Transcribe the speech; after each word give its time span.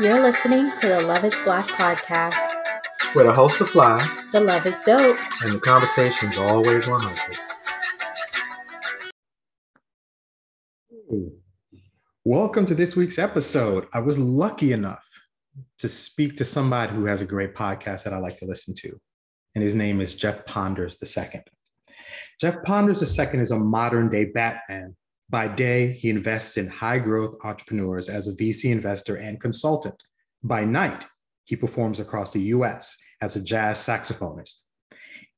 You're 0.00 0.22
listening 0.22 0.70
to 0.78 0.88
the 0.88 1.00
Love 1.02 1.24
is 1.24 1.38
Black 1.44 1.66
podcast. 1.68 2.36
Where 3.14 3.24
the 3.24 3.32
host 3.32 3.60
are 3.60 3.66
fly 3.66 4.06
The 4.32 4.40
love 4.40 4.64
is 4.66 4.78
dope. 4.80 5.18
and 5.42 5.52
the 5.52 5.60
conversation's 5.60 6.38
always 6.38 6.88
100. 6.88 7.38
Welcome 12.24 12.66
to 12.66 12.74
this 12.74 12.94
week's 12.96 13.18
episode. 13.18 13.86
I 13.92 14.00
was 14.00 14.18
lucky 14.18 14.72
enough 14.72 15.04
to 15.78 15.88
speak 15.88 16.36
to 16.36 16.44
somebody 16.44 16.94
who 16.94 17.06
has 17.06 17.22
a 17.22 17.26
great 17.26 17.54
podcast 17.54 18.04
that 18.04 18.12
I 18.12 18.18
like 18.18 18.38
to 18.38 18.46
listen 18.46 18.74
to, 18.78 18.96
and 19.58 19.64
his 19.64 19.74
name 19.74 20.00
is 20.00 20.14
Jeff 20.14 20.46
Ponders 20.46 21.02
II. 21.02 21.40
Jeff 22.40 22.62
Ponders 22.62 23.02
II 23.18 23.40
is 23.40 23.50
a 23.50 23.58
modern 23.58 24.08
day 24.08 24.26
Batman. 24.26 24.94
By 25.28 25.48
day, 25.48 25.94
he 25.94 26.10
invests 26.10 26.56
in 26.58 26.68
high 26.68 27.00
growth 27.00 27.34
entrepreneurs 27.42 28.08
as 28.08 28.28
a 28.28 28.34
VC 28.34 28.70
investor 28.70 29.16
and 29.16 29.40
consultant. 29.40 30.00
By 30.44 30.64
night, 30.64 31.06
he 31.42 31.56
performs 31.56 31.98
across 31.98 32.30
the 32.30 32.42
US 32.54 32.96
as 33.20 33.34
a 33.34 33.42
jazz 33.42 33.80
saxophonist. 33.80 34.60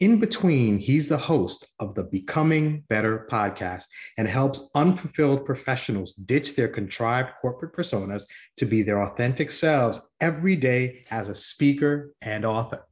In 0.00 0.18
between, 0.20 0.76
he's 0.76 1.08
the 1.08 1.16
host 1.16 1.68
of 1.78 1.94
the 1.94 2.04
Becoming 2.04 2.84
Better 2.90 3.26
podcast 3.30 3.84
and 4.18 4.28
helps 4.28 4.70
unfulfilled 4.74 5.46
professionals 5.46 6.12
ditch 6.12 6.56
their 6.56 6.68
contrived 6.68 7.30
corporate 7.40 7.74
personas 7.74 8.24
to 8.58 8.66
be 8.66 8.82
their 8.82 9.02
authentic 9.02 9.50
selves 9.50 10.02
every 10.20 10.56
day 10.56 11.06
as 11.10 11.30
a 11.30 11.34
speaker 11.34 12.12
and 12.20 12.44
author. 12.44 12.84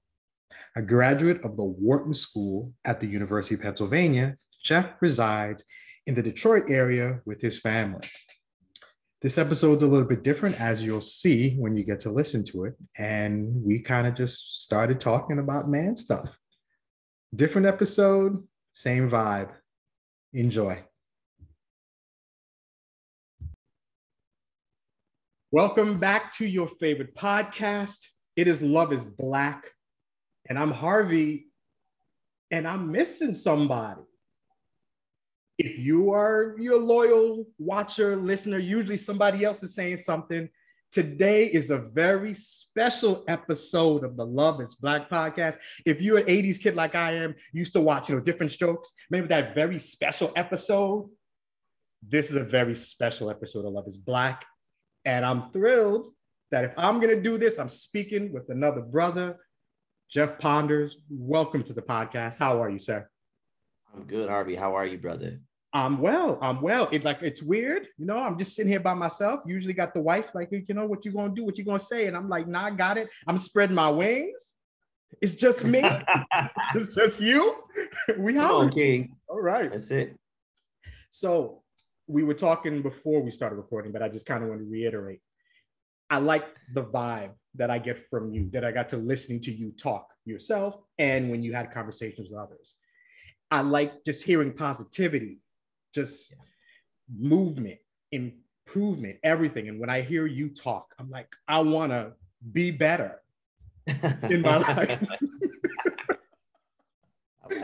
A 0.79 0.83
graduate 0.83 1.45
of 1.45 1.57
the 1.57 1.65
Wharton 1.65 2.15
School 2.15 2.73
at 2.85 3.01
the 3.01 3.07
University 3.09 3.57
of 3.57 3.63
Pennsylvania, 3.63 4.37
Jeff 4.63 4.93
resides 5.01 5.65
in 6.07 6.15
the 6.15 6.23
Detroit 6.23 6.71
area 6.71 7.21
with 7.27 7.41
his 7.41 7.59
family. 7.59 8.07
This 9.21 9.39
episode's 9.39 9.83
a 9.83 9.89
little 9.89 10.07
bit 10.07 10.23
different, 10.23 10.61
as 10.61 10.81
you'll 10.85 11.01
see 11.01 11.57
when 11.57 11.77
you 11.77 11.83
get 11.83 11.99
to 12.01 12.13
listen 12.13 12.45
to 12.53 12.67
it. 12.67 12.75
And 12.97 13.61
we 13.65 13.81
kind 13.81 14.07
of 14.07 14.15
just 14.15 14.63
started 14.63 15.01
talking 15.01 15.41
about 15.41 15.69
man 15.69 15.97
stuff. 15.97 16.31
Different 17.35 17.67
episode, 17.67 18.47
same 18.73 19.11
vibe. 19.11 19.51
Enjoy. 20.33 20.79
Welcome 25.51 25.99
back 25.99 26.33
to 26.35 26.47
your 26.47 26.69
favorite 26.79 27.17
podcast. 27.17 28.07
It 28.37 28.47
is 28.47 28.63
Love 28.63 28.93
is 28.93 29.03
Black. 29.03 29.73
And 30.49 30.59
I'm 30.59 30.71
Harvey, 30.71 31.49
and 32.51 32.67
I'm 32.67 32.91
missing 32.91 33.35
somebody. 33.35 34.01
If 35.59 35.79
you 35.79 36.13
are 36.13 36.55
your 36.59 36.81
loyal 36.81 37.45
watcher, 37.59 38.17
listener, 38.17 38.59
usually 38.59 38.97
somebody 38.97 39.45
else 39.45 39.63
is 39.63 39.75
saying 39.75 39.99
something. 39.99 40.49
Today 40.91 41.47
is 41.47 41.71
a 41.71 41.77
very 41.77 42.33
special 42.33 43.25
episode 43.29 44.05
of 44.05 44.17
the 44.17 44.25
Love 44.25 44.63
is 44.63 44.75
Black 44.75 45.11
podcast. 45.11 45.59
If 45.85 46.01
you're 46.01 46.19
an 46.19 46.27
80s 46.27 46.59
kid 46.59 46.77
like 46.77 46.95
I 46.95 47.13
am, 47.17 47.35
used 47.53 47.75
to 47.75 47.81
watch, 47.83 48.09
you 48.09 48.15
know, 48.15 48.23
Diff'rent 48.23 48.53
Strokes, 48.53 48.93
maybe 49.11 49.27
that 49.27 49.55
very 49.55 49.79
special 49.79 50.33
episode. 50.35 51.11
This 52.03 52.31
is 52.31 52.37
a 52.37 52.45
very 52.45 52.75
special 52.75 53.29
episode 53.29 53.67
of 53.67 53.73
Love 53.75 53.87
is 53.87 53.99
Black. 53.99 54.47
And 55.05 55.27
I'm 55.27 55.51
thrilled 55.51 56.09
that 56.51 56.65
if 56.65 56.73
I'm 56.79 57.01
going 57.01 57.15
to 57.15 57.23
do 57.23 57.37
this, 57.37 57.59
I'm 57.59 57.69
speaking 57.69 58.33
with 58.33 58.49
another 58.49 58.81
brother, 58.81 59.37
Jeff 60.11 60.39
Ponders. 60.39 60.97
Welcome 61.11 61.63
to 61.65 61.75
the 61.75 61.83
podcast. 61.83 62.39
How 62.39 62.63
are 62.63 62.71
you, 62.71 62.79
sir? 62.79 63.07
I'm 63.95 64.05
good, 64.05 64.31
Harvey. 64.31 64.55
How 64.55 64.75
are 64.75 64.87
you, 64.87 64.97
brother? 64.97 65.39
I'm 65.75 65.99
well. 65.99 66.39
I'm 66.41 66.63
well. 66.63 66.89
It's 66.91 67.05
like 67.05 67.21
it's 67.21 67.43
weird, 67.43 67.89
you 67.99 68.07
know. 68.07 68.17
I'm 68.17 68.39
just 68.39 68.57
sitting 68.57 68.73
here 68.73 68.81
by 68.81 68.95
myself. 68.95 69.41
Usually 69.45 69.75
got 69.75 69.93
the 69.93 70.01
wife, 70.01 70.31
like, 70.35 70.49
you 70.51 70.75
know, 70.75 70.87
what 70.87 71.05
you 71.05 71.13
gonna 71.13 71.35
do? 71.35 71.45
What 71.45 71.59
you 71.59 71.65
gonna 71.65 71.79
say? 71.79 72.07
And 72.07 72.17
I'm 72.17 72.27
like, 72.27 72.49
nah, 72.49 72.67
I 72.67 72.71
got 72.71 72.97
it. 72.97 73.11
I'm 73.27 73.37
spreading 73.37 73.77
my 73.77 73.91
wings. 73.91 74.55
It's 75.21 75.35
just 75.35 75.63
me. 75.67 75.83
it's 76.75 76.95
just 76.95 77.21
you. 77.21 77.57
we 78.17 78.35
have 78.37 78.71
King. 78.71 79.15
All 79.29 79.43
right. 79.43 79.71
That's 79.71 79.91
it. 79.91 80.17
So 81.11 81.63
we 82.07 82.25
were 82.25 82.33
talking 82.33 82.81
before 82.81 83.21
we 83.21 83.31
started 83.31 83.57
recording, 83.57 83.93
but 83.93 84.03
I 84.03 84.09
just 84.09 84.25
kind 84.25 84.43
of 84.43 84.49
want 84.49 84.63
to 84.63 84.67
reiterate. 84.67 85.21
I 86.09 86.19
like 86.19 86.47
the 86.73 86.83
vibe 86.83 87.33
that 87.59 87.71
I 87.71 87.79
get 87.79 88.09
from 88.09 88.33
you, 88.33 88.49
that 88.53 88.65
I 88.65 88.73
got 88.73 88.89
to 88.91 88.97
listening 88.97 89.41
to 89.43 89.53
you 89.53 89.73
talk 89.73 90.09
yourself 90.25 90.77
and 90.99 91.31
when 91.31 91.43
you 91.43 91.53
had 91.53 91.73
conversations 91.73 92.29
with 92.31 92.39
others. 92.39 92.75
I 93.51 93.61
like 93.63 94.05
just 94.05 94.25
hearing 94.25 94.53
positivity, 94.53 95.39
just 95.95 96.35
movement, 97.17 97.79
improvement, 98.13 99.17
everything. 99.23 99.69
And 99.69 99.81
when 99.81 99.91
I 99.91 100.03
hear 100.03 100.27
you 100.27 100.51
talk, 100.51 100.95
I'm 100.99 101.11
like, 101.11 101.29
I 101.47 101.61
want 101.61 101.93
to 101.93 102.13
be 102.53 102.71
better 102.71 103.21
in 104.31 104.43
my 104.43 104.59
life. 104.59 105.07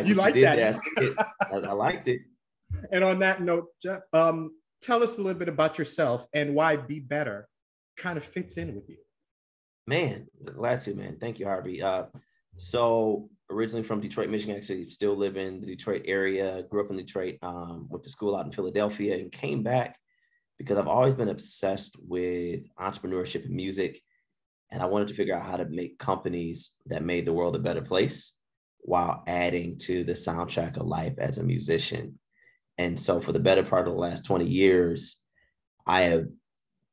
You 0.05 0.15
like 0.15 0.35
did 0.35 0.45
that? 0.45 0.79
I, 1.41 1.55
I 1.55 1.73
liked 1.73 2.09
it. 2.09 2.23
and 2.91 3.05
on 3.05 3.19
that 3.21 3.43
note, 3.43 3.67
Jeff, 3.83 4.01
um, 4.13 4.53
tell 4.83 5.03
us 5.03 5.19
a 5.19 5.23
little 5.23 5.39
bit 5.39 5.49
about 5.49 5.79
yourself 5.79 6.27
and 6.33 6.55
why 6.55 6.77
Be 6.77 6.99
Better 7.01 7.49
kind 7.97 8.17
of 8.17 8.25
fits 8.25 8.57
in 8.57 8.75
with 8.75 8.89
you. 8.89 8.97
Man, 9.87 10.27
glad 10.45 10.81
to, 10.81 10.95
man. 10.95 11.19
Thank 11.21 11.39
you, 11.39 11.47
Harvey. 11.47 11.83
Uh, 11.83 12.05
so 12.57 13.29
originally 13.51 13.83
from 13.83 14.01
Detroit, 14.01 14.31
Michigan, 14.31 14.57
actually 14.57 14.89
still 14.89 15.15
live 15.15 15.37
in 15.37 15.61
the 15.61 15.67
Detroit 15.67 16.03
area, 16.07 16.63
grew 16.71 16.83
up 16.83 16.91
in 16.91 16.97
Detroit, 16.97 17.37
um, 17.43 17.87
went 17.91 18.03
to 18.05 18.11
school 18.11 18.35
out 18.35 18.47
in 18.47 18.53
Philadelphia 18.53 19.15
and 19.17 19.31
came 19.31 19.63
back 19.63 19.99
because 20.59 20.79
I've 20.79 20.89
always 20.89 21.15
been 21.15 21.29
obsessed 21.29 21.97
with 22.01 22.63
entrepreneurship 22.79 23.45
and 23.45 23.55
music. 23.55 24.01
And 24.71 24.83
I 24.83 24.87
wanted 24.87 25.09
to 25.09 25.15
figure 25.15 25.35
out 25.35 25.45
how 25.45 25.59
to 25.59 25.67
make 25.67 25.99
companies 25.99 26.73
that 26.87 27.05
made 27.05 27.27
the 27.27 27.33
world 27.33 27.55
a 27.55 27.61
better 27.61 27.83
place 27.83 28.33
while 28.81 29.23
adding 29.27 29.77
to 29.79 30.05
the 30.05 30.13
soundtrack 30.13 30.79
of 30.79 30.87
life 30.87 31.15
as 31.19 31.39
a 31.39 31.43
musician. 31.43 32.19
And 32.79 32.99
so 32.99 33.21
for 33.21 33.33
the 33.33 33.39
better 33.39 33.63
part 33.63 33.87
of 33.87 33.95
the 33.95 34.01
last 34.01 34.25
20 34.25 34.47
years, 34.47 35.21
I 35.87 36.03
have 36.03 36.27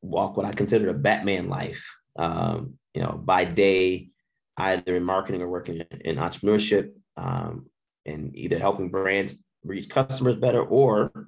walked 0.01 0.38
what 0.38 0.46
I 0.46 0.51
consider 0.51 0.90
a 0.90 0.94
Batman 0.94 1.47
life. 1.47 1.84
Um, 2.18 2.78
you 2.94 3.02
know, 3.02 3.22
by 3.24 3.46
day, 3.46 4.09
either 4.57 4.96
in 4.96 5.03
marketing 5.03 5.41
or 5.41 5.50
working 5.50 5.84
in 6.02 6.18
entrepreneurship, 6.18 6.91
um, 7.18 7.68
and 8.06 8.35
either 8.35 8.57
helping 8.57 8.90
brands 8.90 9.38
reach 9.63 9.90
customers 9.90 10.35
better 10.35 10.62
or 10.62 11.28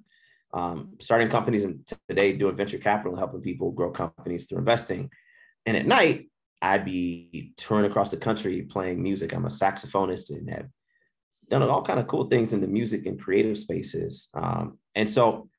um, 0.54 0.94
starting 1.00 1.30
companies 1.30 1.64
and 1.64 1.88
today 2.08 2.34
doing 2.34 2.56
venture 2.56 2.78
capital, 2.78 3.16
helping 3.16 3.42
people 3.42 3.72
grow 3.72 3.92
companies 3.92 4.46
through 4.46 4.60
investing. 4.60 5.10
And 5.66 5.76
at 5.78 5.86
night, 5.86 6.30
I'd 6.62 6.86
be 6.86 7.54
touring 7.58 7.86
across 7.86 8.12
the 8.12 8.18
country 8.18 8.62
playing 8.62 9.02
music. 9.02 9.34
I'm 9.34 9.46
a 9.46 9.50
saxophonist 9.50 10.30
and 10.30 10.50
have 10.50 10.68
done 11.50 11.64
all 11.64 11.82
kind 11.82 12.00
of 12.00 12.08
cool 12.08 12.26
things 12.26 12.54
in 12.54 12.62
the 12.62 12.68
music 12.68 13.06
and 13.06 13.20
creative 13.20 13.58
spaces. 13.58 14.30
Um, 14.34 14.78
and 14.96 15.10
so 15.10 15.50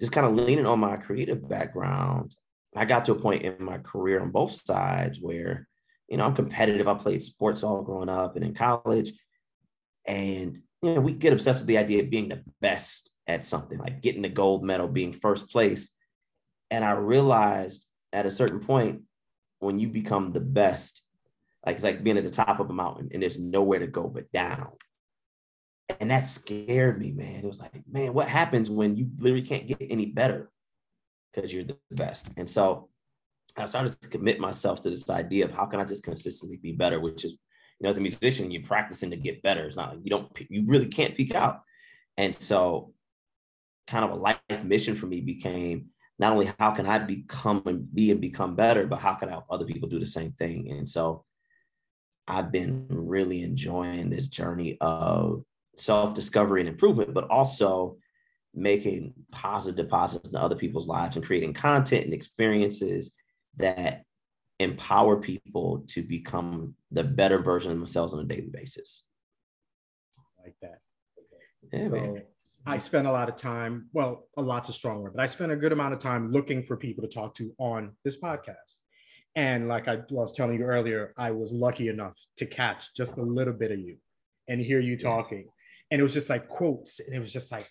just 0.00 0.12
kind 0.12 0.26
of 0.26 0.34
leaning 0.34 0.66
on 0.66 0.80
my 0.80 0.96
creative 0.96 1.48
background, 1.48 2.34
I 2.76 2.84
got 2.84 3.04
to 3.06 3.12
a 3.12 3.20
point 3.20 3.42
in 3.42 3.64
my 3.64 3.78
career 3.78 4.20
on 4.20 4.30
both 4.30 4.52
sides 4.52 5.18
where, 5.20 5.68
you 6.08 6.16
know, 6.16 6.24
I'm 6.24 6.34
competitive. 6.34 6.88
I 6.88 6.94
played 6.94 7.22
sports 7.22 7.62
all 7.62 7.82
growing 7.82 8.08
up 8.08 8.36
and 8.36 8.44
in 8.44 8.54
college. 8.54 9.12
And, 10.06 10.58
you 10.82 10.94
know, 10.94 11.00
we 11.00 11.12
get 11.12 11.32
obsessed 11.32 11.60
with 11.60 11.68
the 11.68 11.78
idea 11.78 12.02
of 12.02 12.10
being 12.10 12.28
the 12.28 12.42
best 12.60 13.10
at 13.26 13.46
something, 13.46 13.78
like 13.78 14.02
getting 14.02 14.22
the 14.22 14.28
gold 14.28 14.64
medal, 14.64 14.88
being 14.88 15.12
first 15.12 15.50
place. 15.50 15.90
And 16.70 16.84
I 16.84 16.92
realized 16.92 17.86
at 18.12 18.26
a 18.26 18.30
certain 18.30 18.60
point, 18.60 19.02
when 19.60 19.78
you 19.78 19.88
become 19.88 20.32
the 20.32 20.40
best, 20.40 21.02
like 21.64 21.76
it's 21.76 21.84
like 21.84 22.04
being 22.04 22.18
at 22.18 22.24
the 22.24 22.30
top 22.30 22.60
of 22.60 22.68
a 22.68 22.72
mountain 22.72 23.08
and 23.12 23.22
there's 23.22 23.38
nowhere 23.38 23.78
to 23.78 23.86
go 23.86 24.08
but 24.08 24.30
down. 24.32 24.72
And 26.00 26.10
that 26.10 26.26
scared 26.26 26.98
me, 26.98 27.12
man. 27.12 27.36
It 27.36 27.44
was 27.44 27.60
like, 27.60 27.72
man, 27.90 28.14
what 28.14 28.28
happens 28.28 28.70
when 28.70 28.96
you 28.96 29.08
literally 29.18 29.44
can't 29.44 29.66
get 29.66 29.78
any 29.80 30.06
better 30.06 30.50
because 31.34 31.52
you're 31.52 31.64
the 31.64 31.76
best? 31.90 32.28
And 32.36 32.48
so 32.48 32.88
I 33.56 33.66
started 33.66 34.00
to 34.00 34.08
commit 34.08 34.40
myself 34.40 34.80
to 34.82 34.90
this 34.90 35.08
idea 35.10 35.44
of 35.44 35.52
how 35.52 35.66
can 35.66 35.80
I 35.80 35.84
just 35.84 36.02
consistently 36.02 36.56
be 36.56 36.72
better, 36.72 37.00
which 37.00 37.24
is, 37.24 37.32
you 37.32 37.38
know, 37.82 37.90
as 37.90 37.98
a 37.98 38.00
musician, 38.00 38.50
you're 38.50 38.62
practicing 38.62 39.10
to 39.10 39.16
get 39.16 39.42
better. 39.42 39.66
It's 39.66 39.76
not 39.76 39.90
like 39.90 40.00
you 40.04 40.10
don't, 40.10 40.30
you 40.48 40.64
really 40.66 40.86
can't 40.86 41.16
peak 41.16 41.34
out. 41.34 41.60
And 42.16 42.34
so 42.34 42.92
kind 43.86 44.04
of 44.04 44.12
a 44.12 44.14
life 44.14 44.38
mission 44.64 44.94
for 44.94 45.06
me 45.06 45.20
became 45.20 45.86
not 46.18 46.32
only 46.32 46.52
how 46.58 46.70
can 46.70 46.86
I 46.86 46.98
become 46.98 47.62
and 47.66 47.92
be 47.92 48.10
and 48.10 48.20
become 48.20 48.54
better, 48.54 48.86
but 48.86 49.00
how 49.00 49.14
can 49.14 49.28
I 49.28 49.32
help 49.32 49.46
other 49.50 49.64
people 49.64 49.88
do 49.88 49.98
the 49.98 50.06
same 50.06 50.32
thing? 50.32 50.70
And 50.70 50.88
so 50.88 51.24
I've 52.26 52.52
been 52.52 52.86
really 52.88 53.42
enjoying 53.42 54.10
this 54.10 54.28
journey 54.28 54.78
of 54.80 55.44
self-discovery 55.76 56.60
and 56.60 56.68
improvement, 56.68 57.12
but 57.12 57.28
also 57.28 57.96
making 58.54 59.12
positive 59.32 59.76
deposits 59.76 60.28
in 60.28 60.36
other 60.36 60.56
people's 60.56 60.86
lives 60.86 61.16
and 61.16 61.24
creating 61.24 61.52
content 61.52 62.04
and 62.04 62.14
experiences 62.14 63.12
that 63.56 64.04
empower 64.60 65.16
people 65.16 65.84
to 65.88 66.02
become 66.02 66.74
the 66.90 67.04
better 67.04 67.38
version 67.38 67.72
of 67.72 67.78
themselves 67.78 68.14
on 68.14 68.20
a 68.20 68.24
daily 68.24 68.50
basis. 68.52 69.04
Like 70.42 70.54
that. 70.62 70.78
Yeah, 71.72 71.84
so 71.86 71.90
man. 71.90 72.22
I 72.66 72.78
spent 72.78 73.06
a 73.06 73.12
lot 73.12 73.28
of 73.28 73.36
time, 73.36 73.88
well, 73.92 74.28
a 74.36 74.42
lot's 74.42 74.68
a 74.68 74.72
strong 74.72 75.00
word, 75.00 75.14
but 75.14 75.22
I 75.22 75.26
spent 75.26 75.52
a 75.52 75.56
good 75.56 75.72
amount 75.72 75.94
of 75.94 76.00
time 76.00 76.30
looking 76.30 76.62
for 76.62 76.76
people 76.76 77.02
to 77.02 77.08
talk 77.08 77.34
to 77.36 77.52
on 77.58 77.92
this 78.04 78.18
podcast. 78.20 78.78
And 79.36 79.68
like 79.68 79.88
I 79.88 79.98
was 80.10 80.32
telling 80.32 80.60
you 80.60 80.64
earlier, 80.64 81.12
I 81.18 81.32
was 81.32 81.52
lucky 81.52 81.88
enough 81.88 82.14
to 82.36 82.46
catch 82.46 82.94
just 82.96 83.16
a 83.16 83.22
little 83.22 83.52
bit 83.52 83.72
of 83.72 83.80
you 83.80 83.96
and 84.48 84.60
hear 84.60 84.80
you 84.80 84.96
talking. 84.96 85.48
And 85.90 86.00
it 86.00 86.02
was 86.02 86.14
just 86.14 86.30
like 86.30 86.48
quotes. 86.48 87.00
And 87.00 87.14
it 87.14 87.18
was 87.18 87.32
just 87.32 87.50
like, 87.50 87.66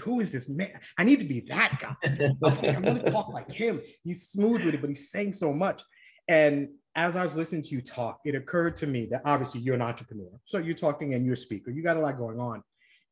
who 0.00 0.20
is 0.20 0.32
this 0.32 0.48
man? 0.48 0.78
I 0.96 1.04
need 1.04 1.18
to 1.18 1.24
be 1.24 1.40
that 1.48 1.78
guy. 1.80 1.94
I 2.04 2.32
was 2.40 2.62
like, 2.62 2.76
I 2.76 2.80
want 2.80 3.04
to 3.04 3.10
talk 3.10 3.32
like 3.32 3.50
him. 3.50 3.80
He's 4.02 4.28
smooth 4.28 4.64
with 4.64 4.74
it, 4.74 4.80
but 4.80 4.88
he's 4.88 5.10
saying 5.10 5.34
so 5.34 5.52
much. 5.52 5.82
And 6.28 6.68
as 6.94 7.16
I 7.16 7.22
was 7.22 7.36
listening 7.36 7.62
to 7.62 7.68
you 7.68 7.80
talk, 7.80 8.20
it 8.24 8.34
occurred 8.34 8.76
to 8.78 8.86
me 8.86 9.08
that 9.10 9.22
obviously 9.24 9.60
you're 9.60 9.74
an 9.74 9.82
entrepreneur. 9.82 10.30
So 10.44 10.58
you're 10.58 10.74
talking 10.74 11.14
and 11.14 11.24
you're 11.24 11.34
a 11.34 11.36
speaker. 11.36 11.70
You 11.70 11.82
got 11.82 11.96
a 11.96 12.00
lot 12.00 12.18
going 12.18 12.40
on. 12.40 12.62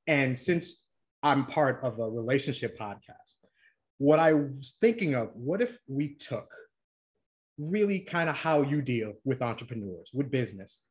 And 0.06 0.38
since 0.38 0.82
I'm 1.22 1.46
part 1.46 1.80
of 1.82 1.98
a 1.98 2.08
relationship 2.08 2.78
podcast, 2.78 3.36
what 3.98 4.18
I 4.18 4.34
was 4.34 4.76
thinking 4.80 5.14
of, 5.14 5.30
what 5.34 5.62
if 5.62 5.70
we 5.88 6.14
took 6.14 6.48
really 7.58 8.00
kind 8.00 8.28
of 8.28 8.36
how 8.36 8.62
you 8.62 8.82
deal 8.82 9.14
with 9.24 9.42
entrepreneurs, 9.42 10.10
with 10.12 10.30
business, 10.30 10.82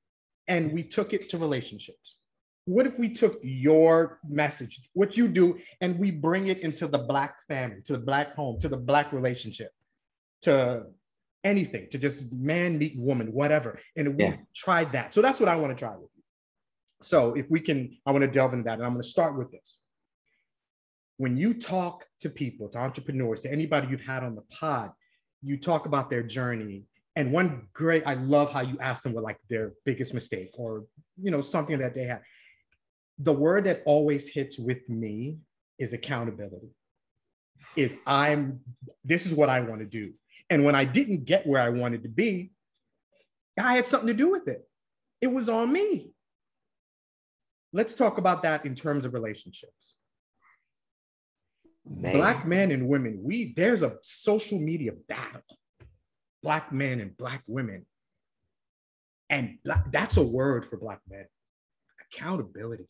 and 0.47 0.71
we 0.71 0.83
took 0.83 1.13
it 1.13 1.29
to 1.29 1.37
relationships? 1.37 2.17
What 2.65 2.87
if 2.87 2.97
we 2.97 3.09
took 3.13 3.37
your 3.43 4.19
message, 4.27 4.81
what 4.93 5.15
you 5.15 5.27
do, 5.27 5.59
and 5.81 5.99
we 5.99 6.09
bring 6.09 6.47
it 6.47 6.59
into 6.59 6.87
the 6.87 6.97
Black 6.97 7.35
family, 7.47 7.81
to 7.85 7.93
the 7.93 7.99
Black 7.99 8.35
home, 8.35 8.59
to 8.59 8.67
the 8.67 8.77
Black 8.77 9.13
relationship, 9.13 9.71
to 10.41 10.87
anything, 11.43 11.87
to 11.91 11.99
just 11.99 12.33
man 12.33 12.79
meet 12.79 12.97
woman, 12.97 13.31
whatever. 13.31 13.79
And 13.95 14.17
we 14.17 14.23
Yeah. 14.23 14.37
tried 14.55 14.91
that. 14.93 15.13
So 15.13 15.21
that's 15.21 15.39
what 15.39 15.47
I 15.47 15.55
want 15.57 15.77
to 15.77 15.79
try 15.79 15.95
with 15.95 16.09
you. 16.15 16.23
So 17.03 17.35
if 17.35 17.51
we 17.51 17.59
can, 17.59 17.97
I 18.03 18.11
want 18.11 18.23
to 18.23 18.31
delve 18.31 18.53
into 18.53 18.63
that. 18.63 18.73
And 18.79 18.83
I'm 18.83 18.93
going 18.93 19.03
to 19.03 19.07
start 19.07 19.37
with 19.37 19.51
this. 19.51 19.77
When 21.17 21.37
you 21.37 21.53
talk 21.53 22.07
to 22.21 22.29
people, 22.31 22.67
to 22.69 22.79
entrepreneurs, 22.79 23.41
to 23.41 23.51
anybody 23.51 23.87
you've 23.89 24.01
had 24.01 24.23
on 24.23 24.33
the 24.33 24.41
pod, 24.41 24.91
you 25.43 25.57
talk 25.57 25.85
about 25.85 26.09
their 26.09 26.23
journey. 26.23 26.85
And 27.15 27.31
one 27.31 27.67
great, 27.73 28.03
I 28.07 28.15
love 28.15 28.51
how 28.51 28.61
you 28.61 28.77
ask 28.79 29.03
them 29.03 29.13
what 29.13 29.23
like 29.23 29.39
their 29.49 29.73
biggest 29.85 30.13
mistake 30.13 30.49
or 30.55 30.85
you 31.21 31.31
know 31.31 31.41
something 31.41 31.77
that 31.77 31.93
they 31.93 32.05
had. 32.05 32.21
The 33.19 33.33
word 33.33 33.65
that 33.65 33.83
always 33.85 34.27
hits 34.27 34.59
with 34.59 34.87
me 34.89 35.37
is 35.79 35.93
accountability. 35.93 36.69
Is 37.75 37.95
I'm 38.05 38.61
this 39.03 39.25
is 39.25 39.33
what 39.33 39.49
I 39.49 39.61
want 39.61 39.81
to 39.81 39.85
do. 39.85 40.13
And 40.49 40.63
when 40.63 40.75
I 40.75 40.85
didn't 40.85 41.25
get 41.25 41.47
where 41.47 41.61
I 41.61 41.69
wanted 41.69 42.03
to 42.03 42.09
be, 42.09 42.51
I 43.59 43.75
had 43.75 43.85
something 43.85 44.07
to 44.07 44.13
do 44.13 44.29
with 44.29 44.47
it. 44.47 44.67
It 45.21 45.27
was 45.27 45.49
on 45.49 45.71
me. 45.71 46.11
Let's 47.73 47.95
talk 47.95 48.17
about 48.17 48.43
that 48.43 48.65
in 48.65 48.75
terms 48.75 49.05
of 49.05 49.13
relationships. 49.13 49.95
Man. 51.87 52.13
Black 52.13 52.47
men 52.47 52.71
and 52.71 52.87
women, 52.87 53.19
we 53.21 53.53
there's 53.53 53.81
a 53.81 53.97
social 54.01 54.59
media 54.59 54.91
battle. 55.07 55.41
Black 56.41 56.71
men 56.71 56.99
and 56.99 57.15
black 57.17 57.43
women. 57.47 57.85
And 59.29 59.57
black, 59.63 59.91
that's 59.91 60.17
a 60.17 60.23
word 60.23 60.65
for 60.65 60.77
black 60.77 61.01
men. 61.09 61.25
Accountability. 62.11 62.87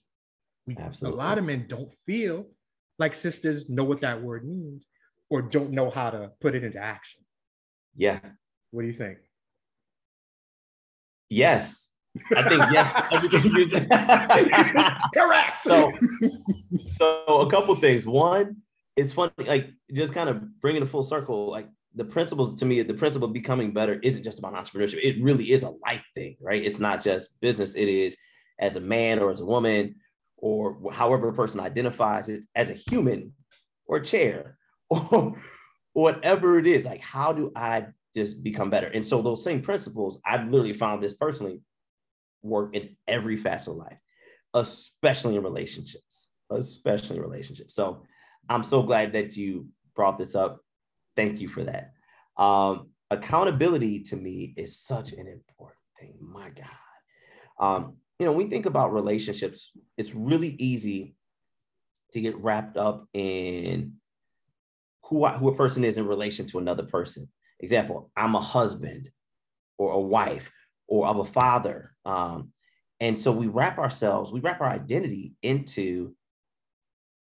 We 0.67 0.75
Absolutely. 0.77 1.19
a 1.19 1.21
lot 1.23 1.37
of 1.37 1.43
men 1.43 1.65
don't 1.67 1.91
feel 2.05 2.47
like 2.97 3.13
sisters 3.13 3.69
know 3.69 3.83
what 3.83 4.01
that 4.01 4.21
word 4.21 4.47
means 4.47 4.85
or 5.29 5.41
don't 5.41 5.71
know 5.71 5.89
how 5.89 6.09
to 6.09 6.31
put 6.41 6.55
it 6.55 6.63
into 6.63 6.79
action. 6.79 7.21
Yeah. 7.95 8.19
What 8.71 8.81
do 8.81 8.87
you 8.87 8.93
think? 8.93 9.17
Yes. 11.29 11.91
I 12.35 12.47
think 12.47 12.63
yes. 12.71 13.07
Everything 13.11 13.55
you 13.55 13.69
said. 13.69 13.89
Correct. 15.13 15.63
so, 15.63 15.91
so 16.91 17.25
a 17.27 17.49
couple 17.49 17.75
things. 17.75 18.05
One, 18.05 18.57
it's 18.95 19.11
funny, 19.11 19.31
like 19.39 19.69
just 19.93 20.13
kind 20.13 20.29
of 20.29 20.61
bringing 20.61 20.81
it 20.81 20.87
full 20.87 21.03
circle. 21.03 21.49
Like 21.51 21.67
the 21.93 22.05
principles 22.05 22.53
to 22.55 22.65
me, 22.65 22.81
the 22.81 22.93
principle 22.93 23.27
of 23.27 23.33
becoming 23.33 23.73
better 23.73 23.99
isn't 24.01 24.23
just 24.23 24.39
about 24.39 24.53
entrepreneurship. 24.53 24.99
It 25.03 25.21
really 25.21 25.51
is 25.51 25.63
a 25.63 25.71
life 25.85 26.03
thing, 26.15 26.37
right? 26.41 26.63
It's 26.63 26.79
not 26.79 27.01
just 27.01 27.29
business. 27.41 27.75
It 27.75 27.89
is 27.89 28.15
as 28.59 28.77
a 28.77 28.81
man 28.81 29.19
or 29.19 29.31
as 29.31 29.41
a 29.41 29.45
woman 29.45 29.95
or 30.45 30.77
however 30.91 31.29
a 31.29 31.33
person 31.33 31.59
identifies 31.59 32.29
it 32.29 32.45
as 32.53 32.69
a 32.69 32.73
human 32.73 33.33
or 33.87 33.99
chair 33.99 34.59
or 34.91 35.35
whatever 35.93 36.59
it 36.59 36.67
is. 36.67 36.85
Like, 36.85 37.01
how 37.01 37.33
do 37.33 37.51
I 37.55 37.87
just 38.13 38.43
become 38.43 38.69
better? 38.69 38.85
And 38.85 39.03
so 39.03 39.23
those 39.23 39.43
same 39.43 39.59
principles, 39.59 40.19
I've 40.23 40.45
literally 40.45 40.73
found 40.73 41.01
this 41.01 41.15
personally 41.15 41.63
work 42.43 42.75
in 42.75 42.95
every 43.07 43.37
facet 43.37 43.69
of 43.69 43.77
life, 43.77 43.97
especially 44.53 45.35
in 45.35 45.41
relationships, 45.41 46.29
especially 46.51 47.15
in 47.15 47.23
relationships. 47.23 47.73
So 47.73 48.03
I'm 48.47 48.63
so 48.63 48.83
glad 48.83 49.13
that 49.13 49.35
you 49.35 49.67
brought 49.95 50.19
this 50.19 50.35
up. 50.35 50.59
Thank 51.15 51.41
you 51.41 51.47
for 51.47 51.63
that. 51.63 51.93
Um, 52.37 52.89
accountability 53.09 54.01
to 54.01 54.15
me 54.15 54.53
is 54.57 54.77
such 54.77 55.11
an 55.11 55.27
important 55.27 55.79
thing. 55.99 56.19
My 56.21 56.49
God. 56.49 56.67
Um, 57.57 57.95
you 58.19 58.25
know, 58.25 58.31
we 58.31 58.45
think 58.45 58.65
about 58.65 58.93
relationships, 58.93 59.71
it's 59.97 60.13
really 60.13 60.55
easy 60.59 61.15
to 62.13 62.21
get 62.21 62.37
wrapped 62.37 62.77
up 62.77 63.07
in 63.13 63.93
who, 65.03 65.25
I, 65.25 65.33
who 65.33 65.49
a 65.49 65.55
person 65.55 65.83
is 65.83 65.97
in 65.97 66.07
relation 66.07 66.45
to 66.47 66.59
another 66.59 66.83
person. 66.83 67.27
Example, 67.59 68.09
I'm 68.15 68.35
a 68.35 68.41
husband 68.41 69.09
or 69.77 69.93
a 69.93 69.99
wife 69.99 70.51
or 70.87 71.07
I'm 71.07 71.19
a 71.19 71.25
father. 71.25 71.93
Um, 72.05 72.51
and 72.99 73.19
so 73.19 73.31
we 73.31 73.47
wrap 73.47 73.77
ourselves, 73.77 74.31
we 74.31 74.39
wrap 74.39 74.61
our 74.61 74.69
identity 74.69 75.33
into 75.41 76.15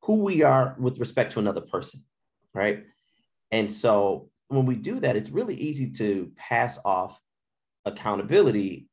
who 0.03 0.23
we 0.23 0.43
are 0.43 0.75
with 0.79 0.99
respect 0.99 1.31
to 1.33 1.39
another 1.39 1.61
person, 1.61 2.03
right? 2.53 2.83
And 3.51 3.71
so 3.71 4.29
when 4.49 4.65
we 4.65 4.75
do 4.75 4.99
that, 4.99 5.15
it's 5.15 5.29
really 5.29 5.55
easy 5.55 5.89
to 5.91 6.31
pass 6.35 6.77
off 6.83 7.19
accountability 7.85 8.87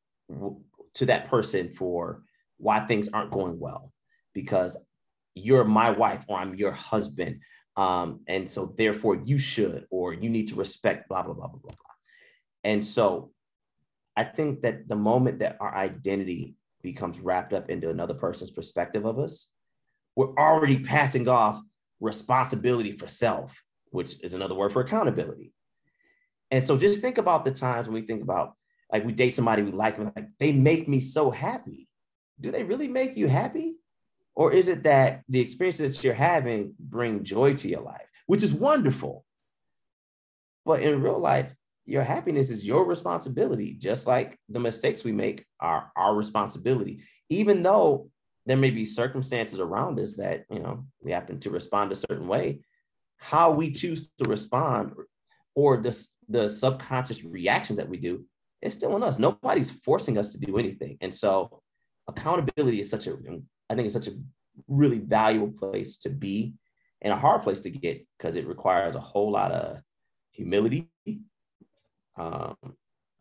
to 0.95 1.05
that 1.07 1.27
person 1.27 1.69
for 1.73 2.23
why 2.57 2.81
things 2.81 3.09
aren't 3.11 3.31
going 3.31 3.59
well 3.59 3.91
because 4.33 4.77
you're 5.35 5.63
my 5.63 5.91
wife 5.91 6.25
or 6.27 6.37
I'm 6.37 6.55
your 6.55 6.71
husband. 6.71 7.41
Um, 7.77 8.21
and 8.27 8.49
so 8.49 8.73
therefore 8.77 9.21
you 9.25 9.39
should 9.39 9.85
or 9.89 10.13
you 10.13 10.29
need 10.29 10.49
to 10.49 10.55
respect 10.55 11.07
blah, 11.07 11.23
blah, 11.23 11.33
blah, 11.33 11.47
blah, 11.47 11.59
blah, 11.59 11.71
blah. 11.71 11.95
And 12.63 12.83
so 12.83 13.31
I 14.15 14.25
think 14.25 14.61
that 14.61 14.87
the 14.87 14.95
moment 14.95 15.39
that 15.39 15.57
our 15.61 15.73
identity 15.73 16.55
becomes 16.81 17.19
wrapped 17.19 17.53
up 17.53 17.69
into 17.69 17.89
another 17.89 18.13
person's 18.13 18.51
perspective 18.51 19.05
of 19.05 19.19
us, 19.19 19.47
we're 20.15 20.35
already 20.35 20.79
passing 20.83 21.27
off 21.27 21.61
responsibility 21.99 22.97
for 22.97 23.07
self, 23.07 23.63
which 23.91 24.15
is 24.21 24.33
another 24.33 24.55
word 24.55 24.73
for 24.73 24.81
accountability. 24.81 25.53
And 26.51 26.63
so 26.63 26.77
just 26.77 27.01
think 27.01 27.17
about 27.17 27.45
the 27.45 27.51
times 27.51 27.87
when 27.87 27.93
we 27.93 28.07
think 28.07 28.23
about 28.23 28.55
like 28.91 29.05
we 29.05 29.13
date 29.13 29.35
somebody 29.35 29.61
we 29.61 29.71
like, 29.71 29.97
and 29.97 30.11
like 30.15 30.29
they 30.39 30.51
make 30.51 30.87
me 30.87 30.99
so 30.99 31.31
happy. 31.31 31.87
Do 32.39 32.51
they 32.51 32.63
really 32.63 32.87
make 32.87 33.17
you 33.17 33.27
happy? 33.27 33.75
Or 34.35 34.53
is 34.53 34.67
it 34.67 34.83
that 34.83 35.23
the 35.27 35.39
experiences 35.39 35.97
that 35.97 36.03
you're 36.03 36.13
having 36.13 36.73
bring 36.79 37.23
joy 37.23 37.55
to 37.55 37.67
your 37.67 37.81
life, 37.81 38.07
which 38.25 38.43
is 38.43 38.53
wonderful? 38.53 39.25
But 40.65 40.81
in 40.81 41.01
real 41.01 41.19
life, 41.19 41.53
your 41.85 42.03
happiness 42.03 42.49
is 42.49 42.65
your 42.65 42.85
responsibility, 42.85 43.73
just 43.73 44.07
like 44.07 44.37
the 44.47 44.59
mistakes 44.59 45.03
we 45.03 45.11
make 45.11 45.45
are 45.59 45.91
our 45.95 46.15
responsibility, 46.15 47.03
even 47.29 47.63
though 47.63 48.09
there 48.45 48.57
may 48.57 48.69
be 48.69 48.85
circumstances 48.85 49.59
around 49.59 49.99
us 49.99 50.15
that 50.15 50.45
you 50.49 50.59
know 50.59 50.85
we 51.01 51.11
happen 51.11 51.39
to 51.39 51.49
respond 51.49 51.91
a 51.91 51.95
certain 51.95 52.27
way 52.27 52.59
how 53.19 53.51
we 53.51 53.71
choose 53.71 54.09
to 54.17 54.29
respond 54.29 54.93
or 55.53 55.77
the, 55.77 56.07
the 56.29 56.47
subconscious 56.47 57.23
reactions 57.23 57.77
that 57.77 57.89
we 57.89 57.97
do 57.97 58.25
it's 58.61 58.75
still 58.75 58.93
on 58.93 59.03
us 59.03 59.19
nobody's 59.19 59.71
forcing 59.71 60.17
us 60.17 60.31
to 60.31 60.37
do 60.37 60.57
anything 60.57 60.97
and 61.01 61.13
so 61.13 61.61
accountability 62.07 62.79
is 62.79 62.89
such 62.89 63.07
a 63.07 63.15
i 63.69 63.75
think 63.75 63.85
it's 63.85 63.93
such 63.93 64.07
a 64.07 64.17
really 64.67 64.99
valuable 64.99 65.51
place 65.51 65.97
to 65.97 66.09
be 66.09 66.53
and 67.01 67.13
a 67.13 67.17
hard 67.17 67.41
place 67.41 67.59
to 67.59 67.69
get 67.69 68.05
because 68.17 68.35
it 68.35 68.47
requires 68.47 68.95
a 68.95 68.99
whole 68.99 69.31
lot 69.31 69.51
of 69.51 69.77
humility 70.31 70.89
um, 72.17 72.55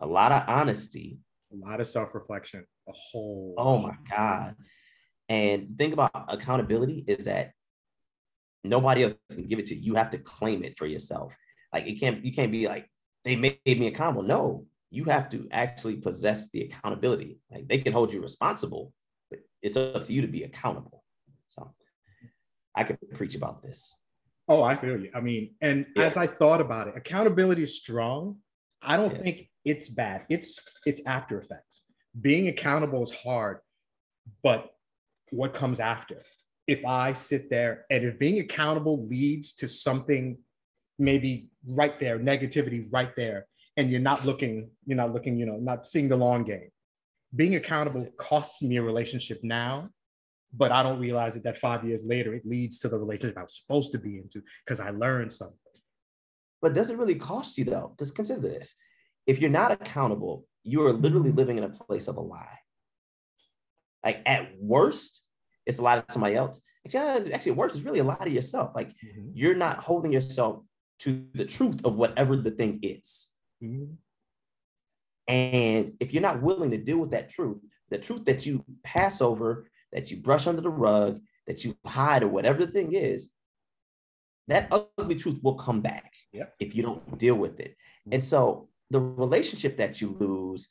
a 0.00 0.06
lot 0.06 0.32
of 0.32 0.42
honesty 0.48 1.20
a 1.52 1.56
lot 1.56 1.80
of 1.80 1.86
self-reflection. 1.86 2.64
A 2.88 2.92
whole 2.92 3.54
Oh 3.56 3.78
my 3.78 3.94
God. 4.10 4.54
And 5.28 5.68
the 5.70 5.74
thing 5.76 5.92
about 5.92 6.12
accountability 6.28 7.04
is 7.06 7.26
that 7.26 7.52
nobody 8.64 9.04
else 9.04 9.14
can 9.30 9.46
give 9.46 9.58
it 9.58 9.66
to 9.66 9.74
you. 9.74 9.82
You 9.82 9.94
have 9.94 10.10
to 10.10 10.18
claim 10.18 10.64
it 10.64 10.78
for 10.78 10.86
yourself. 10.86 11.34
Like 11.72 11.86
it 11.86 12.00
can't, 12.00 12.24
you 12.24 12.32
can't 12.32 12.52
be 12.52 12.66
like, 12.66 12.90
they 13.24 13.36
made 13.36 13.60
me 13.66 13.86
accountable. 13.88 14.22
No, 14.22 14.66
you 14.90 15.04
have 15.04 15.28
to 15.30 15.46
actually 15.50 15.96
possess 15.96 16.50
the 16.50 16.62
accountability. 16.62 17.38
Like 17.50 17.68
they 17.68 17.78
can 17.78 17.92
hold 17.92 18.12
you 18.12 18.20
responsible, 18.22 18.92
but 19.30 19.40
it's 19.62 19.76
up 19.76 20.04
to 20.04 20.12
you 20.12 20.22
to 20.22 20.28
be 20.28 20.44
accountable. 20.44 21.04
So 21.48 21.74
I 22.74 22.84
could 22.84 22.98
preach 23.14 23.34
about 23.34 23.62
this. 23.62 23.94
Oh, 24.48 24.62
I 24.62 24.76
feel 24.76 24.98
you. 24.98 25.10
I 25.14 25.20
mean, 25.20 25.56
and 25.60 25.86
Yeah. 25.94 26.04
as 26.04 26.16
I 26.16 26.26
thought 26.26 26.60
about 26.60 26.88
it, 26.88 26.96
accountability 26.96 27.62
is 27.62 27.76
strong. 27.76 28.40
I 28.80 28.96
don't 28.96 29.12
Yeah. 29.14 29.22
think 29.22 29.50
it's 29.64 29.88
bad. 29.88 30.24
It's 30.30 30.58
it's 30.86 31.02
after 31.04 31.38
effects. 31.40 31.84
Being 32.18 32.48
accountable 32.48 33.02
is 33.02 33.12
hard, 33.12 33.60
but 34.42 34.74
what 35.30 35.52
comes 35.52 35.80
after. 35.80 36.22
If 36.66 36.84
I 36.84 37.12
sit 37.12 37.50
there 37.50 37.84
and 37.90 38.04
if 38.04 38.18
being 38.18 38.38
accountable 38.38 39.06
leads 39.06 39.54
to 39.56 39.68
something 39.68 40.38
maybe 40.98 41.50
right 41.66 41.98
there, 42.00 42.18
negativity 42.18 42.88
right 42.90 43.14
there, 43.16 43.47
and 43.78 43.92
you're 43.92 44.00
not 44.00 44.26
looking, 44.26 44.70
you're 44.84 44.96
not 44.96 45.14
looking, 45.14 45.38
you 45.38 45.46
know, 45.46 45.56
not 45.56 45.86
seeing 45.86 46.08
the 46.08 46.16
long 46.16 46.42
game. 46.42 46.68
Being 47.34 47.54
accountable 47.54 48.04
costs 48.18 48.60
me 48.60 48.76
a 48.76 48.82
relationship 48.82 49.38
now, 49.44 49.90
but 50.52 50.72
I 50.72 50.82
don't 50.82 50.98
realize 50.98 51.36
it 51.36 51.44
that 51.44 51.58
five 51.58 51.84
years 51.84 52.04
later 52.04 52.34
it 52.34 52.44
leads 52.44 52.80
to 52.80 52.88
the 52.88 52.98
relationship 52.98 53.38
I 53.38 53.42
was 53.42 53.56
supposed 53.56 53.92
to 53.92 53.98
be 53.98 54.16
into 54.16 54.42
because 54.66 54.80
I 54.80 54.90
learned 54.90 55.32
something. 55.32 55.56
But 56.60 56.74
does 56.74 56.90
it 56.90 56.98
really 56.98 57.14
cost 57.14 57.56
you 57.56 57.64
though? 57.64 57.94
Because 57.96 58.10
consider 58.10 58.40
this: 58.40 58.74
if 59.26 59.38
you're 59.38 59.48
not 59.48 59.70
accountable, 59.70 60.44
you 60.64 60.84
are 60.84 60.92
literally 60.92 61.30
living 61.30 61.56
in 61.58 61.64
a 61.64 61.68
place 61.68 62.08
of 62.08 62.16
a 62.16 62.20
lie. 62.20 62.58
Like 64.04 64.22
at 64.26 64.50
worst, 64.58 65.22
it's 65.66 65.78
a 65.78 65.82
lie 65.82 66.00
to 66.00 66.04
somebody 66.10 66.34
else. 66.34 66.60
Actually, 66.84 67.32
actually, 67.32 67.52
at 67.52 67.58
worst, 67.58 67.76
it's 67.76 67.84
really 67.84 68.00
a 68.00 68.04
lie 68.04 68.16
to 68.16 68.30
yourself. 68.30 68.72
Like 68.74 68.88
mm-hmm. 68.88 69.30
you're 69.34 69.54
not 69.54 69.78
holding 69.78 70.12
yourself 70.12 70.64
to 71.00 71.24
the 71.34 71.44
truth 71.44 71.84
of 71.84 71.96
whatever 71.96 72.34
the 72.34 72.50
thing 72.50 72.80
is. 72.82 73.30
Mm-hmm. 73.62 73.94
And 75.28 75.92
if 76.00 76.12
you're 76.12 76.22
not 76.22 76.42
willing 76.42 76.70
to 76.70 76.78
deal 76.78 76.98
with 76.98 77.10
that 77.10 77.28
truth, 77.28 77.58
the 77.90 77.98
truth 77.98 78.24
that 78.24 78.46
you 78.46 78.64
pass 78.82 79.20
over, 79.20 79.68
that 79.92 80.10
you 80.10 80.16
brush 80.16 80.46
under 80.46 80.62
the 80.62 80.70
rug, 80.70 81.20
that 81.46 81.64
you 81.64 81.76
hide, 81.86 82.22
or 82.22 82.28
whatever 82.28 82.64
the 82.64 82.72
thing 82.72 82.94
is, 82.94 83.28
that 84.48 84.72
ugly 84.98 85.14
truth 85.14 85.38
will 85.42 85.54
come 85.54 85.80
back 85.80 86.14
yep. 86.32 86.54
if 86.58 86.74
you 86.74 86.82
don't 86.82 87.18
deal 87.18 87.34
with 87.34 87.60
it. 87.60 87.76
And 88.10 88.24
so 88.24 88.68
the 88.90 89.00
relationship 89.00 89.76
that 89.76 90.00
you 90.00 90.16
lose, 90.18 90.68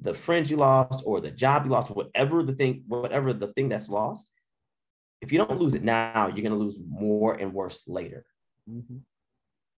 the 0.00 0.14
friends 0.14 0.50
you 0.50 0.58
lost, 0.58 1.02
or 1.06 1.20
the 1.20 1.30
job 1.30 1.64
you 1.64 1.70
lost, 1.70 1.90
whatever 1.90 2.42
the 2.42 2.52
thing, 2.52 2.84
whatever 2.86 3.32
the 3.32 3.48
thing 3.48 3.70
that's 3.70 3.88
lost, 3.88 4.30
if 5.20 5.32
you 5.32 5.38
don't 5.38 5.58
lose 5.58 5.74
it 5.74 5.82
now, 5.82 6.26
you're 6.26 6.36
going 6.36 6.50
to 6.50 6.54
lose 6.54 6.78
more 6.86 7.34
and 7.34 7.52
worse 7.52 7.82
later. 7.86 8.24
Mm-hmm. 8.70 8.98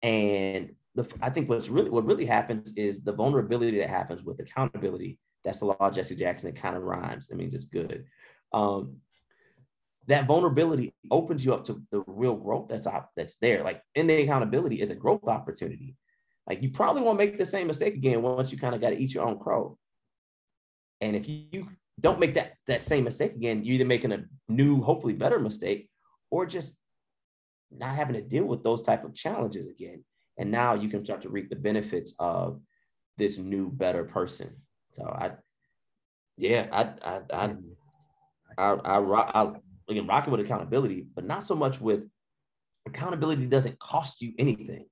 And 0.02 0.74
the, 0.98 1.08
I 1.22 1.30
think 1.30 1.48
what's 1.48 1.68
really 1.68 1.90
what 1.90 2.04
really 2.04 2.26
happens 2.26 2.72
is 2.76 3.04
the 3.04 3.12
vulnerability 3.12 3.78
that 3.78 3.88
happens 3.88 4.24
with 4.24 4.40
accountability. 4.40 5.18
That's 5.44 5.60
the 5.60 5.66
law 5.66 5.76
of 5.78 5.94
Jesse 5.94 6.16
Jackson. 6.16 6.48
It 6.48 6.56
kind 6.56 6.76
of 6.76 6.82
rhymes. 6.82 7.28
That 7.28 7.36
means 7.36 7.54
it's 7.54 7.66
good. 7.66 8.04
Um, 8.52 8.96
that 10.08 10.26
vulnerability 10.26 10.92
opens 11.10 11.44
you 11.44 11.54
up 11.54 11.64
to 11.66 11.80
the 11.92 12.02
real 12.06 12.34
growth 12.34 12.68
that's 12.68 12.88
op- 12.88 13.12
that's 13.16 13.36
there. 13.40 13.62
Like 13.62 13.80
in 13.94 14.08
the 14.08 14.22
accountability 14.22 14.80
is 14.80 14.90
a 14.90 14.96
growth 14.96 15.28
opportunity. 15.28 15.94
Like 16.48 16.62
you 16.62 16.70
probably 16.70 17.02
won't 17.02 17.18
make 17.18 17.38
the 17.38 17.46
same 17.46 17.68
mistake 17.68 17.94
again 17.94 18.20
once 18.20 18.50
you 18.50 18.58
kind 18.58 18.74
of 18.74 18.80
got 18.80 18.90
to 18.90 18.98
eat 18.98 19.14
your 19.14 19.24
own 19.24 19.38
crow. 19.38 19.78
And 21.00 21.14
if 21.14 21.28
you 21.28 21.68
don't 22.00 22.18
make 22.18 22.34
that 22.34 22.54
that 22.66 22.82
same 22.82 23.04
mistake 23.04 23.36
again, 23.36 23.62
you're 23.62 23.76
either 23.76 23.84
making 23.84 24.12
a 24.12 24.24
new, 24.48 24.82
hopefully 24.82 25.14
better 25.14 25.38
mistake, 25.38 25.88
or 26.30 26.44
just 26.44 26.74
not 27.70 27.94
having 27.94 28.14
to 28.14 28.22
deal 28.22 28.44
with 28.44 28.64
those 28.64 28.82
type 28.82 29.04
of 29.04 29.14
challenges 29.14 29.68
again. 29.68 30.02
And 30.38 30.50
now 30.50 30.74
you 30.74 30.88
can 30.88 31.04
start 31.04 31.22
to 31.22 31.28
reap 31.28 31.50
the 31.50 31.56
benefits 31.56 32.14
of 32.18 32.60
this 33.16 33.38
new, 33.38 33.70
better 33.70 34.04
person. 34.04 34.56
So 34.92 35.04
I, 35.04 35.32
yeah, 36.36 36.68
I, 36.72 36.82
I, 37.02 37.20
I, 37.32 37.54
I, 38.56 38.72
I, 38.72 38.98
rock, 38.98 39.30
I 39.34 39.52
again 39.90 40.06
rocking 40.06 40.30
with 40.30 40.40
accountability, 40.40 41.06
but 41.14 41.24
not 41.24 41.44
so 41.44 41.54
much 41.54 41.80
with 41.80 42.04
accountability 42.86 43.46
doesn't 43.46 43.78
cost 43.78 44.22
you 44.22 44.32
anything. 44.38 44.86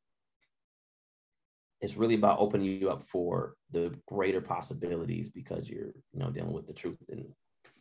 It's 1.80 1.96
really 1.96 2.14
about 2.14 2.40
opening 2.40 2.66
you 2.66 2.90
up 2.90 3.04
for 3.04 3.54
the 3.70 3.94
greater 4.06 4.40
possibilities 4.40 5.28
because 5.28 5.68
you're, 5.68 5.92
you 6.12 6.18
know, 6.18 6.30
dealing 6.30 6.52
with 6.52 6.66
the 6.66 6.72
truth 6.72 6.96
and 7.10 7.26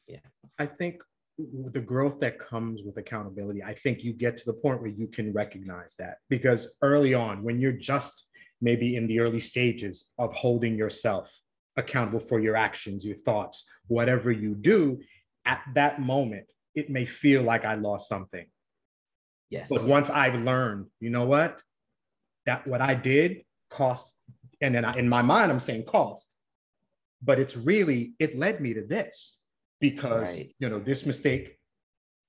yeah. 0.07 0.19
I 0.59 0.67
think 0.67 1.01
the 1.37 1.81
growth 1.81 2.19
that 2.21 2.39
comes 2.39 2.81
with 2.85 2.97
accountability, 2.97 3.61
I 3.63 3.73
think 3.73 4.03
you 4.03 4.13
get 4.13 4.37
to 4.37 4.45
the 4.45 4.53
point 4.53 4.81
where 4.81 4.89
you 4.89 5.07
can 5.07 5.33
recognize 5.33 5.95
that 5.99 6.17
because 6.29 6.69
early 6.81 7.13
on, 7.13 7.43
when 7.43 7.59
you're 7.59 7.73
just 7.73 8.29
maybe 8.61 8.95
in 8.95 9.07
the 9.07 9.19
early 9.19 9.41
stages 9.41 10.11
of 10.17 10.31
holding 10.33 10.77
yourself 10.77 11.31
accountable 11.75 12.19
for 12.19 12.39
your 12.39 12.55
actions, 12.55 13.05
your 13.05 13.17
thoughts, 13.17 13.65
whatever 13.87 14.31
you 14.31 14.55
do, 14.55 14.99
at 15.45 15.61
that 15.73 15.99
moment, 16.01 16.45
it 16.73 16.89
may 16.89 17.05
feel 17.05 17.43
like 17.43 17.65
I 17.65 17.75
lost 17.75 18.07
something. 18.07 18.45
Yes. 19.49 19.69
But 19.69 19.83
once 19.83 20.09
I've 20.09 20.35
learned, 20.35 20.87
you 20.99 21.09
know 21.09 21.25
what? 21.25 21.61
That 22.45 22.65
what 22.65 22.81
I 22.81 22.95
did 22.95 23.43
cost, 23.69 24.17
and 24.61 24.73
then 24.73 24.85
I, 24.85 24.95
in 24.97 25.09
my 25.09 25.21
mind, 25.21 25.51
I'm 25.51 25.59
saying 25.59 25.85
cost, 25.85 26.35
but 27.21 27.39
it's 27.39 27.57
really, 27.57 28.13
it 28.19 28.37
led 28.37 28.61
me 28.61 28.73
to 28.73 28.85
this 28.85 29.34
because 29.79 30.37
right. 30.37 30.55
you 30.59 30.69
know 30.69 30.79
this 30.79 31.05
mistake 31.05 31.57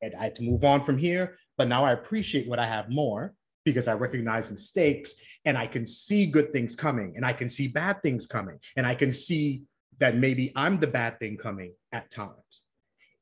and 0.02 0.14
I 0.14 0.24
had 0.24 0.34
to 0.36 0.42
move 0.42 0.64
on 0.64 0.82
from 0.82 0.98
here. 0.98 1.38
But 1.56 1.68
now 1.68 1.84
I 1.84 1.92
appreciate 1.92 2.48
what 2.48 2.58
I 2.58 2.66
have 2.66 2.90
more 2.90 3.34
because 3.64 3.88
I 3.88 3.94
recognize 3.94 4.50
mistakes 4.50 5.14
and 5.44 5.56
I 5.56 5.66
can 5.66 5.86
see 5.86 6.26
good 6.26 6.52
things 6.52 6.76
coming 6.76 7.14
and 7.16 7.24
I 7.24 7.32
can 7.32 7.48
see 7.48 7.68
bad 7.68 8.02
things 8.02 8.26
coming 8.26 8.58
and 8.76 8.86
I 8.86 8.94
can 8.94 9.12
see 9.12 9.62
that 9.98 10.16
maybe 10.16 10.52
I'm 10.54 10.78
the 10.78 10.86
bad 10.86 11.18
thing 11.18 11.36
coming 11.36 11.72
at 11.92 12.10
times. 12.10 12.62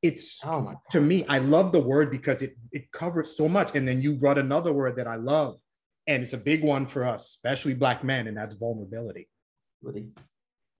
It's 0.02 0.40
oh 0.44 0.74
to 0.90 1.00
me, 1.00 1.24
I 1.28 1.38
love 1.38 1.72
the 1.72 1.80
word 1.80 2.10
because 2.10 2.42
it 2.42 2.56
it 2.72 2.92
covers 2.92 3.36
so 3.36 3.48
much. 3.48 3.74
And 3.74 3.88
then 3.88 4.02
you 4.02 4.14
brought 4.14 4.36
another 4.36 4.70
word 4.70 4.96
that 4.96 5.06
I 5.06 5.16
love, 5.16 5.56
and 6.06 6.22
it's 6.22 6.34
a 6.34 6.38
big 6.38 6.62
one 6.62 6.86
for 6.86 7.06
us, 7.06 7.28
especially 7.28 7.72
black 7.72 8.04
men, 8.04 8.26
and 8.26 8.36
that's 8.36 8.54
vulnerability. 8.54 9.30
Really? 9.82 10.08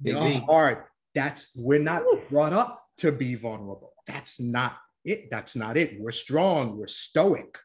Know, 0.02 0.40
hard. 0.40 0.84
That's 1.14 1.46
we're 1.54 1.78
not 1.78 2.02
brought 2.28 2.52
up 2.52 2.83
to 2.98 3.12
be 3.12 3.34
vulnerable. 3.34 3.92
That's 4.06 4.40
not 4.40 4.76
it. 5.04 5.30
That's 5.30 5.56
not 5.56 5.76
it. 5.76 6.00
We're 6.00 6.12
strong. 6.12 6.76
We're 6.76 6.86
stoic. 6.86 7.58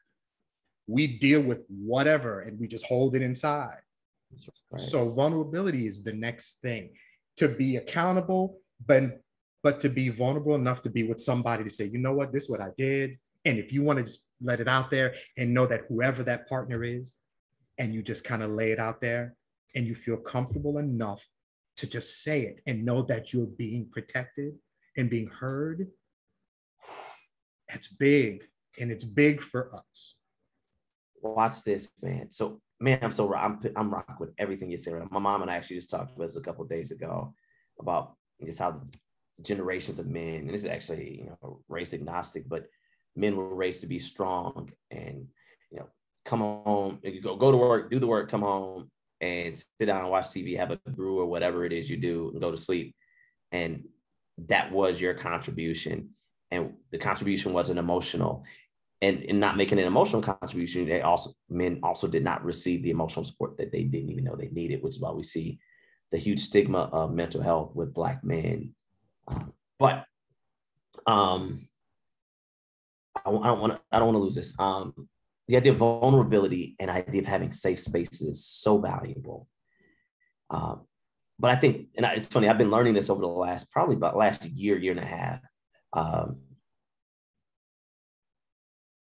We 0.88 1.20
deal 1.20 1.42
with 1.42 1.60
whatever 1.68 2.42
and 2.42 2.60
we 2.60 2.68
just 2.68 2.86
hold 2.86 3.16
it 3.16 3.22
inside. 3.22 3.78
Right. 4.72 4.82
So 4.82 5.10
vulnerability 5.10 5.88
is 5.88 6.04
the 6.04 6.14
next 6.14 6.62
thing 6.62 6.92
to 7.38 7.48
be 7.48 7.78
accountable, 7.78 8.60
but 8.86 9.22
but 9.62 9.80
to 9.82 9.90
be 9.90 10.08
vulnerable 10.10 10.56
enough 10.56 10.82
to 10.84 10.90
be 10.90 11.04
with 11.04 11.20
somebody 11.20 11.66
to 11.66 11.70
say, 11.70 11.86
you 11.86 11.98
know 11.98 12.14
what, 12.14 12.32
this 12.32 12.44
is 12.44 12.50
what 12.50 12.62
I 12.62 12.70
did. 12.78 13.18
And 13.44 13.58
if 13.58 13.74
you 13.74 13.84
want 13.84 13.98
to 13.98 14.04
just 14.04 14.26
let 14.42 14.62
it 14.62 14.70
out 14.70 14.90
there 14.90 15.16
and 15.38 15.54
know 15.54 15.68
that 15.68 15.82
whoever 15.90 16.24
that 16.24 16.48
partner 16.48 16.84
is, 16.84 17.18
and 17.78 17.94
you 17.94 18.02
just 18.02 18.24
kind 18.24 18.44
of 18.44 18.52
lay 18.52 18.72
it 18.72 18.80
out 18.80 19.02
there 19.02 19.36
and 19.76 19.86
you 19.86 19.96
feel 19.96 20.18
comfortable 20.18 20.78
enough 20.78 21.26
to 21.78 21.88
just 21.88 22.24
say 22.24 22.42
it 22.42 22.62
and 22.68 22.86
know 22.86 23.02
that 23.04 23.34
you're 23.34 23.46
being 23.46 23.88
protected 23.90 24.54
and 25.00 25.10
being 25.10 25.28
heard, 25.28 25.88
that's 27.70 27.88
big. 27.88 28.44
And 28.80 28.92
it's 28.92 29.04
big 29.04 29.42
for 29.42 29.74
us. 29.74 30.16
Watch 31.22 31.64
this, 31.64 31.90
man. 32.02 32.32
So, 32.32 32.62
man, 32.80 33.00
I'm 33.02 33.12
so 33.12 33.34
I'm 33.34 33.60
I'm 33.76 33.92
rock 33.92 34.18
with 34.20 34.32
everything 34.38 34.70
you're 34.70 34.78
saying. 34.78 35.08
My 35.12 35.20
mom 35.20 35.42
and 35.42 35.52
I 35.52 35.56
actually 35.56 35.78
just 35.78 35.90
talked 35.90 36.16
to 36.16 36.24
us 36.24 36.38
a 36.38 36.42
couple 36.42 36.64
days 36.66 36.92
ago 36.92 37.34
about 37.80 38.14
just 38.46 38.60
how 38.60 38.82
generations 39.42 40.00
of 40.00 40.08
men, 40.08 40.42
and 40.42 40.50
this 40.50 40.62
is 40.62 40.70
actually 40.70 41.20
you 41.20 41.26
know 41.42 41.62
race 41.68 41.94
agnostic, 41.94 42.48
but 42.48 42.68
men 43.16 43.36
were 43.36 43.54
raised 43.54 43.82
to 43.82 43.88
be 43.88 44.00
strong 44.00 44.72
and 44.92 45.28
you 45.72 45.80
know 45.80 45.90
come 46.24 46.40
home, 46.40 47.00
go 47.22 47.36
go 47.36 47.52
to 47.52 47.58
work, 47.58 47.92
do 47.92 48.00
the 48.00 48.08
work, 48.08 48.30
come 48.32 48.42
home, 48.42 48.90
and 49.20 49.58
sit 49.58 49.86
down 49.86 50.02
and 50.02 50.10
watch 50.10 50.28
TV, 50.28 50.58
have 50.58 50.72
a 50.72 50.78
brew 50.90 51.20
or 51.20 51.26
whatever 51.26 51.66
it 51.66 51.74
is 51.74 51.90
you 51.90 51.98
do, 51.98 52.30
and 52.32 52.40
go 52.40 52.52
to 52.52 52.58
sleep. 52.58 52.96
And 53.52 53.84
that 54.48 54.72
was 54.72 55.00
your 55.00 55.14
contribution. 55.14 56.10
And 56.52 56.74
the 56.92 56.98
contribution 56.98 57.54
wasn't 57.54 57.80
emotional. 57.80 58.44
And 59.02 59.40
not 59.40 59.56
making 59.56 59.80
an 59.80 59.86
emotional 59.86 60.22
contribution 60.22 60.86
they 60.86 61.02
also 61.02 61.32
men 61.48 61.80
also 61.84 62.06
did 62.06 62.22
not 62.22 62.44
receive 62.44 62.84
the 62.84 62.90
emotional 62.90 63.24
support 63.24 63.58
that 63.58 63.72
they 63.72 63.86
didn't 63.86 64.10
even 64.10 64.26
know 64.26 64.36
they 64.36 64.50
needed 64.50 64.84
which 64.84 64.96
is 64.96 65.00
why 65.00 65.12
we 65.12 65.24
see 65.24 65.58
the 66.12 66.18
huge 66.18 66.42
stigma 66.42 66.90
of 66.92 67.14
mental 67.14 67.42
health 67.42 67.72
with 67.74 67.94
black 67.94 68.26
men. 68.26 68.74
Um, 69.26 69.54
but 69.78 70.04
um 71.08 71.70
i, 73.16 73.30
I 73.30 73.48
don't 73.48 73.62
want 73.62 73.74
to 73.74 73.80
i 73.90 74.00
don't 74.00 74.08
want 74.08 74.16
to 74.18 74.24
lose 74.24 74.36
this. 74.36 74.54
Um 74.60 75.08
the 75.48 75.58
idea 75.58 75.72
of 75.72 75.80
vulnerability 75.80 76.76
and 76.80 76.92
idea 76.92 77.22
of 77.22 77.28
having 77.28 77.52
safe 77.52 77.80
spaces 77.80 78.22
is 78.22 78.46
so 78.46 78.78
valuable. 78.78 79.48
Um, 80.52 80.82
but 81.40 81.52
I 81.52 81.56
think, 81.56 81.88
and 81.96 82.06
it's 82.06 82.28
funny, 82.28 82.50
I've 82.50 82.58
been 82.58 82.70
learning 82.70 82.94
this 82.94 83.10
over 83.10 83.22
the 83.22 83.28
last 83.28 83.72
probably 83.72 83.96
about 83.96 84.18
last 84.18 84.44
year, 84.44 84.78
year 84.78 84.92
and 84.92 85.00
a 85.00 85.06
half. 85.06 85.40
Um, 85.94 86.42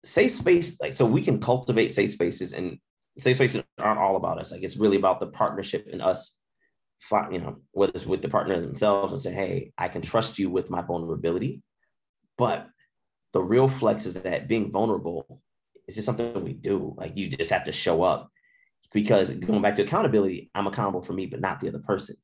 safe 0.05 0.33
space, 0.33 0.77
like 0.81 0.95
so 0.95 1.07
we 1.07 1.23
can 1.23 1.41
cultivate 1.41 1.93
safe 1.93 2.11
spaces 2.11 2.53
and 2.53 2.79
safe 3.17 3.37
spaces 3.37 3.63
aren't 3.79 3.99
all 3.99 4.17
about 4.17 4.39
us. 4.39 4.53
Like 4.53 4.63
it's 4.63 4.77
really 4.77 4.99
about 4.99 5.19
the 5.19 5.29
partnership 5.29 5.89
and 5.91 6.03
us, 6.03 6.37
you 7.33 7.39
know, 7.39 7.57
whether 7.73 7.93
it's 7.95 8.07
with 8.07 8.21
the 8.21 8.29
partner 8.29 8.61
themselves 8.61 9.15
and 9.15 9.23
say, 9.23 9.33
hey, 9.33 9.73
I 9.79 9.89
can 9.89 10.03
trust 10.03 10.39
you 10.39 10.51
with 10.51 10.69
my 10.69 10.83
vulnerability. 10.83 11.63
But 12.37 12.69
the 13.33 13.43
real 13.43 13.67
flex 13.67 14.05
is 14.05 14.15
that 14.23 14.47
being 14.47 14.71
vulnerable 14.71 15.41
is 15.89 15.95
just 15.95 16.07
something 16.07 16.45
we 16.45 16.53
do. 16.53 16.95
Like 16.99 17.17
you 17.17 17.31
just 17.31 17.51
have 17.51 17.65
to 17.65 17.73
show 17.73 18.03
up 18.03 18.31
because 18.93 19.31
going 19.31 19.63
back 19.63 19.77
to 19.77 19.83
accountability, 19.83 20.51
I'm 20.55 20.67
accountable 20.67 21.03
for 21.03 21.15
me, 21.15 21.25
but 21.25 21.41
not 21.41 21.61
the 21.61 21.69
other 21.69 21.79
person 21.79 22.17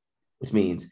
which 0.42 0.52
means 0.52 0.88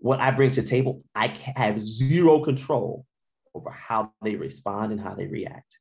what 0.00 0.18
I 0.18 0.32
bring 0.32 0.50
to 0.50 0.60
the 0.60 0.66
table, 0.66 1.04
I 1.14 1.32
have 1.54 1.80
zero 1.80 2.40
control 2.40 3.06
over 3.54 3.70
how 3.70 4.12
they 4.22 4.34
respond 4.34 4.90
and 4.90 5.00
how 5.00 5.14
they 5.14 5.26
react. 5.26 5.78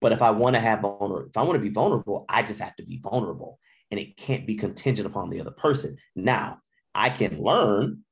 But 0.00 0.12
if 0.12 0.22
I 0.22 0.30
want 0.30 0.56
to 0.56 0.60
have 0.60 0.80
vulnerable, 0.80 1.28
if 1.28 1.36
I 1.36 1.42
want 1.42 1.56
to 1.56 1.60
be 1.60 1.68
vulnerable, 1.68 2.24
I 2.30 2.42
just 2.42 2.60
have 2.60 2.74
to 2.76 2.82
be 2.82 2.98
vulnerable 3.02 3.58
and 3.90 4.00
it 4.00 4.16
can't 4.16 4.46
be 4.46 4.54
contingent 4.54 5.06
upon 5.06 5.28
the 5.28 5.40
other 5.42 5.50
person. 5.50 5.98
Now, 6.16 6.60
I 6.94 7.10
can 7.10 7.42
learn 7.42 8.04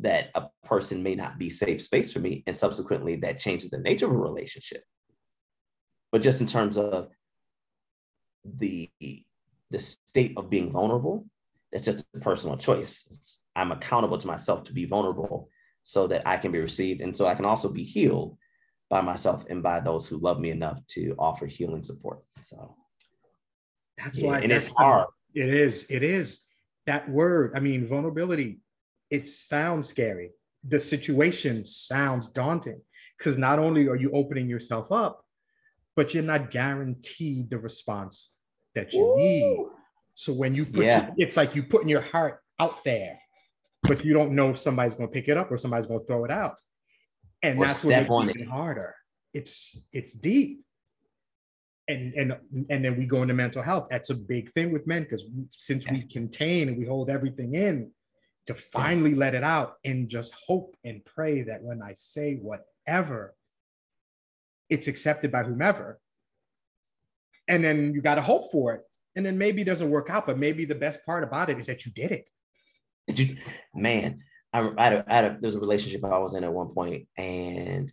that 0.00 0.30
a 0.34 0.48
person 0.64 1.04
may 1.04 1.14
not 1.14 1.38
be 1.38 1.50
safe 1.50 1.82
space 1.82 2.12
for 2.12 2.18
me 2.18 2.42
and 2.48 2.56
subsequently 2.56 3.14
that 3.16 3.38
changes 3.38 3.70
the 3.70 3.78
nature 3.78 4.06
of 4.06 4.12
a 4.12 4.16
relationship. 4.16 4.82
But 6.10 6.22
just 6.22 6.40
in 6.40 6.48
terms 6.48 6.76
of 6.76 7.10
the 8.44 8.90
the 9.70 9.78
state 9.78 10.34
of 10.36 10.50
being 10.50 10.72
vulnerable, 10.72 11.26
that's 11.72 11.84
just 11.86 12.04
a 12.14 12.20
personal 12.20 12.56
choice. 12.56 13.06
It's, 13.10 13.40
I'm 13.56 13.72
accountable 13.72 14.18
to 14.18 14.26
myself 14.26 14.64
to 14.64 14.72
be 14.72 14.84
vulnerable 14.84 15.48
so 15.82 16.06
that 16.06 16.22
I 16.26 16.36
can 16.36 16.52
be 16.52 16.60
received 16.60 17.00
and 17.00 17.16
so 17.16 17.26
I 17.26 17.34
can 17.34 17.44
also 17.44 17.68
be 17.68 17.82
healed 17.82 18.36
by 18.90 19.00
myself 19.00 19.44
and 19.48 19.62
by 19.62 19.80
those 19.80 20.06
who 20.06 20.18
love 20.18 20.38
me 20.38 20.50
enough 20.50 20.86
to 20.88 21.14
offer 21.18 21.46
healing 21.46 21.82
support. 21.82 22.20
So 22.42 22.76
that's 23.96 24.18
yeah, 24.18 24.28
why 24.28 24.40
and 24.40 24.52
that's 24.52 24.66
it's 24.66 24.76
hard. 24.76 25.08
It 25.34 25.48
is. 25.48 25.86
It 25.88 26.02
is 26.02 26.42
that 26.86 27.08
word. 27.08 27.52
I 27.56 27.60
mean, 27.60 27.86
vulnerability. 27.86 28.60
It 29.10 29.28
sounds 29.28 29.88
scary. 29.88 30.32
The 30.64 30.78
situation 30.78 31.64
sounds 31.64 32.30
daunting 32.30 32.82
because 33.18 33.38
not 33.38 33.58
only 33.58 33.88
are 33.88 33.96
you 33.96 34.10
opening 34.12 34.48
yourself 34.48 34.92
up, 34.92 35.24
but 35.96 36.14
you're 36.14 36.22
not 36.22 36.50
guaranteed 36.50 37.50
the 37.50 37.58
response 37.58 38.30
that 38.74 38.92
you 38.92 39.04
Ooh. 39.04 39.16
need. 39.16 39.66
So 40.14 40.32
when 40.32 40.54
you 40.54 40.66
put, 40.66 40.84
yeah. 40.84 41.10
it's 41.16 41.36
like 41.36 41.54
you 41.54 41.62
putting 41.62 41.88
your 41.88 42.02
heart 42.02 42.40
out 42.60 42.84
there, 42.84 43.18
but 43.82 44.04
you 44.04 44.12
don't 44.12 44.32
know 44.32 44.50
if 44.50 44.58
somebody's 44.58 44.94
going 44.94 45.08
to 45.08 45.12
pick 45.12 45.28
it 45.28 45.36
up 45.36 45.50
or 45.50 45.58
somebody's 45.58 45.86
going 45.86 46.00
to 46.00 46.06
throw 46.06 46.24
it 46.24 46.30
out 46.30 46.58
and 47.42 47.58
or 47.58 47.66
that's 47.66 47.84
what 47.84 47.90
makes 47.90 48.36
it 48.36 48.40
even 48.40 48.48
harder. 48.48 48.94
It's 49.34 49.84
it's 49.92 50.12
deep, 50.12 50.64
and 51.88 52.14
and 52.14 52.36
and 52.70 52.84
then 52.84 52.96
we 52.96 53.06
go 53.06 53.22
into 53.22 53.34
mental 53.34 53.62
health. 53.62 53.88
That's 53.90 54.10
a 54.10 54.14
big 54.14 54.52
thing 54.52 54.72
with 54.72 54.86
men 54.86 55.02
because 55.02 55.24
since 55.50 55.90
we 55.90 56.02
contain 56.02 56.68
and 56.68 56.78
we 56.78 56.86
hold 56.86 57.10
everything 57.10 57.54
in, 57.54 57.90
to 58.46 58.54
finally 58.54 59.14
let 59.14 59.34
it 59.34 59.42
out 59.42 59.74
and 59.84 60.08
just 60.08 60.34
hope 60.46 60.76
and 60.84 61.04
pray 61.04 61.42
that 61.42 61.62
when 61.62 61.82
I 61.82 61.94
say 61.94 62.36
whatever, 62.36 63.34
it's 64.68 64.86
accepted 64.86 65.32
by 65.32 65.42
whomever. 65.42 65.98
And 67.48 67.64
then 67.64 67.92
you 67.92 68.00
got 68.02 68.14
to 68.16 68.22
hope 68.22 68.52
for 68.52 68.74
it. 68.74 68.82
And 69.14 69.26
then 69.26 69.36
maybe 69.36 69.62
it 69.62 69.66
doesn't 69.66 69.90
work 69.90 70.08
out, 70.10 70.26
but 70.26 70.38
maybe 70.38 70.64
the 70.64 70.74
best 70.74 71.04
part 71.04 71.24
about 71.24 71.50
it 71.50 71.58
is 71.58 71.66
that 71.66 71.84
you 71.84 71.92
did 71.92 72.12
it. 72.12 73.38
Man, 73.74 74.20
I, 74.52 74.70
I, 74.78 74.84
had 74.84 74.92
a, 74.92 75.04
I 75.06 75.14
had 75.14 75.24
a, 75.24 75.28
there 75.28 75.48
was 75.48 75.54
a 75.54 75.60
relationship 75.60 76.04
I 76.04 76.18
was 76.18 76.34
in 76.34 76.44
at 76.44 76.52
one 76.52 76.72
point, 76.72 77.08
and 77.16 77.92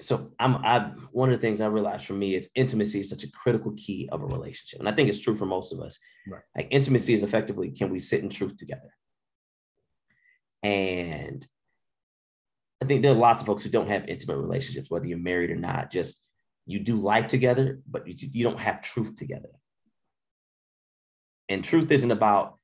so 0.00 0.30
I'm 0.38 0.56
I 0.56 0.92
one 1.10 1.30
of 1.30 1.36
the 1.36 1.40
things 1.40 1.60
I 1.60 1.66
realized 1.66 2.06
for 2.06 2.14
me 2.14 2.34
is 2.34 2.48
intimacy 2.54 3.00
is 3.00 3.10
such 3.10 3.24
a 3.24 3.30
critical 3.32 3.72
key 3.76 4.08
of 4.10 4.22
a 4.22 4.26
relationship. 4.26 4.78
And 4.78 4.88
I 4.88 4.92
think 4.92 5.08
it's 5.08 5.18
true 5.18 5.34
for 5.34 5.46
most 5.46 5.72
of 5.72 5.80
us. 5.80 5.98
Right. 6.26 6.42
Like 6.56 6.68
intimacy 6.70 7.14
is 7.14 7.22
effectively 7.22 7.70
can 7.70 7.90
we 7.90 7.98
sit 7.98 8.22
in 8.22 8.28
truth 8.28 8.56
together? 8.56 8.94
And 10.62 11.46
I 12.80 12.84
think 12.84 13.02
there 13.02 13.12
are 13.12 13.16
lots 13.16 13.42
of 13.42 13.46
folks 13.46 13.64
who 13.64 13.70
don't 13.70 13.88
have 13.88 14.08
intimate 14.08 14.38
relationships, 14.38 14.90
whether 14.90 15.06
you're 15.06 15.18
married 15.18 15.50
or 15.50 15.56
not, 15.56 15.90
just 15.90 16.22
you 16.68 16.78
do 16.78 16.96
life 16.96 17.28
together, 17.28 17.80
but 17.90 18.06
you, 18.06 18.28
you 18.30 18.44
don't 18.44 18.60
have 18.60 18.82
truth 18.82 19.16
together. 19.16 19.48
And 21.48 21.64
truth 21.64 21.90
isn't 21.90 22.10
about 22.10 22.58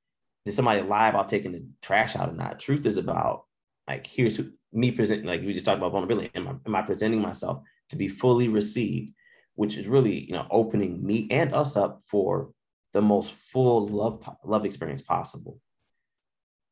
did 0.45 0.53
somebody 0.53 0.83
lie 0.83 1.09
about 1.09 1.31
taking 1.31 1.53
the 1.53 1.65
trash 1.81 2.17
out 2.17 2.29
or 2.29 2.35
not? 2.35 2.61
Truth 2.61 2.85
is 2.85 2.99
about 2.99 3.47
like 3.89 4.07
here's 4.07 4.37
who, 4.37 4.51
me 4.75 4.91
presenting. 4.91 5.25
Like 5.25 5.41
we 5.41 5.55
just 5.55 5.65
talked 5.65 5.79
about 5.79 5.93
vulnerability. 5.93 6.31
Am 6.35 6.49
I, 6.49 6.55
am 6.67 6.75
I 6.75 6.83
presenting 6.83 7.23
myself 7.23 7.63
to 7.89 7.97
be 7.97 8.09
fully 8.09 8.49
received, 8.49 9.15
which 9.55 9.79
is 9.79 9.89
really 9.89 10.27
you 10.27 10.33
know 10.33 10.47
opening 10.51 11.05
me 11.05 11.27
and 11.31 11.55
us 11.55 11.77
up 11.79 12.03
for 12.11 12.51
the 12.93 13.01
most 13.01 13.33
full 13.33 13.89
love 13.89 14.23
love 14.45 14.67
experience 14.67 15.01
possible. 15.01 15.59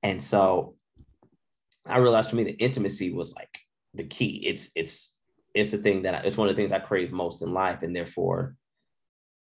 And 0.03 0.21
so 0.21 0.77
I 1.87 1.97
realized 1.97 2.29
for 2.29 2.37
me 2.37 2.45
that 2.45 2.63
intimacy 2.63 3.11
was 3.11 3.35
like 3.35 3.59
the 3.95 4.05
key. 4.05 4.47
It's 4.47 4.71
it's 4.75 5.15
it's 5.55 5.71
the 5.71 5.79
thing 5.79 6.03
that 6.03 6.15
I, 6.15 6.19
it's 6.19 6.37
one 6.37 6.49
of 6.49 6.57
the 6.57 6.61
things 6.61 6.73
I 6.73 6.79
crave 6.79 7.13
most 7.13 7.43
in 7.43 7.53
life, 7.53 7.83
and 7.83 7.95
therefore 7.95 8.57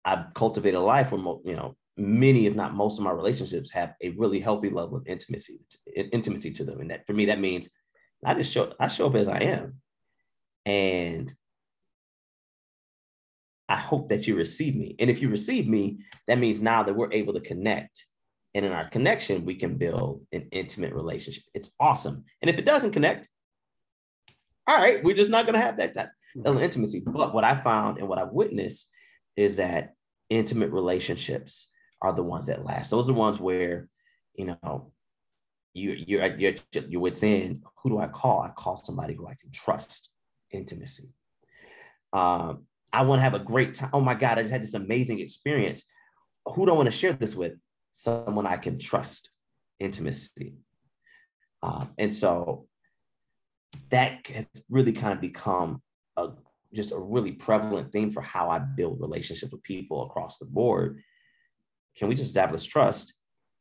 I 0.04 0.24
cultivate 0.34 0.74
a 0.74 0.80
life 0.80 1.12
where 1.12 1.36
you 1.44 1.56
know 1.56 1.76
many, 1.96 2.46
if 2.46 2.54
not 2.54 2.74
most 2.74 2.98
of 2.98 3.04
my 3.04 3.10
relationships 3.10 3.70
have 3.72 3.94
a 4.02 4.10
really 4.10 4.40
healthy 4.40 4.70
level 4.70 4.96
of 4.96 5.06
intimacy, 5.06 5.60
intimacy 5.94 6.50
to 6.52 6.64
them. 6.64 6.80
And 6.80 6.90
that 6.90 7.06
for 7.06 7.12
me, 7.12 7.26
that 7.26 7.40
means 7.40 7.68
I 8.24 8.34
just 8.34 8.52
show, 8.52 8.72
I 8.80 8.88
show 8.88 9.06
up 9.06 9.14
as 9.14 9.28
I 9.28 9.40
am. 9.40 9.80
And 10.66 11.32
I 13.68 13.76
hope 13.76 14.08
that 14.08 14.26
you 14.26 14.34
receive 14.34 14.74
me. 14.74 14.96
And 14.98 15.08
if 15.08 15.22
you 15.22 15.28
receive 15.28 15.68
me, 15.68 15.98
that 16.26 16.38
means 16.38 16.60
now 16.60 16.82
that 16.82 16.94
we're 16.94 17.12
able 17.12 17.34
to 17.34 17.40
connect. 17.40 18.04
And 18.54 18.66
in 18.66 18.72
our 18.72 18.88
connection, 18.88 19.44
we 19.44 19.54
can 19.54 19.76
build 19.76 20.26
an 20.32 20.48
intimate 20.50 20.92
relationship. 20.92 21.44
It's 21.54 21.70
awesome. 21.78 22.24
And 22.42 22.50
if 22.50 22.58
it 22.58 22.66
doesn't 22.66 22.90
connect, 22.90 23.28
all 24.70 24.76
right, 24.76 25.02
we're 25.02 25.16
just 25.16 25.32
not 25.32 25.46
going 25.46 25.54
to 25.54 25.60
have 25.60 25.78
that 25.78 25.94
type 25.94 26.10
of 26.44 26.62
intimacy. 26.62 27.02
But 27.04 27.34
what 27.34 27.42
I 27.42 27.60
found 27.60 27.98
and 27.98 28.08
what 28.08 28.20
I've 28.20 28.30
witnessed 28.30 28.88
is 29.36 29.56
that 29.56 29.94
intimate 30.28 30.70
relationships 30.70 31.72
are 32.00 32.12
the 32.12 32.22
ones 32.22 32.46
that 32.46 32.64
last. 32.64 32.90
Those 32.90 33.06
are 33.06 33.12
the 33.12 33.18
ones 33.18 33.40
where, 33.40 33.88
you 34.36 34.56
know, 34.62 34.92
you 35.74 35.96
you're 36.06 36.24
you're 36.36 36.54
you're 36.88 37.00
what's 37.00 37.24
in. 37.24 37.62
Who 37.82 37.90
do 37.90 37.98
I 37.98 38.06
call? 38.06 38.42
I 38.42 38.50
call 38.50 38.76
somebody 38.76 39.14
who 39.14 39.26
I 39.26 39.34
can 39.40 39.50
trust. 39.50 40.12
Intimacy. 40.52 41.08
Um, 42.12 42.66
I 42.92 43.02
want 43.02 43.18
to 43.18 43.24
have 43.24 43.34
a 43.34 43.40
great 43.40 43.74
time. 43.74 43.90
Oh 43.92 44.00
my 44.00 44.14
God, 44.14 44.38
I 44.38 44.42
just 44.42 44.52
had 44.52 44.62
this 44.62 44.74
amazing 44.74 45.18
experience. 45.18 45.82
Who 46.46 46.64
do 46.64 46.72
I 46.72 46.76
want 46.76 46.86
to 46.86 46.92
share 46.92 47.12
this 47.12 47.34
with? 47.34 47.54
Someone 47.92 48.46
I 48.46 48.56
can 48.56 48.78
trust. 48.78 49.30
Intimacy. 49.80 50.54
Um, 51.60 51.90
and 51.98 52.12
so 52.12 52.68
that 53.90 54.26
has 54.28 54.46
really 54.68 54.92
kind 54.92 55.12
of 55.12 55.20
become 55.20 55.82
a 56.16 56.30
just 56.72 56.92
a 56.92 56.98
really 56.98 57.32
prevalent 57.32 57.90
theme 57.90 58.10
for 58.10 58.20
how 58.20 58.48
I 58.48 58.60
build 58.60 59.00
relationships 59.00 59.50
with 59.50 59.62
people 59.64 60.06
across 60.06 60.38
the 60.38 60.44
board 60.44 61.02
can 61.96 62.08
we 62.08 62.14
just 62.14 62.28
establish 62.28 62.64
trust, 62.64 63.14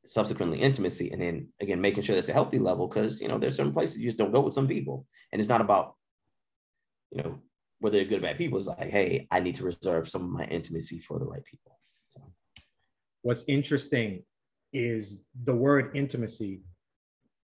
subsequently 0.06 0.62
intimacy, 0.62 1.12
and 1.12 1.22
then 1.22 1.50
again 1.62 1.82
making 1.82 2.04
sure 2.04 2.16
that's 2.16 2.30
a 2.30 2.34
healthy 2.34 2.60
level 2.60 2.88
because 2.88 3.20
you 3.20 3.28
know 3.28 3.38
there's 3.38 3.56
certain 3.56 3.74
places 3.74 3.98
you 3.98 4.06
just 4.06 4.18
don't 4.18 4.32
go 4.32 4.42
with 4.42 4.54
some 4.54 4.68
people, 4.68 5.06
and 5.32 5.40
it's 5.40 5.50
not 5.50 5.62
about 5.62 5.96
you 7.12 7.22
know 7.22 7.40
whether 7.80 7.98
they're 7.98 8.06
good 8.06 8.20
or 8.20 8.24
bad 8.24 8.38
people. 8.38 8.60
It's 8.60 8.68
like, 8.68 8.90
hey, 8.90 9.28
I 9.32 9.40
need 9.40 9.56
to 9.56 9.64
reserve 9.64 10.10
some 10.10 10.24
of 10.24 10.30
my 10.30 10.46
intimacy 10.46 11.00
for 11.00 11.18
the 11.18 11.26
right 11.26 11.44
people. 11.44 11.80
So. 12.10 12.22
What's 13.22 13.44
interesting 13.48 14.24
is 14.74 15.22
the 15.44 15.56
word 15.56 15.96
intimacy. 15.96 16.62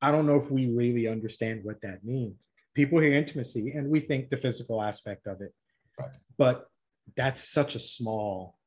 I 0.04 0.10
don't 0.10 0.26
know 0.26 0.36
if 0.36 0.50
we 0.50 0.70
really 0.70 1.08
understand 1.08 1.64
what 1.64 1.80
that 1.80 2.04
means. 2.04 2.36
People 2.74 2.98
hear 3.00 3.14
intimacy 3.14 3.72
and 3.72 3.88
we 3.88 4.00
think 4.00 4.28
the 4.28 4.36
physical 4.36 4.82
aspect 4.82 5.26
of 5.26 5.40
it, 5.40 5.54
right. 5.98 6.10
but 6.36 6.66
that's 7.16 7.52
such 7.52 7.74
a 7.74 7.78
small 7.78 8.58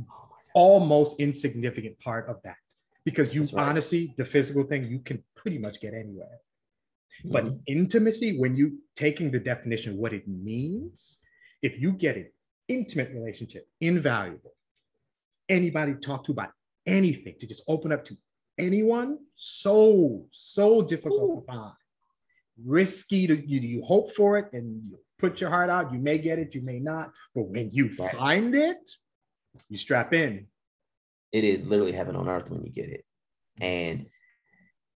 oh 0.00 0.30
almost 0.54 1.18
insignificant 1.20 1.98
part 1.98 2.28
of 2.28 2.36
that 2.44 2.56
because 3.04 3.34
you 3.34 3.42
right. 3.42 3.68
honestly 3.68 4.14
the 4.16 4.24
physical 4.24 4.62
thing 4.62 4.84
you 4.84 5.00
can 5.00 5.22
pretty 5.34 5.58
much 5.58 5.80
get 5.80 5.92
anywhere 5.92 6.38
mm-hmm. 7.24 7.32
but 7.32 7.44
intimacy 7.66 8.38
when 8.38 8.56
you 8.56 8.78
taking 8.94 9.30
the 9.32 9.38
definition 9.38 9.94
of 9.94 9.98
what 9.98 10.12
it 10.12 10.26
means 10.28 11.18
if 11.60 11.80
you 11.80 11.90
get 11.92 12.16
an 12.16 12.28
intimate 12.68 13.10
relationship 13.12 13.66
invaluable 13.80 14.54
anybody 15.48 15.94
talk 15.94 16.24
to 16.24 16.30
about 16.30 16.52
anything 16.86 17.34
to 17.40 17.46
just 17.46 17.64
open 17.68 17.90
up 17.92 18.04
to 18.04 18.16
anyone 18.58 19.18
so 19.36 20.24
so 20.32 20.82
difficult 20.82 21.30
Ooh. 21.30 21.40
to 21.40 21.46
find 21.46 21.72
risky 22.64 23.26
to 23.26 23.36
you 23.48 23.60
you 23.60 23.82
hope 23.82 24.12
for 24.12 24.38
it 24.38 24.52
and 24.52 24.80
you 24.88 24.98
put 25.18 25.40
your 25.40 25.50
heart 25.50 25.70
out 25.70 25.92
you 25.92 25.98
may 25.98 26.18
get 26.18 26.38
it 26.38 26.54
you 26.54 26.62
may 26.62 26.78
not 26.78 27.10
but 27.34 27.48
when 27.48 27.68
you 27.72 27.90
right. 27.98 28.16
find 28.16 28.54
it 28.54 28.90
you 29.68 29.78
strap 29.78 30.12
in. 30.12 30.46
It 31.32 31.44
is 31.44 31.66
literally 31.66 31.92
heaven 31.92 32.16
on 32.16 32.28
earth 32.28 32.50
when 32.50 32.64
you 32.64 32.70
get 32.70 32.88
it. 32.88 33.04
And 33.60 34.06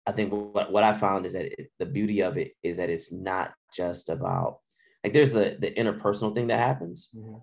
I 0.06 0.12
think 0.12 0.32
what, 0.32 0.72
what 0.72 0.84
I 0.84 0.92
found 0.92 1.26
is 1.26 1.32
that 1.34 1.46
it, 1.46 1.70
the 1.78 1.86
beauty 1.86 2.20
of 2.20 2.36
it 2.38 2.52
is 2.62 2.76
that 2.78 2.90
it's 2.90 3.12
not 3.12 3.52
just 3.74 4.08
about 4.08 4.58
like 5.04 5.12
there's 5.12 5.32
the 5.32 5.56
the 5.60 5.70
interpersonal 5.70 6.34
thing 6.34 6.48
that 6.48 6.58
happens, 6.58 7.10
mm-hmm. 7.14 7.36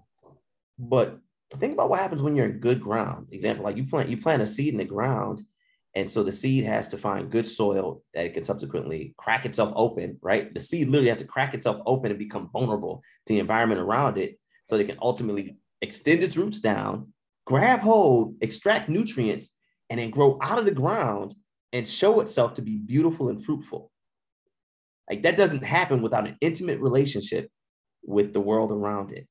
but 0.78 1.20
think 1.52 1.74
about 1.74 1.90
what 1.90 2.00
happens 2.00 2.22
when 2.22 2.36
you're 2.36 2.48
in 2.48 2.60
good 2.60 2.82
ground. 2.82 3.28
Example, 3.32 3.64
like 3.64 3.78
you 3.78 3.86
plant 3.86 4.10
you 4.10 4.18
plant 4.18 4.42
a 4.42 4.48
seed 4.48 4.74
in 4.74 4.80
the 4.80 4.86
ground, 4.86 5.44
and 5.96 6.10
so 6.10 6.24
the 6.24 6.32
seed 6.32 6.66
has 6.66 6.88
to 6.90 6.98
find 6.98 7.32
good 7.32 7.46
soil 7.46 8.04
that 8.14 8.26
it 8.26 8.34
can 8.34 8.44
subsequently 8.44 9.14
crack 9.18 9.46
itself 9.46 9.72
open. 9.76 10.18
Right, 10.22 10.54
the 10.54 10.60
seed 10.60 10.90
literally 10.90 11.10
has 11.10 11.20
to 11.20 11.28
crack 11.28 11.54
itself 11.54 11.82
open 11.86 12.12
and 12.12 12.20
become 12.20 12.50
vulnerable 12.52 13.02
to 13.26 13.34
the 13.34 13.40
environment 13.40 13.82
around 13.82 14.18
it, 14.18 14.38
so 14.66 14.78
they 14.78 14.84
can 14.84 14.98
ultimately 15.02 15.58
extend 15.82 16.24
its 16.24 16.38
roots 16.38 16.60
down 16.60 17.14
grab 17.46 17.80
hold, 17.80 18.36
extract 18.42 18.90
nutrients, 18.90 19.52
and 19.90 20.00
then 20.00 20.10
grow 20.10 20.38
out 20.42 20.60
of 20.60 20.66
the 20.66 20.72
ground 20.72 21.36
and 21.74 21.88
show 21.88 22.20
itself 22.20 22.56
to 22.56 22.62
be 22.62 22.78
beautiful 22.78 23.30
and 23.30 23.44
fruitful. 23.44 23.92
Like 25.10 25.24
that 25.24 25.38
doesn't 25.38 25.64
happen 25.64 26.02
without 26.02 26.28
an 26.28 26.38
intimate 26.42 26.80
relationship 26.80 27.50
with 28.04 28.34
the 28.34 28.40
world 28.40 28.72
around 28.72 29.12
it. 29.12 29.28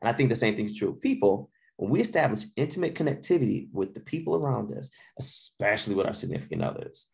And 0.00 0.08
I 0.08 0.12
think 0.12 0.28
the 0.28 0.36
same 0.36 0.54
thing 0.54 0.66
is 0.66 0.76
true 0.76 0.90
of 0.90 1.00
people. 1.00 1.50
When 1.76 1.90
we 1.90 2.00
establish 2.00 2.44
intimate 2.56 2.94
connectivity 2.94 3.68
with 3.72 3.94
the 3.94 4.00
people 4.00 4.36
around 4.36 4.72
us, 4.72 4.90
especially 5.18 5.94
with 5.94 6.06
our 6.06 6.14
significant 6.14 6.62
others, 6.62 7.06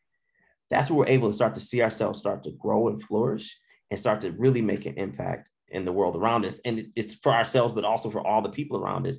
that's 0.70 0.90
where 0.90 1.00
we're 1.00 1.08
able 1.08 1.28
to 1.28 1.34
start 1.34 1.54
to 1.56 1.60
see 1.60 1.82
ourselves 1.82 2.18
start 2.18 2.42
to 2.44 2.52
grow 2.52 2.88
and 2.88 3.02
flourish 3.02 3.56
and 3.90 3.98
start 3.98 4.20
to 4.22 4.30
really 4.32 4.62
make 4.62 4.86
an 4.86 4.94
impact 4.96 5.50
in 5.68 5.84
the 5.84 5.92
world 5.92 6.16
around 6.16 6.44
us. 6.44 6.60
And 6.64 6.86
it's 6.96 7.14
for 7.14 7.32
ourselves, 7.32 7.72
but 7.72 7.84
also 7.84 8.10
for 8.10 8.26
all 8.26 8.40
the 8.40 8.48
people 8.48 8.78
around 8.78 9.06
us, 9.06 9.18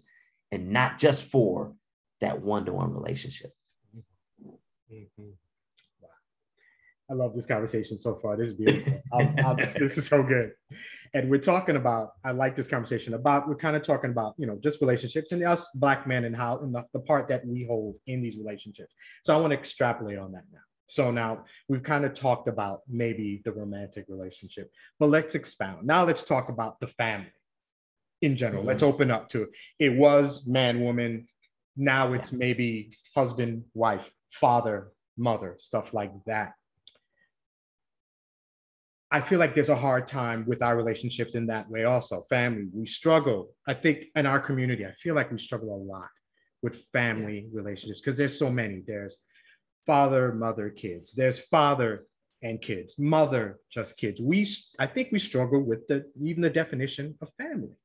and 0.51 0.69
not 0.69 0.97
just 0.97 1.25
for 1.25 1.73
that 2.21 2.41
one 2.41 2.65
to 2.65 2.73
one 2.73 2.93
relationship. 2.93 3.51
Mm-hmm. 4.91 5.29
I 7.09 7.13
love 7.13 7.35
this 7.35 7.45
conversation 7.45 7.97
so 7.97 8.15
far. 8.15 8.37
This 8.37 8.49
is 8.49 8.53
beautiful. 8.55 9.01
I'm, 9.13 9.35
I'm, 9.45 9.57
this 9.77 9.97
is 9.97 10.07
so 10.07 10.23
good. 10.23 10.51
And 11.15 11.29
we're 11.29 11.39
talking 11.39 11.75
about, 11.75 12.13
I 12.23 12.31
like 12.31 12.55
this 12.55 12.67
conversation 12.67 13.13
about, 13.13 13.47
we're 13.47 13.55
kind 13.55 13.75
of 13.75 13.83
talking 13.83 14.09
about, 14.09 14.33
you 14.37 14.47
know, 14.47 14.57
just 14.63 14.81
relationships 14.81 15.31
and 15.31 15.43
us 15.43 15.69
black 15.75 16.07
men 16.07 16.25
and 16.25 16.35
how, 16.35 16.57
and 16.57 16.73
the, 16.73 16.85
the 16.91 16.99
part 16.99 17.27
that 17.27 17.45
we 17.45 17.65
hold 17.65 17.95
in 18.07 18.23
these 18.23 18.35
relationships. 18.35 18.95
So 19.23 19.35
I 19.35 19.39
want 19.39 19.51
to 19.51 19.57
extrapolate 19.57 20.17
on 20.17 20.31
that 20.31 20.45
now. 20.51 20.59
So 20.87 21.11
now 21.11 21.45
we've 21.69 21.83
kind 21.83 22.03
of 22.03 22.13
talked 22.13 22.47
about 22.47 22.81
maybe 22.89 23.41
the 23.45 23.51
romantic 23.51 24.05
relationship, 24.09 24.71
but 24.99 25.09
let's 25.09 25.35
expound. 25.35 25.85
Now 25.85 26.03
let's 26.03 26.23
talk 26.23 26.49
about 26.49 26.79
the 26.79 26.87
family 26.87 27.31
in 28.21 28.35
general. 28.35 28.61
Mm-hmm. 28.61 28.69
Let's 28.69 28.83
open 28.83 29.11
up 29.11 29.29
to 29.29 29.43
it. 29.43 29.49
It 29.79 29.93
was 29.93 30.47
man, 30.47 30.81
woman. 30.81 31.27
Now 31.77 32.13
it's 32.13 32.31
maybe 32.31 32.91
husband, 33.15 33.65
wife, 33.73 34.09
father, 34.31 34.91
mother, 35.17 35.57
stuff 35.59 35.93
like 35.93 36.11
that. 36.25 36.53
I 39.13 39.21
feel 39.21 39.37
like 39.37 39.53
there's 39.53 39.69
a 39.69 39.75
hard 39.75 40.07
time 40.07 40.43
with 40.47 40.63
our 40.63 40.75
relationships 40.75 41.35
in 41.35 41.45
that 41.45 41.69
way 41.69 41.83
also. 41.83 42.23
Family, 42.31 42.65
we 42.73 42.87
struggle. 42.87 43.51
I 43.67 43.75
think 43.75 44.05
in 44.15 44.25
our 44.25 44.39
community, 44.39 44.87
I 44.87 44.93
feel 44.93 45.13
like 45.13 45.31
we 45.31 45.37
struggle 45.37 45.75
a 45.75 45.81
lot 45.83 46.09
with 46.63 46.83
family 46.91 47.47
relationships 47.53 48.01
because 48.01 48.17
there's 48.17 48.39
so 48.39 48.49
many. 48.49 48.81
There's 48.87 49.19
father, 49.85 50.33
mother, 50.33 50.71
kids. 50.71 51.11
There's 51.11 51.37
father 51.37 52.07
and 52.41 52.59
kids, 52.59 52.95
mother, 52.97 53.59
just 53.69 53.97
kids. 53.97 54.19
We, 54.19 54.47
I 54.79 54.87
think 54.87 55.09
we 55.11 55.19
struggle 55.19 55.61
with 55.61 55.87
the 55.87 56.05
even 56.19 56.41
the 56.41 56.49
definition 56.49 57.15
of 57.21 57.29
family. 57.37 57.77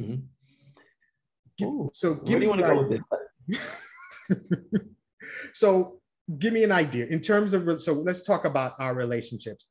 Mm-hmm. 0.00 1.64
Ooh, 1.64 1.90
so 1.92 2.14
give 2.14 2.38
me 2.38 2.46
you 2.46 2.50
want 2.50 2.60
to 2.60 2.66
go 2.68 2.82
with 2.88 3.02
it? 3.48 4.80
so 5.54 6.00
give 6.38 6.52
me 6.52 6.62
an 6.62 6.70
idea 6.70 7.06
in 7.06 7.20
terms 7.20 7.52
of 7.52 7.82
so 7.82 7.94
let's 7.94 8.22
talk 8.22 8.44
about 8.44 8.76
our 8.78 8.94
relationships 8.94 9.70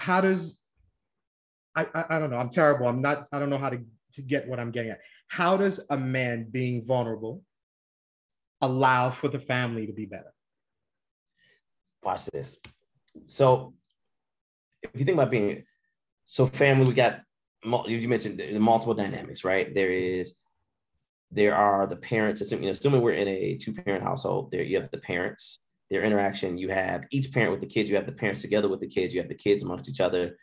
how 0.00 0.20
does 0.20 0.62
I, 1.76 1.86
I, 1.94 2.04
I 2.10 2.18
don't 2.18 2.30
know 2.30 2.38
i'm 2.38 2.50
terrible. 2.50 2.88
I'm 2.88 3.02
not 3.02 3.26
i 3.32 3.38
don't 3.38 3.50
know 3.50 3.58
how 3.58 3.70
to, 3.70 3.80
to 4.14 4.22
get 4.22 4.48
what 4.48 4.58
i'm 4.58 4.70
getting 4.70 4.90
at. 4.90 5.00
How 5.28 5.56
does 5.56 5.80
a 5.90 5.96
man 5.96 6.48
being 6.50 6.84
vulnerable 6.84 7.42
allow 8.60 9.10
for 9.10 9.28
the 9.28 9.38
family 9.38 9.86
to 9.86 9.92
be 9.92 10.06
better? 10.06 10.32
Watch 12.02 12.26
this. 12.26 12.58
So 13.26 13.74
if 14.82 14.90
you 14.94 15.04
think 15.04 15.16
about 15.16 15.30
being 15.30 15.64
so 16.24 16.46
family 16.46 16.86
we 16.86 16.94
got 16.94 17.20
you 17.86 18.08
mentioned 18.08 18.38
the 18.38 18.58
multiple 18.58 18.94
dynamics 18.94 19.44
right? 19.44 19.74
There 19.74 19.92
is 19.92 20.34
there 21.32 21.54
are 21.54 21.86
the 21.86 21.96
parents 21.96 22.40
assuming, 22.40 22.70
assuming 22.70 23.02
we're 23.02 23.12
in 23.12 23.28
a 23.28 23.56
two 23.56 23.72
parent 23.72 24.02
household 24.02 24.50
there 24.50 24.62
you 24.62 24.80
have 24.80 24.90
the 24.90 24.98
parents 24.98 25.60
their 25.90 26.02
interaction. 26.02 26.58
You 26.58 26.68
have 26.68 27.04
each 27.10 27.32
parent 27.32 27.50
with 27.52 27.60
the 27.60 27.66
kids, 27.66 27.90
you 27.90 27.96
have 27.96 28.06
the 28.06 28.12
parents 28.12 28.42
together 28.42 28.68
with 28.68 28.80
the 28.80 28.86
kids, 28.86 29.12
you 29.12 29.20
have 29.20 29.28
the 29.28 29.34
kids 29.34 29.62
amongst 29.62 29.88
each 29.88 30.00
other. 30.00 30.36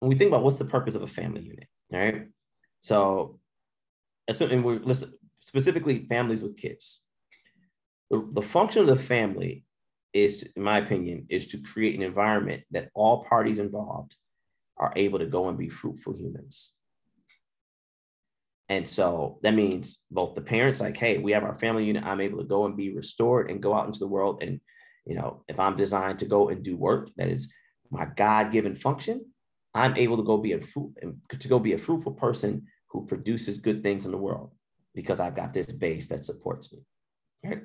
When 0.00 0.08
we 0.08 0.16
think 0.16 0.28
about 0.28 0.42
what's 0.42 0.58
the 0.58 0.64
purpose 0.64 0.94
of 0.94 1.02
a 1.02 1.06
family 1.06 1.42
unit, 1.42 1.68
right? 1.92 2.28
So, 2.80 3.38
and 4.28 4.64
we're 4.64 4.80
listen, 4.80 5.12
specifically 5.40 6.06
families 6.08 6.42
with 6.42 6.56
kids. 6.56 7.02
The, 8.10 8.26
the 8.32 8.42
function 8.42 8.82
of 8.82 8.88
the 8.88 8.96
family 8.96 9.64
is, 10.12 10.42
in 10.56 10.62
my 10.62 10.78
opinion, 10.78 11.26
is 11.28 11.46
to 11.48 11.58
create 11.58 11.94
an 11.94 12.02
environment 12.02 12.62
that 12.70 12.90
all 12.94 13.24
parties 13.24 13.58
involved 13.58 14.16
are 14.78 14.92
able 14.96 15.18
to 15.18 15.26
go 15.26 15.48
and 15.48 15.58
be 15.58 15.68
fruitful 15.68 16.14
humans. 16.14 16.72
And 18.68 18.86
so 18.86 19.38
that 19.42 19.54
means 19.54 20.02
both 20.10 20.34
the 20.34 20.40
parents, 20.40 20.80
like, 20.80 20.96
hey, 20.96 21.18
we 21.18 21.32
have 21.32 21.44
our 21.44 21.58
family 21.58 21.84
unit. 21.84 22.04
I'm 22.04 22.20
able 22.20 22.38
to 22.38 22.44
go 22.44 22.64
and 22.64 22.76
be 22.76 22.94
restored 22.94 23.50
and 23.50 23.62
go 23.62 23.74
out 23.74 23.86
into 23.86 23.98
the 23.98 24.06
world. 24.06 24.42
And, 24.42 24.60
you 25.04 25.14
know, 25.14 25.44
if 25.48 25.60
I'm 25.60 25.76
designed 25.76 26.20
to 26.20 26.26
go 26.26 26.48
and 26.48 26.62
do 26.62 26.76
work 26.76 27.10
that 27.16 27.28
is 27.28 27.52
my 27.90 28.06
God-given 28.06 28.76
function, 28.76 29.26
I'm 29.74 29.96
able 29.96 30.16
to 30.16 30.22
go 30.22 30.38
be 30.38 30.52
a 30.52 30.60
fruit 30.60 30.94
to 31.28 31.48
go 31.48 31.58
be 31.58 31.72
a 31.72 31.78
fruitful 31.78 32.12
person 32.12 32.66
who 32.88 33.06
produces 33.06 33.58
good 33.58 33.82
things 33.82 34.06
in 34.06 34.12
the 34.12 34.18
world 34.18 34.52
because 34.94 35.18
I've 35.18 35.36
got 35.36 35.52
this 35.52 35.72
base 35.72 36.08
that 36.08 36.24
supports 36.24 36.72
me. 36.72 36.80
Right. 37.44 37.62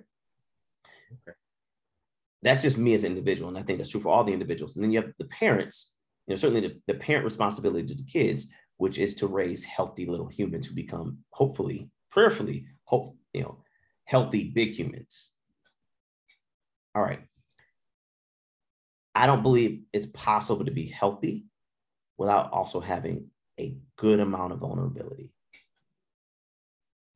Okay. 1.11 1.35
That's 2.41 2.61
just 2.61 2.77
me 2.77 2.93
as 2.93 3.03
an 3.03 3.11
individual. 3.11 3.49
And 3.49 3.57
I 3.57 3.61
think 3.61 3.77
that's 3.77 3.89
true 3.89 3.99
for 3.99 4.09
all 4.09 4.23
the 4.23 4.33
individuals. 4.33 4.75
And 4.75 4.83
then 4.83 4.91
you 4.91 5.01
have 5.01 5.11
the 5.19 5.25
parents, 5.25 5.91
you 6.27 6.33
know, 6.33 6.37
certainly 6.37 6.67
the, 6.67 6.93
the 6.93 6.99
parent 6.99 7.25
responsibility 7.25 7.87
to 7.87 7.95
the 7.95 8.03
kids, 8.03 8.47
which 8.77 8.97
is 8.97 9.15
to 9.15 9.27
raise 9.27 9.65
healthy 9.65 10.05
little 10.05 10.27
humans 10.27 10.67
who 10.67 10.73
become 10.73 11.19
hopefully, 11.31 11.89
prayerfully, 12.11 12.67
hope, 12.85 13.15
you 13.33 13.41
know, 13.41 13.63
healthy 14.05 14.45
big 14.45 14.69
humans. 14.69 15.31
All 16.95 17.03
right. 17.03 17.21
I 19.13 19.25
don't 19.25 19.43
believe 19.43 19.81
it's 19.93 20.05
possible 20.05 20.65
to 20.65 20.71
be 20.71 20.85
healthy 20.85 21.45
without 22.17 22.51
also 22.51 22.79
having 22.79 23.27
a 23.59 23.75
good 23.97 24.19
amount 24.19 24.53
of 24.53 24.59
vulnerability. 24.59 25.31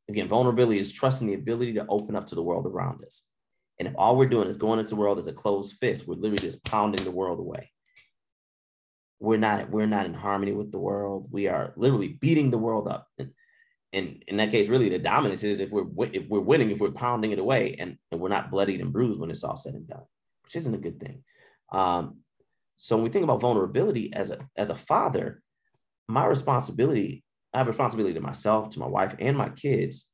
Again, 0.09 0.27
vulnerability 0.27 0.79
is 0.79 0.91
trusting 0.91 1.27
the 1.27 1.35
ability 1.35 1.73
to 1.73 1.85
open 1.87 2.15
up 2.15 2.25
to 2.27 2.35
the 2.35 2.43
world 2.43 2.65
around 2.65 3.05
us. 3.05 3.23
And 3.79 3.87
if 3.87 3.93
all 3.97 4.17
we're 4.17 4.25
doing 4.27 4.47
is 4.47 4.57
going 4.57 4.79
into 4.79 4.89
the 4.89 4.95
world 4.95 5.19
as 5.19 5.27
a 5.27 5.33
closed 5.33 5.77
fist, 5.79 6.07
we're 6.07 6.15
literally 6.15 6.39
just 6.39 6.63
pounding 6.65 7.03
the 7.03 7.11
world 7.11 7.39
away 7.39 7.71
we're 9.21 9.37
not 9.37 9.69
we're 9.69 9.85
not 9.85 10.07
in 10.07 10.15
harmony 10.15 10.51
with 10.51 10.71
the 10.71 10.79
world. 10.79 11.27
We 11.29 11.47
are 11.47 11.73
literally 11.75 12.07
beating 12.07 12.49
the 12.49 12.57
world 12.57 12.87
up. 12.87 13.07
And, 13.19 13.29
and 13.93 14.23
in 14.27 14.37
that 14.37 14.49
case, 14.49 14.67
really 14.67 14.89
the 14.89 14.97
dominance 14.97 15.43
is 15.43 15.61
if 15.61 15.69
we're 15.69 15.85
if 16.11 16.27
we're 16.27 16.39
winning, 16.39 16.71
if 16.71 16.79
we're 16.79 16.91
pounding 16.91 17.31
it 17.31 17.37
away, 17.37 17.75
and, 17.77 17.97
and 18.11 18.19
we're 18.19 18.29
not 18.29 18.49
bloodied 18.49 18.81
and 18.81 18.91
bruised 18.91 19.19
when 19.19 19.29
it's 19.29 19.43
all 19.43 19.57
said 19.57 19.75
and 19.75 19.87
done, 19.87 20.03
which 20.43 20.55
isn't 20.55 20.73
a 20.73 20.79
good 20.79 20.99
thing. 20.99 21.23
Um, 21.71 22.17
so 22.77 22.95
when 22.95 23.03
we 23.03 23.11
think 23.11 23.23
about 23.23 23.41
vulnerability 23.41 24.11
as 24.11 24.31
a 24.31 24.39
as 24.57 24.71
a 24.71 24.75
father, 24.75 25.43
my 26.07 26.25
responsibility, 26.25 27.23
I 27.53 27.59
have 27.59 27.67
a 27.67 27.71
responsibility 27.71 28.15
to 28.15 28.21
myself, 28.21 28.71
to 28.71 28.79
my 28.79 28.87
wife, 28.87 29.15
and 29.19 29.37
my 29.37 29.49
kids 29.49 30.09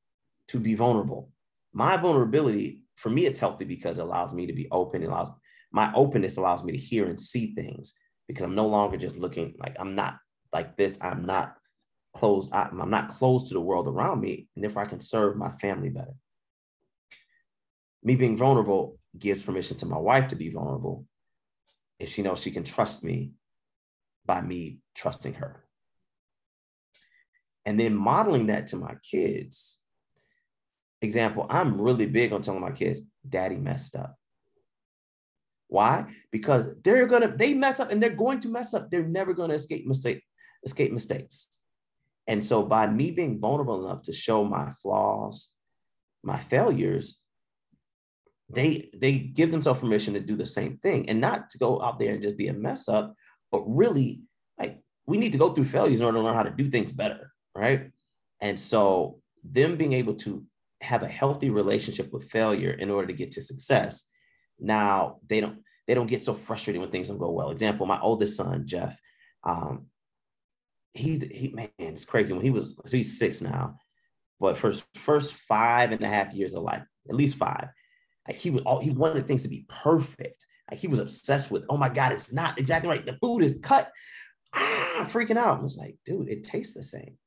to 0.49 0.59
be 0.59 0.75
vulnerable. 0.75 1.31
My 1.71 1.95
vulnerability, 1.95 2.83
for 2.97 3.09
me, 3.09 3.25
it's 3.25 3.39
healthy 3.39 3.63
because 3.63 3.99
it 3.99 4.01
allows 4.01 4.33
me 4.33 4.47
to 4.47 4.53
be 4.53 4.67
open. 4.69 5.01
It 5.01 5.07
allows 5.07 5.31
my 5.71 5.93
openness 5.95 6.35
allows 6.35 6.65
me 6.65 6.73
to 6.73 6.77
hear 6.77 7.05
and 7.05 7.19
see 7.19 7.53
things 7.53 7.93
because 8.27 8.43
I'm 8.43 8.55
no 8.55 8.67
longer 8.67 8.97
just 8.97 9.17
looking 9.17 9.55
like 9.57 9.75
I'm 9.79 9.95
not 9.95 10.17
like 10.53 10.77
this. 10.77 10.97
I'm 11.01 11.25
not 11.25 11.55
closed. 12.13 12.49
I'm 12.51 12.89
not 12.89 13.09
closed 13.09 13.47
to 13.47 13.53
the 13.53 13.61
world 13.61 13.87
around 13.87 14.21
me, 14.21 14.47
and 14.55 14.63
therefore 14.63 14.83
I 14.83 14.87
can 14.87 14.99
serve 14.99 15.37
my 15.37 15.51
family 15.51 15.89
better. 15.89 16.15
Me 18.03 18.15
being 18.15 18.37
vulnerable 18.37 18.99
gives 19.17 19.43
permission 19.43 19.77
to 19.77 19.85
my 19.85 19.97
wife 19.97 20.29
to 20.29 20.35
be 20.35 20.49
vulnerable 20.49 21.05
if 21.99 22.09
she 22.09 22.21
knows 22.21 22.39
she 22.39 22.51
can 22.51 22.63
trust 22.63 23.03
me 23.03 23.31
by 24.25 24.41
me 24.41 24.79
trusting 24.95 25.33
her. 25.35 25.63
And 27.65 27.79
then 27.79 27.95
modeling 27.95 28.47
that 28.47 28.67
to 28.67 28.77
my 28.77 28.95
kids. 29.09 29.79
Example, 31.01 31.45
I'm 31.49 31.81
really 31.81 32.05
big 32.05 32.33
on 32.33 32.41
telling 32.41 32.61
my 32.61 32.71
kids, 32.71 33.01
daddy 33.27 33.57
messed 33.57 33.95
up. 33.95 34.15
Why? 35.67 36.05
Because 36.31 36.67
they're 36.83 37.07
gonna 37.07 37.35
they 37.35 37.53
mess 37.53 37.79
up 37.79 37.91
and 37.91 38.01
they're 38.01 38.09
going 38.09 38.39
to 38.41 38.49
mess 38.49 38.73
up. 38.73 38.89
They're 38.89 39.07
never 39.07 39.33
to 39.33 39.43
escape 39.53 39.85
mistake 39.85 40.23
escape 40.63 40.91
mistakes. 40.91 41.47
And 42.27 42.43
so 42.43 42.63
by 42.63 42.87
me 42.87 43.11
being 43.11 43.39
vulnerable 43.39 43.85
enough 43.85 44.03
to 44.03 44.13
show 44.13 44.43
my 44.43 44.71
flaws, 44.81 45.49
my 46.23 46.39
failures, 46.39 47.17
they 48.49 48.89
they 48.95 49.17
give 49.17 49.51
themselves 49.51 49.79
permission 49.79 50.13
to 50.13 50.19
do 50.19 50.35
the 50.35 50.45
same 50.45 50.77
thing 50.77 51.09
and 51.09 51.19
not 51.19 51.49
to 51.49 51.57
go 51.57 51.81
out 51.81 51.99
there 51.99 52.13
and 52.13 52.21
just 52.21 52.37
be 52.37 52.47
a 52.47 52.53
mess 52.53 52.87
up, 52.87 53.13
but 53.51 53.61
really 53.67 54.21
like 54.57 54.79
we 55.05 55.17
need 55.17 55.33
to 55.33 55.37
go 55.37 55.49
through 55.49 55.65
failures 55.65 55.99
in 55.99 56.05
order 56.05 56.17
to 56.17 56.23
learn 56.23 56.35
how 56.35 56.43
to 56.43 56.51
do 56.51 56.65
things 56.65 56.91
better, 56.91 57.31
right? 57.55 57.91
And 58.41 58.57
so 58.57 59.19
them 59.43 59.75
being 59.75 59.93
able 59.93 60.15
to 60.15 60.45
have 60.81 61.03
a 61.03 61.07
healthy 61.07 61.49
relationship 61.49 62.11
with 62.13 62.29
failure 62.29 62.71
in 62.71 62.89
order 62.89 63.07
to 63.07 63.13
get 63.13 63.31
to 63.31 63.41
success 63.41 64.05
now 64.59 65.17
they 65.27 65.41
don't 65.41 65.59
they 65.87 65.93
don't 65.93 66.07
get 66.07 66.21
so 66.21 66.33
frustrated 66.33 66.81
when 66.81 66.91
things 66.91 67.07
don't 67.07 67.17
go 67.17 67.31
well. 67.31 67.51
Example, 67.51 67.85
my 67.85 67.99
oldest 68.01 68.35
son, 68.35 68.65
Jeff, 68.65 68.99
um, 69.43 69.89
he's 70.93 71.23
he 71.23 71.49
man, 71.53 71.69
it's 71.79 72.05
crazy. 72.05 72.33
When 72.33 72.43
he 72.43 72.49
was 72.49 72.75
so 72.85 72.97
he's 72.97 73.17
six 73.17 73.41
now, 73.41 73.77
but 74.39 74.57
for 74.57 74.73
first 74.95 75.33
five 75.33 75.91
and 75.91 76.03
a 76.03 76.07
half 76.07 76.33
years 76.33 76.53
of 76.53 76.63
life, 76.63 76.83
at 77.09 77.15
least 77.15 77.37
five, 77.37 77.69
like 78.27 78.37
he 78.37 78.49
was 78.49 78.61
all 78.63 78.81
he 78.81 78.91
wanted 78.91 79.27
things 79.27 79.43
to 79.43 79.49
be 79.49 79.65
perfect. 79.69 80.45
Like 80.69 80.79
he 80.79 80.87
was 80.87 80.99
obsessed 80.99 81.49
with, 81.49 81.63
oh 81.69 81.77
my 81.77 81.89
God, 81.89 82.11
it's 82.11 82.33
not 82.33 82.59
exactly 82.59 82.89
right. 82.89 83.05
The 83.05 83.17
food 83.21 83.41
is 83.41 83.57
cut. 83.61 83.89
Ah, 84.53 85.07
freaking 85.09 85.37
out. 85.37 85.59
I 85.59 85.63
was 85.63 85.77
like, 85.77 85.95
dude, 86.05 86.29
it 86.29 86.43
tastes 86.43 86.73
the 86.73 86.83
same. 86.83 87.17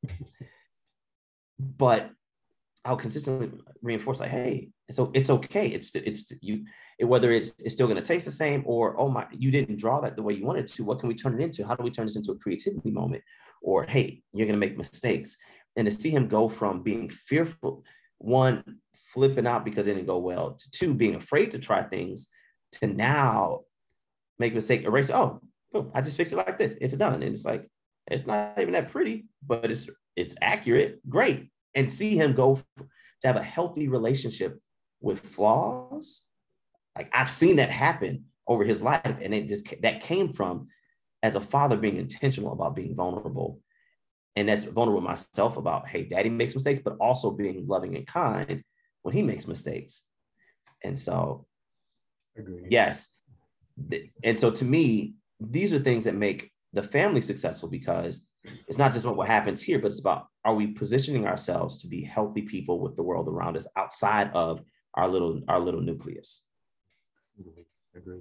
but 1.59 2.11
I'll 2.85 2.97
consistently 2.97 3.51
reinforce 3.83 4.21
like, 4.21 4.31
hey, 4.31 4.71
so 4.91 5.11
it's 5.15 5.29
okay. 5.29 5.69
It's 5.69 5.95
it's 5.95 6.33
you 6.41 6.65
it, 6.99 7.05
whether 7.05 7.31
it's 7.31 7.53
it's 7.59 7.75
still 7.75 7.87
going 7.87 7.97
to 7.97 8.03
taste 8.03 8.25
the 8.25 8.33
same 8.33 8.63
or 8.67 8.99
oh 8.99 9.09
my, 9.11 9.27
you 9.33 9.51
didn't 9.51 9.79
draw 9.79 10.01
that 10.01 10.17
the 10.17 10.23
way 10.23 10.33
you 10.35 10.47
wanted 10.47 10.67
to. 10.69 10.85
What 10.85 10.99
can 10.99 11.09
we 11.09 11.15
turn 11.15 11.39
it 11.39 11.45
into? 11.45 11.67
How 11.67 11.75
do 11.75 11.85
we 11.85 11.91
turn 11.91 12.07
this 12.07 12.17
into 12.17 12.33
a 12.33 12.39
creativity 12.39 12.91
moment? 12.91 13.23
Or 13.63 13.85
hey, 13.85 14.23
you're 14.33 14.47
going 14.47 14.59
to 14.59 14.67
make 14.67 14.79
mistakes. 14.79 15.37
And 15.77 15.87
to 15.87 15.91
see 15.91 16.11
him 16.11 16.27
go 16.27 16.49
from 16.49 16.83
being 16.83 17.11
fearful, 17.11 17.85
one 18.19 18.65
flipping 18.95 19.47
out 19.47 19.65
because 19.65 19.87
it 19.87 19.95
didn't 19.95 20.07
go 20.07 20.19
well, 20.19 20.53
to 20.53 20.71
two 20.71 20.95
being 20.95 21.15
afraid 21.15 21.51
to 21.51 21.59
try 21.59 21.83
things, 21.83 22.29
to 22.73 22.87
now 22.87 23.61
make 24.39 24.53
a 24.53 24.57
mistake, 24.57 24.85
erase. 24.85 25.11
Oh, 25.11 25.41
boom, 25.73 25.91
I 25.95 26.01
just 26.01 26.17
fixed 26.17 26.33
it 26.33 26.37
like 26.37 26.59
this. 26.59 26.77
It's 26.81 26.95
done. 26.95 27.23
And 27.23 27.35
it's 27.35 27.45
like 27.45 27.69
it's 28.07 28.27
not 28.27 28.59
even 28.59 28.73
that 28.73 28.89
pretty, 28.91 29.27
but 29.47 29.71
it's 29.71 29.89
it's 30.17 30.35
accurate. 30.41 30.99
Great 31.09 31.51
and 31.75 31.93
see 31.93 32.17
him 32.17 32.33
go 32.33 32.57
to 32.77 33.27
have 33.27 33.37
a 33.37 33.43
healthy 33.43 33.89
relationship 33.89 34.59
with 35.01 35.21
flaws. 35.21 36.23
Like 36.97 37.11
I've 37.15 37.31
seen 37.31 37.57
that 37.57 37.71
happen 37.71 38.27
over 38.47 38.65
his 38.65 38.83
life, 38.83 39.19
and 39.23 39.35
it 39.35 39.49
just 39.49 39.73
that 39.83 40.01
came 40.01 40.33
from 40.33 40.69
as 41.23 41.37
a 41.37 41.41
father 41.41 41.77
being 41.77 41.97
intentional 41.97 42.53
about 42.53 42.75
being 42.75 42.95
vulnerable, 42.97 43.61
and 44.37 44.49
that's 44.49 44.65
vulnerable 44.65 45.01
myself 45.01 45.57
about 45.57 45.89
hey, 45.89 46.05
daddy 46.05 46.31
makes 46.31 46.55
mistakes, 46.55 46.83
but 46.85 46.97
also 47.01 47.31
being 47.31 47.67
loving 47.67 47.97
and 47.97 48.07
kind 48.07 48.63
when 49.03 49.15
he 49.15 49.23
makes 49.23 49.47
mistakes. 49.47 50.03
And 50.83 50.99
so, 50.99 51.47
Agreed. 52.37 52.67
yes, 52.71 53.09
and 54.23 54.39
so 54.39 54.51
to 54.51 54.65
me, 54.65 55.15
these 55.39 55.73
are 55.73 55.79
things 55.79 56.05
that 56.05 56.15
make 56.15 56.51
the 56.73 56.83
family 56.83 57.21
successful 57.21 57.69
because 57.69 58.21
it's 58.67 58.79
not 58.79 58.93
just 58.93 59.05
about 59.05 59.17
what 59.17 59.29
happens 59.29 59.63
here, 59.63 59.79
but 59.79 59.91
it's 59.91 60.01
about 60.01 60.27
are 60.45 60.55
we 60.55 60.69
positioning 60.69 61.27
ourselves 61.27 61.77
to 61.79 61.87
be 61.87 62.03
healthy 62.03 62.43
people 62.43 62.81
with 62.81 62.97
the 62.97 63.03
world 63.03 63.29
around 63.29 63.57
us 63.57 63.67
outside 63.77 64.31
of 64.33 64.63
our 64.95 65.09
little 65.09 65.43
our 65.49 65.61
little 65.61 65.81
nucleus. 65.81 66.43
Agree. 67.95 68.21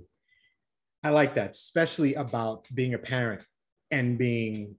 I 1.03 1.11
like 1.11 1.35
that, 1.35 1.51
especially 1.51 2.15
about 2.15 2.65
being 2.73 2.93
a 2.93 2.97
parent 2.97 3.41
and 3.91 4.17
being 4.17 4.75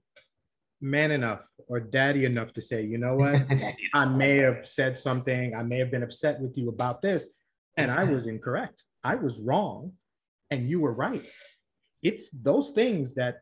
man 0.79 1.11
enough 1.11 1.47
or 1.67 1.79
daddy 1.79 2.25
enough 2.25 2.53
to 2.53 2.61
say, 2.61 2.83
you 2.83 2.97
know 2.97 3.15
what, 3.15 3.41
I 3.93 4.05
may 4.05 4.37
have 4.37 4.67
said 4.67 4.97
something, 4.97 5.55
I 5.55 5.63
may 5.63 5.79
have 5.79 5.91
been 5.91 6.03
upset 6.03 6.39
with 6.39 6.57
you 6.57 6.69
about 6.69 7.01
this, 7.01 7.33
and 7.77 7.89
I 7.89 8.03
was 8.03 8.27
incorrect. 8.27 8.83
I 9.03 9.15
was 9.15 9.39
wrong, 9.39 9.93
and 10.49 10.69
you 10.69 10.81
were 10.81 10.93
right. 10.93 11.25
It's 12.03 12.29
those 12.29 12.71
things 12.71 13.15
that 13.15 13.37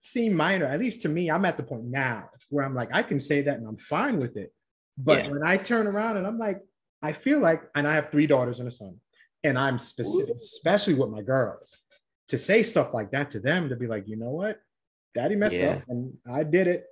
seem 0.00 0.34
minor. 0.34 0.66
At 0.66 0.80
least 0.80 1.02
to 1.02 1.08
me, 1.08 1.30
I'm 1.30 1.44
at 1.44 1.56
the 1.56 1.62
point 1.62 1.84
now 1.84 2.30
where 2.50 2.64
I'm 2.64 2.74
like, 2.74 2.90
I 2.92 3.02
can 3.02 3.20
say 3.20 3.42
that 3.42 3.58
and 3.58 3.66
I'm 3.66 3.78
fine 3.78 4.18
with 4.18 4.36
it. 4.36 4.52
But 4.96 5.24
yeah. 5.24 5.30
when 5.30 5.42
I 5.42 5.56
turn 5.56 5.86
around 5.86 6.16
and 6.16 6.26
I'm 6.26 6.38
like, 6.38 6.60
I 7.02 7.12
feel 7.12 7.38
like, 7.40 7.62
and 7.74 7.86
I 7.86 7.94
have 7.94 8.10
three 8.10 8.26
daughters 8.26 8.58
and 8.58 8.68
a 8.68 8.72
son, 8.72 8.96
and 9.44 9.56
I'm 9.58 9.78
specific, 9.78 10.34
especially 10.34 10.94
with 10.94 11.10
my 11.10 11.22
girls, 11.22 11.76
to 12.28 12.38
say 12.38 12.62
stuff 12.62 12.92
like 12.92 13.12
that 13.12 13.30
to 13.32 13.40
them, 13.40 13.68
to 13.68 13.76
be 13.76 13.86
like, 13.86 14.08
you 14.08 14.16
know 14.16 14.30
what, 14.30 14.60
daddy 15.14 15.36
messed 15.36 15.56
yeah. 15.56 15.70
up 15.70 15.82
and 15.88 16.14
I 16.30 16.42
did 16.42 16.66
it. 16.66 16.86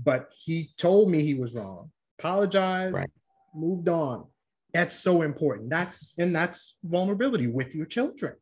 But 0.00 0.30
he 0.38 0.70
told 0.76 1.10
me 1.10 1.22
he 1.22 1.34
was 1.34 1.54
wrong, 1.54 1.90
apologized, 2.20 2.94
right. 2.94 3.10
moved 3.52 3.88
on. 3.88 4.26
That's 4.72 4.96
so 4.96 5.22
important. 5.22 5.70
That's 5.70 6.14
and 6.18 6.34
that's 6.34 6.78
vulnerability 6.84 7.48
with 7.48 7.74
your 7.74 7.86
children 7.86 8.34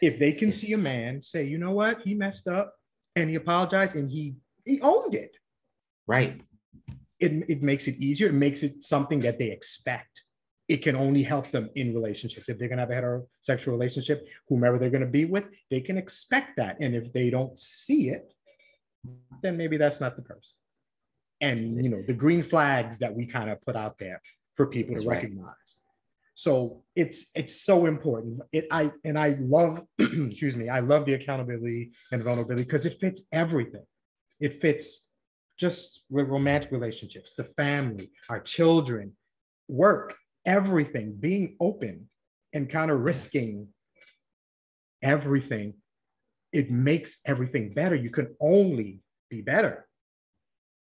if 0.00 0.18
they 0.18 0.32
can 0.32 0.52
see 0.52 0.72
a 0.72 0.78
man 0.78 1.20
say, 1.22 1.44
you 1.44 1.58
know 1.58 1.72
what, 1.72 2.00
he 2.02 2.14
messed 2.14 2.48
up 2.48 2.74
and 3.16 3.28
he 3.28 3.36
apologized 3.36 3.96
and 3.96 4.10
he 4.10 4.34
he 4.64 4.80
owned 4.80 5.14
it. 5.14 5.36
Right. 6.06 6.40
It, 7.18 7.48
it 7.48 7.62
makes 7.62 7.86
it 7.86 7.96
easier. 7.96 8.28
It 8.28 8.34
makes 8.34 8.62
it 8.62 8.82
something 8.82 9.20
that 9.20 9.38
they 9.38 9.50
expect. 9.50 10.24
It 10.68 10.78
can 10.78 10.96
only 10.96 11.22
help 11.22 11.50
them 11.50 11.68
in 11.74 11.94
relationships. 11.94 12.48
If 12.48 12.58
they're 12.58 12.68
gonna 12.68 12.82
have 12.82 12.90
a 12.90 12.94
heterosexual 12.94 13.72
relationship, 13.72 14.26
whomever 14.48 14.78
they're 14.78 14.90
gonna 14.90 15.06
be 15.06 15.24
with, 15.24 15.44
they 15.70 15.80
can 15.80 15.98
expect 15.98 16.56
that. 16.56 16.76
And 16.80 16.94
if 16.94 17.12
they 17.12 17.30
don't 17.30 17.58
see 17.58 18.08
it, 18.08 18.32
then 19.42 19.56
maybe 19.56 19.76
that's 19.76 20.00
not 20.00 20.16
the 20.16 20.22
person. 20.22 20.56
And 21.40 21.84
you 21.84 21.90
know, 21.90 22.02
the 22.06 22.12
green 22.12 22.42
flags 22.42 22.98
that 23.00 23.14
we 23.14 23.26
kind 23.26 23.50
of 23.50 23.60
put 23.62 23.76
out 23.76 23.98
there 23.98 24.20
for 24.54 24.66
people 24.66 24.94
that's 24.94 25.04
to 25.04 25.10
recognize. 25.10 25.44
Right 25.44 25.81
so 26.42 26.82
it's 26.96 27.30
it's 27.36 27.62
so 27.62 27.86
important. 27.86 28.40
It 28.52 28.66
I 28.72 28.90
and 29.04 29.16
I 29.16 29.36
love, 29.38 29.82
excuse 29.98 30.56
me, 30.56 30.68
I 30.68 30.80
love 30.80 31.06
the 31.06 31.14
accountability 31.14 31.92
and 32.10 32.20
vulnerability 32.20 32.64
because 32.64 32.84
it 32.84 32.94
fits 33.00 33.28
everything. 33.32 33.84
It 34.40 34.60
fits 34.60 35.06
just 35.56 36.02
romantic 36.10 36.72
relationships, 36.72 37.34
the 37.36 37.44
family, 37.44 38.10
our 38.28 38.40
children, 38.40 39.12
work, 39.68 40.16
everything, 40.44 41.14
being 41.18 41.56
open 41.60 42.08
and 42.52 42.68
kind 42.68 42.90
of 42.90 43.00
risking 43.02 43.68
everything. 45.00 45.74
It 46.52 46.72
makes 46.72 47.20
everything 47.24 47.72
better. 47.72 47.94
You 47.94 48.10
can 48.10 48.34
only 48.40 49.00
be 49.30 49.42
better 49.42 49.86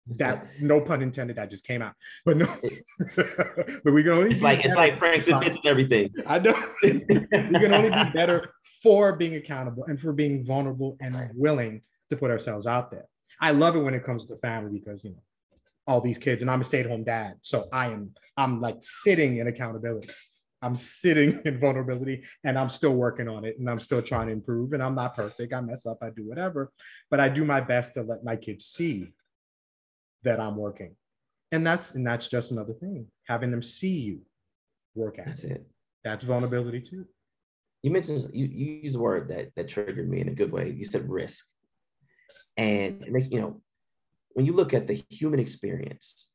that 0.07 0.61
no 0.61 0.81
pun 0.81 1.03
intended. 1.03 1.37
That 1.37 1.51
just 1.51 1.67
came 1.67 1.81
out, 1.81 1.95
but 2.25 2.37
no. 2.37 2.47
but 3.17 3.93
we 3.93 4.03
can 4.03 4.12
only. 4.12 4.31
It's 4.31 4.43
like 4.43 4.64
it's 4.64 4.75
like 4.75 4.99
Frank 4.99 5.25
fits 5.25 5.59
everything. 5.64 6.11
I 6.27 6.38
know. 6.38 6.55
we 6.83 7.01
can 7.01 7.75
only 7.75 7.90
be 7.90 8.11
better 8.12 8.51
for 8.83 9.17
being 9.17 9.37
accountable 9.37 9.85
and 9.85 9.99
for 9.99 10.12
being 10.12 10.45
vulnerable 10.45 10.97
and 11.01 11.31
willing 11.35 11.83
to 12.11 12.17
put 12.17 12.31
ourselves 12.31 12.67
out 12.67 12.90
there. 12.90 13.07
I 13.40 13.53
love 13.53 13.77
it 13.77 13.81
when 13.81 13.95
it 13.95 14.05
comes 14.05 14.27
to 14.27 14.37
family 14.37 14.79
because 14.79 15.05
you 15.05 15.11
know 15.11 15.23
all 15.87 16.01
these 16.01 16.19
kids, 16.19 16.43
and 16.43 16.51
I'm 16.51 16.61
a 16.61 16.64
stay-at-home 16.64 17.05
dad, 17.05 17.37
so 17.43 17.67
I 17.73 17.87
am 17.87 18.12
I'm 18.37 18.61
like 18.61 18.77
sitting 18.81 19.38
in 19.38 19.47
accountability. 19.47 20.09
I'm 20.61 20.77
sitting 20.77 21.40
in 21.45 21.61
vulnerability 21.61 22.25
and 22.43 22.59
I'm 22.59 22.71
still 22.71 22.95
working 22.95 23.29
on 23.29 23.45
it 23.45 23.59
and 23.59 23.69
I'm 23.69 23.79
still 23.79 24.01
trying 24.01 24.29
to 24.29 24.33
improve 24.33 24.73
and 24.73 24.83
I'm 24.83 24.95
not 24.95 25.14
perfect. 25.14 25.53
I 25.53 25.61
mess 25.61 25.85
up, 25.85 25.99
I 26.01 26.09
do 26.09 26.27
whatever, 26.27 26.73
but 27.11 27.21
I 27.21 27.29
do 27.29 27.45
my 27.45 27.61
best 27.61 27.95
to 27.95 28.03
let 28.03 28.25
my 28.25 28.37
kids 28.37 28.64
see 28.64 29.12
that 30.24 30.40
I'm 30.40 30.56
working. 30.56 30.96
And 31.52 31.66
that's 31.66 31.94
and 31.94 32.06
that's 32.06 32.28
just 32.28 32.50
another 32.50 32.72
thing. 32.72 33.06
Having 33.28 33.52
them 33.52 33.62
see 33.62 33.98
you 34.00 34.22
work 34.94 35.18
at 35.18 35.26
that's 35.26 35.44
it. 35.44 35.52
it. 35.52 35.66
That's 36.02 36.24
vulnerability 36.24 36.80
too. 36.80 37.06
You 37.82 37.90
mentioned 37.90 38.28
you, 38.32 38.46
you 38.46 38.80
used 38.82 38.96
a 38.96 38.98
word 38.98 39.28
that 39.28 39.50
that 39.56 39.68
triggered 39.68 40.08
me 40.08 40.20
in 40.20 40.28
a 40.28 40.34
good 40.34 40.50
way. 40.50 40.70
You 40.70 40.84
said 40.84 41.08
risk. 41.08 41.44
And 42.56 43.02
it 43.02 43.12
makes 43.12 43.28
you 43.30 43.40
know, 43.40 43.60
when 44.32 44.46
you 44.46 44.52
look 44.52 44.74
at 44.74 44.87
the 44.87 45.02
human 45.10 45.40
experience, 45.40 46.30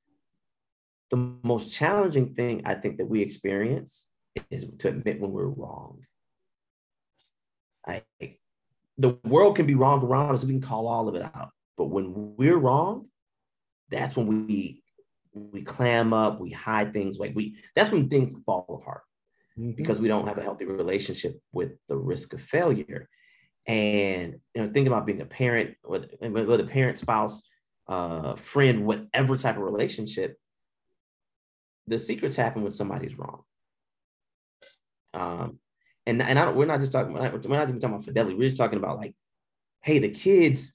the 1.09 1.35
most 1.43 1.73
challenging 1.73 2.35
thing 2.35 2.61
I 2.65 2.75
think 2.75 2.97
that 2.97 3.05
we 3.05 3.21
experience 3.21 4.07
is 4.51 4.65
to 4.79 4.89
admit 4.89 5.19
when 5.19 5.31
we're 5.31 5.47
wrong. 5.47 5.99
I, 7.87 8.03
the 8.97 9.17
world 9.23 9.55
can 9.55 9.65
be 9.65 9.75
wrong 9.75 10.03
around 10.03 10.33
us, 10.33 10.45
we 10.45 10.53
can 10.53 10.61
call 10.61 10.87
all 10.87 11.07
of 11.07 11.15
it 11.15 11.23
out. 11.23 11.49
But 11.77 11.85
when 11.85 12.35
we're 12.37 12.57
wrong, 12.57 13.07
that's 13.89 14.15
when 14.15 14.47
we 14.47 14.83
we 15.33 15.61
clam 15.61 16.13
up, 16.13 16.39
we 16.39 16.51
hide 16.51 16.93
things. 16.93 17.17
Like 17.17 17.33
we, 17.35 17.57
that's 17.75 17.91
when 17.91 18.09
things 18.09 18.33
fall 18.45 18.81
apart 18.81 19.01
mm-hmm. 19.57 19.71
because 19.71 19.99
we 19.99 20.07
don't 20.07 20.27
have 20.27 20.37
a 20.37 20.43
healthy 20.43 20.65
relationship 20.65 21.39
with 21.51 21.71
the 21.87 21.97
risk 21.97 22.33
of 22.33 22.41
failure. 22.41 23.07
And 23.67 24.39
you 24.55 24.63
know, 24.63 24.71
think 24.71 24.87
about 24.87 25.05
being 25.05 25.21
a 25.21 25.25
parent, 25.25 25.75
with 25.83 26.05
with 26.21 26.59
a 26.59 26.65
parent, 26.65 26.97
spouse, 26.97 27.43
uh, 27.87 28.35
friend, 28.35 28.85
whatever 28.85 29.37
type 29.37 29.57
of 29.57 29.63
relationship. 29.63 30.37
The 31.87 31.99
secrets 31.99 32.35
happen 32.35 32.63
when 32.63 32.71
somebody's 32.71 33.17
wrong. 33.17 33.43
Um, 35.13 35.59
and 36.05 36.21
and 36.21 36.39
I 36.39 36.45
don't, 36.45 36.55
we're 36.55 36.65
not 36.65 36.79
just 36.79 36.91
talking. 36.91 37.13
We're 37.13 37.19
not 37.19 37.69
even 37.69 37.79
talking 37.79 37.95
about 37.95 38.05
fidelity. 38.05 38.35
We're 38.35 38.49
just 38.49 38.57
talking 38.57 38.79
about 38.79 38.97
like, 38.97 39.13
hey, 39.83 39.99
the 39.99 40.09
kids 40.09 40.73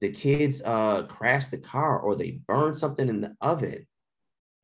the 0.00 0.10
kids 0.10 0.62
uh, 0.64 1.02
crashed 1.02 1.50
the 1.50 1.58
car 1.58 1.98
or 1.98 2.14
they 2.14 2.40
burned 2.46 2.78
something 2.78 3.08
in 3.08 3.20
the 3.20 3.34
oven, 3.40 3.86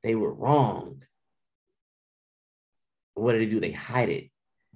they 0.02 0.14
were 0.14 0.32
wrong. 0.32 1.02
What 3.14 3.32
do 3.32 3.38
they 3.38 3.46
do? 3.46 3.60
They 3.60 3.72
hide 3.72 4.10
it 4.10 4.30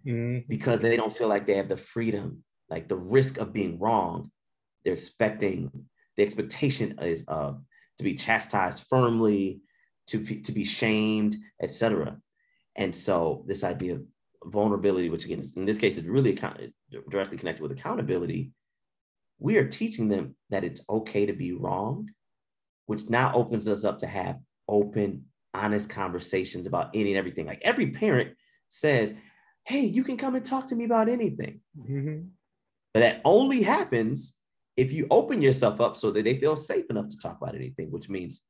mm-hmm. 0.07 0.47
because 0.49 0.81
they 0.81 0.97
don't 0.97 1.17
feel 1.17 1.29
like 1.29 1.47
they 1.47 1.57
have 1.57 1.69
the 1.69 1.77
freedom, 1.77 2.45
like 2.69 2.89
the 2.89 2.97
risk 2.97 3.39
of 3.39 3.53
being 3.53 3.79
wrong. 3.79 4.31
They're 4.85 4.95
expecting 4.95 5.71
the 6.17 6.23
expectation 6.23 6.99
is 7.01 7.25
uh, 7.29 7.53
to 7.99 8.05
be 8.05 8.15
chastised 8.15 8.85
firmly, 8.89 9.61
to 10.09 10.25
to 10.25 10.53
be 10.53 10.65
shamed, 10.65 11.37
etc. 11.63 12.19
And 12.77 12.95
so 12.95 13.45
this 13.47 13.65
idea 13.65 13.97
of 13.97 14.03
vulnerability, 14.47 15.11
which 15.11 15.25
again 15.25 15.43
in 15.57 15.65
this 15.65 15.79
case 15.79 15.99
is 15.99 16.05
really 16.05 16.33
account- 16.33 16.73
directly 17.11 17.37
connected 17.37 17.63
with 17.63 17.73
accountability, 17.73 18.51
we 19.39 19.57
are 19.57 19.69
teaching 19.69 20.09
them 20.09 20.35
that 20.51 20.65
it's 20.65 20.81
okay 20.89 21.27
to 21.27 21.33
be 21.33 21.53
wrong, 21.53 22.09
which 22.87 23.09
now 23.09 23.33
opens 23.35 23.69
us 23.69 23.85
up 23.85 23.99
to 24.01 24.07
have 24.07 24.37
open, 24.69 25.27
honest 25.55 25.89
conversations 25.89 26.67
about 26.67 26.91
any 26.95 27.11
and 27.11 27.19
everything. 27.19 27.47
Like 27.47 27.63
every 27.63 27.91
parent 27.91 28.37
says, 28.69 29.15
hey, 29.65 29.85
you 29.85 30.03
can 30.03 30.17
come 30.17 30.35
and 30.35 30.45
talk 30.45 30.67
to 30.69 30.75
me 30.75 30.85
about 30.85 31.09
anything. 31.09 31.61
Mhm. 31.79 32.31
But 32.95 33.01
that 33.01 33.21
only 33.25 33.63
happens 33.63 34.35
if 34.77 34.93
you 34.93 35.07
open 35.11 35.43
yourself 35.43 35.81
up 35.81 35.97
so 35.97 36.11
that 36.11 36.25
they 36.25 36.39
feel 36.39 36.57
safe 36.57 36.87
enough 36.91 37.09
to 37.09 37.19
talk 37.19 37.37
about 37.41 37.55
anything, 37.55 37.91
which 37.91 38.09
means 38.09 38.43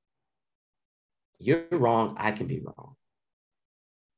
you're 1.38 1.66
wrong, 1.70 2.14
I 2.18 2.32
can 2.32 2.46
be 2.46 2.60
wrong. 2.60 2.94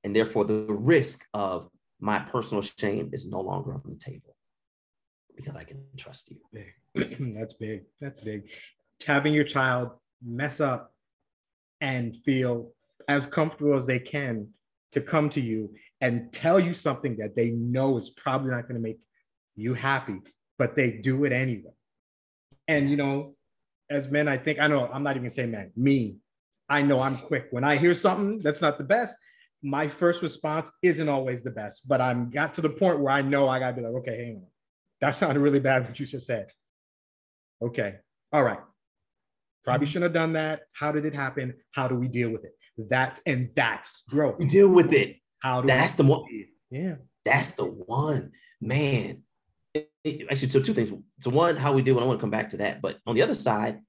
And 0.04 0.14
therefore, 0.14 0.44
the 0.44 0.66
risk 0.68 1.24
of 1.34 1.70
my 2.00 2.18
personal 2.18 2.62
shame 2.62 3.10
is 3.12 3.26
no 3.26 3.40
longer 3.40 3.74
on 3.74 3.82
the 3.84 3.96
table 3.96 4.34
because 5.40 5.56
I 5.56 5.64
can 5.64 5.82
trust 5.96 6.30
you. 6.30 6.38
big. 6.52 7.34
That's 7.36 7.54
big. 7.54 7.82
That's 8.00 8.20
big. 8.20 8.50
Having 9.06 9.34
your 9.34 9.44
child 9.44 9.90
mess 10.22 10.60
up 10.60 10.92
and 11.80 12.16
feel 12.16 12.72
as 13.08 13.26
comfortable 13.26 13.74
as 13.74 13.86
they 13.86 13.98
can 13.98 14.48
to 14.92 15.00
come 15.00 15.30
to 15.30 15.40
you 15.40 15.74
and 16.00 16.32
tell 16.32 16.60
you 16.60 16.74
something 16.74 17.16
that 17.18 17.34
they 17.36 17.50
know 17.50 17.96
is 17.96 18.10
probably 18.10 18.50
not 18.50 18.62
going 18.62 18.74
to 18.74 18.80
make 18.80 19.00
you 19.56 19.74
happy, 19.74 20.20
but 20.58 20.76
they 20.76 20.92
do 20.92 21.24
it 21.24 21.32
anyway. 21.32 21.72
And 22.68 22.90
you 22.90 22.96
know, 22.96 23.34
as 23.88 24.08
men, 24.08 24.28
I 24.28 24.36
think 24.36 24.58
I 24.58 24.66
know 24.66 24.88
I'm 24.92 25.02
not 25.02 25.16
even 25.16 25.30
saying 25.30 25.50
men, 25.50 25.72
me, 25.76 26.16
I 26.68 26.82
know 26.82 27.00
I'm 27.00 27.16
quick. 27.16 27.48
When 27.50 27.64
I 27.64 27.76
hear 27.76 27.94
something 27.94 28.40
that's 28.40 28.60
not 28.60 28.78
the 28.78 28.84
best, 28.84 29.16
my 29.62 29.88
first 29.88 30.22
response 30.22 30.70
isn't 30.82 31.08
always 31.08 31.42
the 31.42 31.50
best, 31.50 31.88
but 31.88 32.00
I'm 32.00 32.30
got 32.30 32.54
to 32.54 32.60
the 32.60 32.70
point 32.70 33.00
where 33.00 33.12
I 33.12 33.22
know 33.22 33.48
I 33.48 33.58
gotta 33.58 33.74
be 33.76 33.82
like, 33.82 33.94
okay, 33.94 34.16
hang 34.24 34.36
on. 34.36 34.49
That 35.00 35.10
sounded 35.14 35.40
really 35.40 35.60
bad 35.60 35.86
what 35.86 35.98
you 35.98 36.06
just 36.06 36.26
said. 36.26 36.48
Okay. 37.62 37.96
All 38.32 38.42
right. 38.44 38.58
Probably 39.64 39.86
Mm-hmm. 39.86 39.90
shouldn't 39.92 40.14
have 40.14 40.22
done 40.22 40.32
that. 40.34 40.60
How 40.72 40.92
did 40.92 41.04
it 41.04 41.14
happen? 41.14 41.54
How 41.72 41.88
do 41.88 41.94
we 41.94 42.08
deal 42.08 42.30
with 42.30 42.44
it? 42.44 42.52
That's 42.78 43.20
and 43.26 43.50
that's 43.54 44.02
growth. 44.08 44.36
You 44.40 44.48
deal 44.48 44.68
with 44.68 44.92
it. 44.92 45.16
How 45.40 45.60
do 45.60 45.66
That's 45.66 45.96
we, 45.98 46.04
the 46.04 46.10
one. 46.10 46.24
yeah. 46.70 46.94
That's 47.24 47.50
the 47.52 47.64
one, 47.66 48.32
man. 48.60 49.22
It- 49.74 49.90
it- 50.04 50.26
actually, 50.30 50.48
so 50.48 50.60
two 50.60 50.72
things. 50.74 50.90
So 51.20 51.30
one, 51.30 51.56
how 51.56 51.72
we 51.74 51.82
do, 51.82 51.92
and 51.94 52.02
I 52.02 52.06
want 52.06 52.18
to 52.18 52.22
come 52.22 52.30
back 52.30 52.50
to 52.50 52.56
that. 52.58 52.80
But 52.80 52.98
on 53.06 53.14
the 53.14 53.22
other 53.22 53.34
side, 53.34 53.80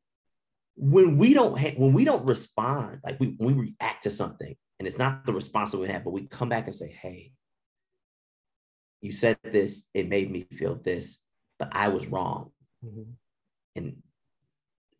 when 0.76 1.17
we 1.17 1.34
don't 1.34 1.58
ha- 1.58 1.74
when 1.78 1.93
we 1.93 2.04
don't 2.04 2.26
respond, 2.26 3.00
like 3.06 3.19
we 3.19 3.36
we 3.39 3.54
react 3.54 4.04
to 4.04 4.10
something, 4.10 4.54
and 4.80 4.88
it's 4.88 4.97
not 4.97 5.26
the 5.26 5.34
response 5.34 5.71
that 5.71 5.78
we 5.80 5.88
have, 5.88 6.04
but 6.04 6.12
we 6.12 6.28
come 6.28 6.50
back 6.50 6.65
and 6.67 6.76
say, 6.76 6.89
"Hey, 6.89 7.32
you 9.01 9.11
said 9.11 9.37
this. 9.43 9.87
It 9.93 10.07
made 10.07 10.31
me 10.31 10.43
feel 10.43 10.75
this, 10.75 11.19
but 11.59 11.69
I 11.71 11.87
was 11.89 12.07
wrong." 12.07 12.51
Mhm. 12.83 13.13
and 13.75 14.01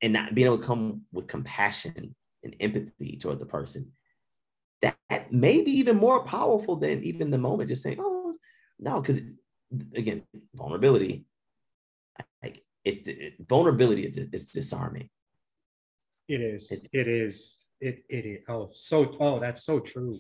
and 0.02 0.14
not 0.14 0.34
being 0.36 0.48
able 0.48 0.58
to 0.60 0.64
come 0.64 1.04
with 1.12 1.28
compassion 1.28 2.16
and 2.44 2.56
empathy 2.60 3.18
toward 3.18 3.40
the 3.40 3.46
person 3.46 3.92
that, 4.82 4.98
that 5.10 5.32
may 5.32 5.62
be 5.62 5.72
even 5.72 5.96
more 5.98 6.24
powerful 6.24 6.76
than 6.76 7.04
even 7.04 7.30
the 7.32 7.38
moment 7.38 7.70
just 7.70 7.84
saying 7.84 7.98
oh 8.00 8.36
no 8.80 9.02
because 9.02 9.22
again 9.96 10.24
vulnerability 10.56 11.26
like 12.44 12.64
if 12.84 13.08
it, 13.08 13.34
vulnerability 13.48 14.04
is, 14.06 14.18
is 14.18 14.52
disarming 14.52 15.10
It 16.28 16.42
is. 16.42 16.72
It's- 16.72 16.90
it 16.94 17.08
is. 17.08 17.66
It 17.80 18.06
it 18.10 18.26
is. 18.26 18.40
Oh, 18.48 18.70
so 18.74 19.16
oh, 19.20 19.40
that's 19.40 19.64
so 19.64 19.80
true. 19.80 20.20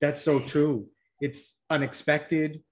That's 0.00 0.22
so 0.22 0.40
true. 0.40 0.88
It's 1.20 1.60
unexpected. 1.70 2.62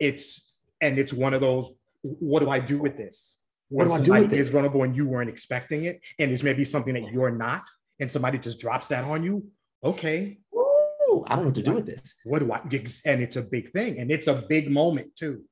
It's 0.00 0.56
and 0.80 0.98
it's 0.98 1.12
one 1.12 1.34
of 1.34 1.40
those. 1.40 1.72
What 2.02 2.40
do 2.40 2.48
I 2.50 2.58
do 2.58 2.78
with 2.78 2.96
this? 2.96 3.36
What 3.68 3.86
do 3.86 3.92
I 3.92 4.00
do 4.02 4.12
with 4.12 4.30
this? 4.30 4.46
Is 4.46 4.50
vulnerable 4.50 4.82
and 4.82 4.96
you 4.96 5.06
weren't 5.06 5.30
expecting 5.30 5.84
it, 5.84 6.00
and 6.18 6.32
it's 6.32 6.42
maybe 6.42 6.64
something 6.64 6.94
that 6.94 7.12
you're 7.12 7.30
not, 7.30 7.62
and 8.00 8.10
somebody 8.10 8.38
just 8.38 8.58
drops 8.58 8.88
that 8.88 9.04
on 9.04 9.22
you. 9.22 9.46
Okay, 9.84 10.38
Ooh, 10.54 11.24
i 11.26 11.34
don't 11.36 11.44
know 11.44 11.48
what 11.48 11.54
to 11.54 11.62
do 11.62 11.72
with 11.72 11.86
this 11.86 12.14
what 12.24 12.40
do 12.40 12.52
I? 12.52 12.60
And 13.06 13.22
it's 13.22 13.36
a 13.36 13.42
big 13.42 13.72
thing, 13.72 13.98
and 13.98 14.10
it's 14.10 14.26
a 14.26 14.42
big 14.48 14.70
moment 14.70 15.14
too. 15.16 15.44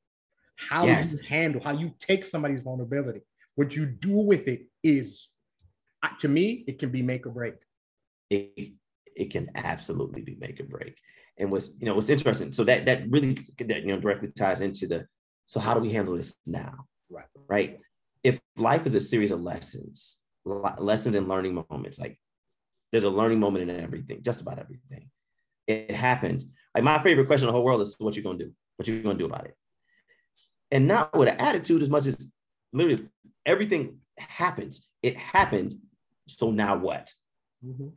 How 0.57 0.85
Yes. 0.85 1.13
you 1.13 1.19
handle, 1.21 1.63
how 1.63 1.73
you 1.73 1.95
take 2.01 2.25
somebody's 2.25 2.61
vulnerability, 2.61 3.21
what 3.55 3.77
you 3.77 3.87
do 3.87 4.17
with 4.19 4.49
it 4.49 4.67
is, 4.83 5.29
to 6.21 6.29
me, 6.29 6.65
it 6.67 6.79
can 6.79 6.91
be 6.91 7.03
make 7.03 7.27
or 7.27 7.31
break. 7.31 7.55
it, 8.31 8.73
it 9.19 9.31
can 9.31 9.51
absolutely 9.57 10.23
be 10.23 10.37
make 10.41 10.61
or 10.61 10.65
break. 10.65 10.99
And 11.39 11.51
what's 11.51 11.71
you 11.79 11.87
know 11.87 11.95
what's 11.95 12.09
interesting, 12.09 12.53
so 12.53 12.65
that 12.65 12.87
that 12.87 13.11
really 13.11 13.35
that 13.59 13.83
you 13.83 13.89
know 13.89 14.01
directly 14.01 14.29
ties 14.29 14.61
into 14.61 14.87
the 14.87 15.07
so 15.47 15.61
how 15.61 15.75
do 15.75 15.81
we 15.81 15.91
handle 15.91 16.15
this 16.15 16.35
now? 16.47 16.87
Right. 17.11 17.27
Right. 17.49 17.81
If 18.23 18.41
life 18.57 18.87
is 18.87 18.95
a 18.95 19.01
series 19.01 19.33
of 19.33 19.41
lessons, 19.43 20.19
lessons 20.45 21.15
and 21.15 21.29
learning 21.29 21.65
moments, 21.71 21.99
like 21.99 22.19
there's 22.93 23.05
a 23.05 23.11
learning 23.11 23.41
moment 23.41 23.69
in 23.69 23.81
everything, 23.81 24.23
just 24.23 24.41
about 24.41 24.59
everything. 24.59 25.11
It 25.67 25.91
happened. 25.91 26.45
Like 26.75 26.85
my 26.85 27.03
favorite 27.03 27.27
question 27.27 27.49
in 27.49 27.53
the 27.53 27.57
whole 27.57 27.65
world 27.65 27.81
is 27.81 27.97
what 27.99 28.17
you 28.17 28.23
gonna 28.23 28.39
do? 28.39 28.53
What 28.77 28.89
you 28.89 29.03
gonna 29.03 29.19
do 29.19 29.27
about 29.27 29.47
it? 29.47 29.57
And 30.71 30.87
not 30.87 31.17
with 31.17 31.29
an 31.29 31.37
attitude 31.41 31.83
as 31.83 31.89
much 31.89 32.07
as 32.07 32.27
literally 32.73 33.09
everything 33.47 33.99
happens. 34.19 34.87
It 35.03 35.17
happened. 35.17 35.77
So 36.27 36.51
now 36.51 36.77
what? 36.77 37.13
Mm-hmm. 37.65 37.89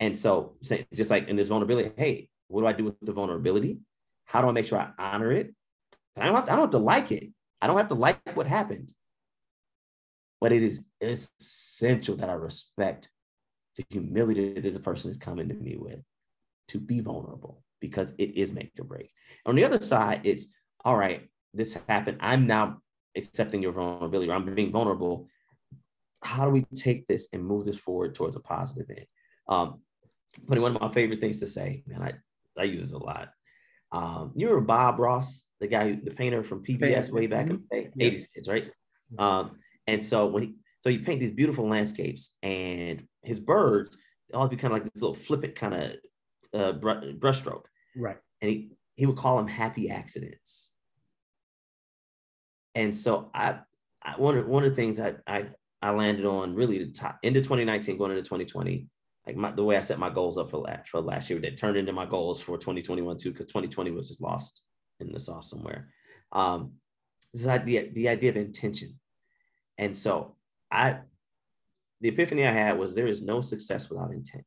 And 0.00 0.16
so, 0.16 0.54
just 0.62 1.10
like 1.10 1.28
in 1.28 1.36
this 1.36 1.48
vulnerability, 1.48 1.92
hey, 1.96 2.28
what 2.48 2.60
do 2.60 2.66
I 2.66 2.72
do 2.72 2.84
with 2.84 3.00
the 3.00 3.12
vulnerability? 3.12 3.78
How 4.24 4.42
do 4.42 4.48
I 4.48 4.52
make 4.52 4.66
sure 4.66 4.78
I 4.78 4.90
honor 4.98 5.32
it? 5.32 5.54
I 6.16 6.26
don't 6.26 6.34
have 6.34 6.44
to, 6.46 6.52
I 6.52 6.56
don't 6.56 6.64
have 6.64 6.70
to 6.70 6.78
like 6.78 7.12
it. 7.12 7.30
I 7.60 7.66
don't 7.66 7.76
have 7.76 7.88
to 7.88 7.94
like 7.94 8.20
what 8.36 8.46
happened. 8.46 8.92
But 10.40 10.52
it 10.52 10.62
is 10.62 10.80
essential 11.00 12.16
that 12.16 12.30
I 12.30 12.34
respect 12.34 13.08
the 13.76 13.84
humility 13.90 14.54
that 14.54 14.62
this 14.62 14.78
person 14.78 15.10
is 15.10 15.16
coming 15.16 15.48
to 15.48 15.54
me 15.54 15.76
with 15.76 16.00
to 16.68 16.78
be 16.78 17.00
vulnerable 17.00 17.62
because 17.80 18.12
it 18.18 18.36
is 18.36 18.52
make 18.52 18.72
or 18.78 18.84
break. 18.84 19.12
On 19.46 19.54
the 19.54 19.64
other 19.64 19.80
side, 19.82 20.20
it's 20.24 20.46
all 20.84 20.96
right, 20.96 21.28
this 21.54 21.76
happened. 21.88 22.18
I'm 22.20 22.46
now 22.46 22.80
accepting 23.16 23.62
your 23.62 23.72
vulnerability 23.72 24.30
or 24.30 24.34
I'm 24.34 24.54
being 24.54 24.72
vulnerable. 24.72 25.28
How 26.22 26.44
do 26.44 26.50
we 26.50 26.66
take 26.74 27.06
this 27.06 27.28
and 27.32 27.44
move 27.44 27.64
this 27.64 27.78
forward 27.78 28.14
towards 28.14 28.36
a 28.36 28.40
positive 28.40 28.90
end? 28.90 29.06
Um, 29.48 29.80
but 30.46 30.58
one 30.58 30.74
of 30.74 30.80
my 30.80 30.92
favorite 30.92 31.20
things 31.20 31.40
to 31.40 31.46
say, 31.46 31.82
man, 31.86 32.02
I, 32.02 32.12
I 32.60 32.64
use 32.64 32.82
this 32.82 32.92
a 32.92 32.98
lot. 32.98 33.30
Um, 33.90 34.32
you 34.34 34.46
remember 34.46 34.66
Bob 34.66 34.98
Ross, 34.98 35.44
the 35.60 35.66
guy, 35.66 35.88
who, 35.88 36.00
the 36.02 36.10
painter 36.10 36.42
from 36.42 36.62
PBS 36.62 36.80
Painter, 36.80 37.12
way 37.14 37.26
back 37.26 37.48
in 37.48 37.62
the 37.70 37.88
80s 37.98 38.26
kids, 38.34 38.48
right? 38.48 38.70
Um, 39.18 39.52
and 39.86 40.02
so 40.02 40.26
when 40.26 40.42
he, 40.42 40.54
so 40.80 40.90
he 40.90 40.98
paint 40.98 41.20
these 41.20 41.32
beautiful 41.32 41.66
landscapes 41.66 42.34
and 42.42 43.04
his 43.22 43.40
birds, 43.40 43.96
they 44.28 44.36
always 44.36 44.50
be 44.50 44.56
kind 44.56 44.74
of 44.74 44.82
like 44.82 44.92
this 44.92 45.02
little 45.02 45.16
flippant 45.16 45.54
kind 45.54 45.74
of 45.74 45.92
uh, 46.52 46.72
br- 46.72 47.12
brushstroke. 47.18 47.64
Right. 47.96 48.18
And 48.42 48.50
he, 48.50 48.72
he 48.94 49.06
would 49.06 49.16
call 49.16 49.38
them 49.38 49.48
happy 49.48 49.90
accidents. 49.90 50.70
And 52.74 52.94
so 52.94 53.30
I, 53.34 53.60
I 54.02 54.12
one 54.18 54.38
of 54.38 54.46
one 54.46 54.64
of 54.64 54.70
the 54.70 54.76
things 54.76 55.00
I 55.00 55.14
I, 55.26 55.48
I 55.82 55.90
landed 55.90 56.26
on 56.26 56.54
really 56.54 56.84
the 56.84 56.92
top 56.92 57.18
into 57.22 57.40
2019 57.40 57.96
going 57.96 58.12
into 58.12 58.22
2020 58.22 58.86
like 59.28 59.36
my, 59.36 59.50
the 59.50 59.62
way 59.62 59.76
I 59.76 59.82
set 59.82 59.98
my 59.98 60.08
goals 60.08 60.38
up 60.38 60.50
for 60.50 60.56
last 60.56 60.88
for 60.88 61.02
last 61.02 61.28
year 61.28 61.38
that 61.40 61.58
turned 61.58 61.76
into 61.76 61.92
my 61.92 62.06
goals 62.06 62.40
for 62.40 62.56
2021 62.56 63.18
too 63.18 63.30
because 63.30 63.44
2020 63.46 63.90
was 63.90 64.08
just 64.08 64.22
lost 64.22 64.62
in 65.00 65.12
the 65.12 65.20
sauce 65.20 65.50
somewhere. 65.50 65.90
Um, 66.32 66.72
this 67.34 67.46
idea 67.46 67.90
the 67.92 68.08
idea 68.08 68.30
of 68.30 68.38
intention, 68.38 68.98
and 69.76 69.94
so 69.94 70.36
I 70.70 71.00
the 72.00 72.08
epiphany 72.08 72.46
I 72.46 72.52
had 72.52 72.78
was 72.78 72.94
there 72.94 73.06
is 73.06 73.20
no 73.20 73.42
success 73.42 73.90
without 73.90 74.12
intent. 74.12 74.44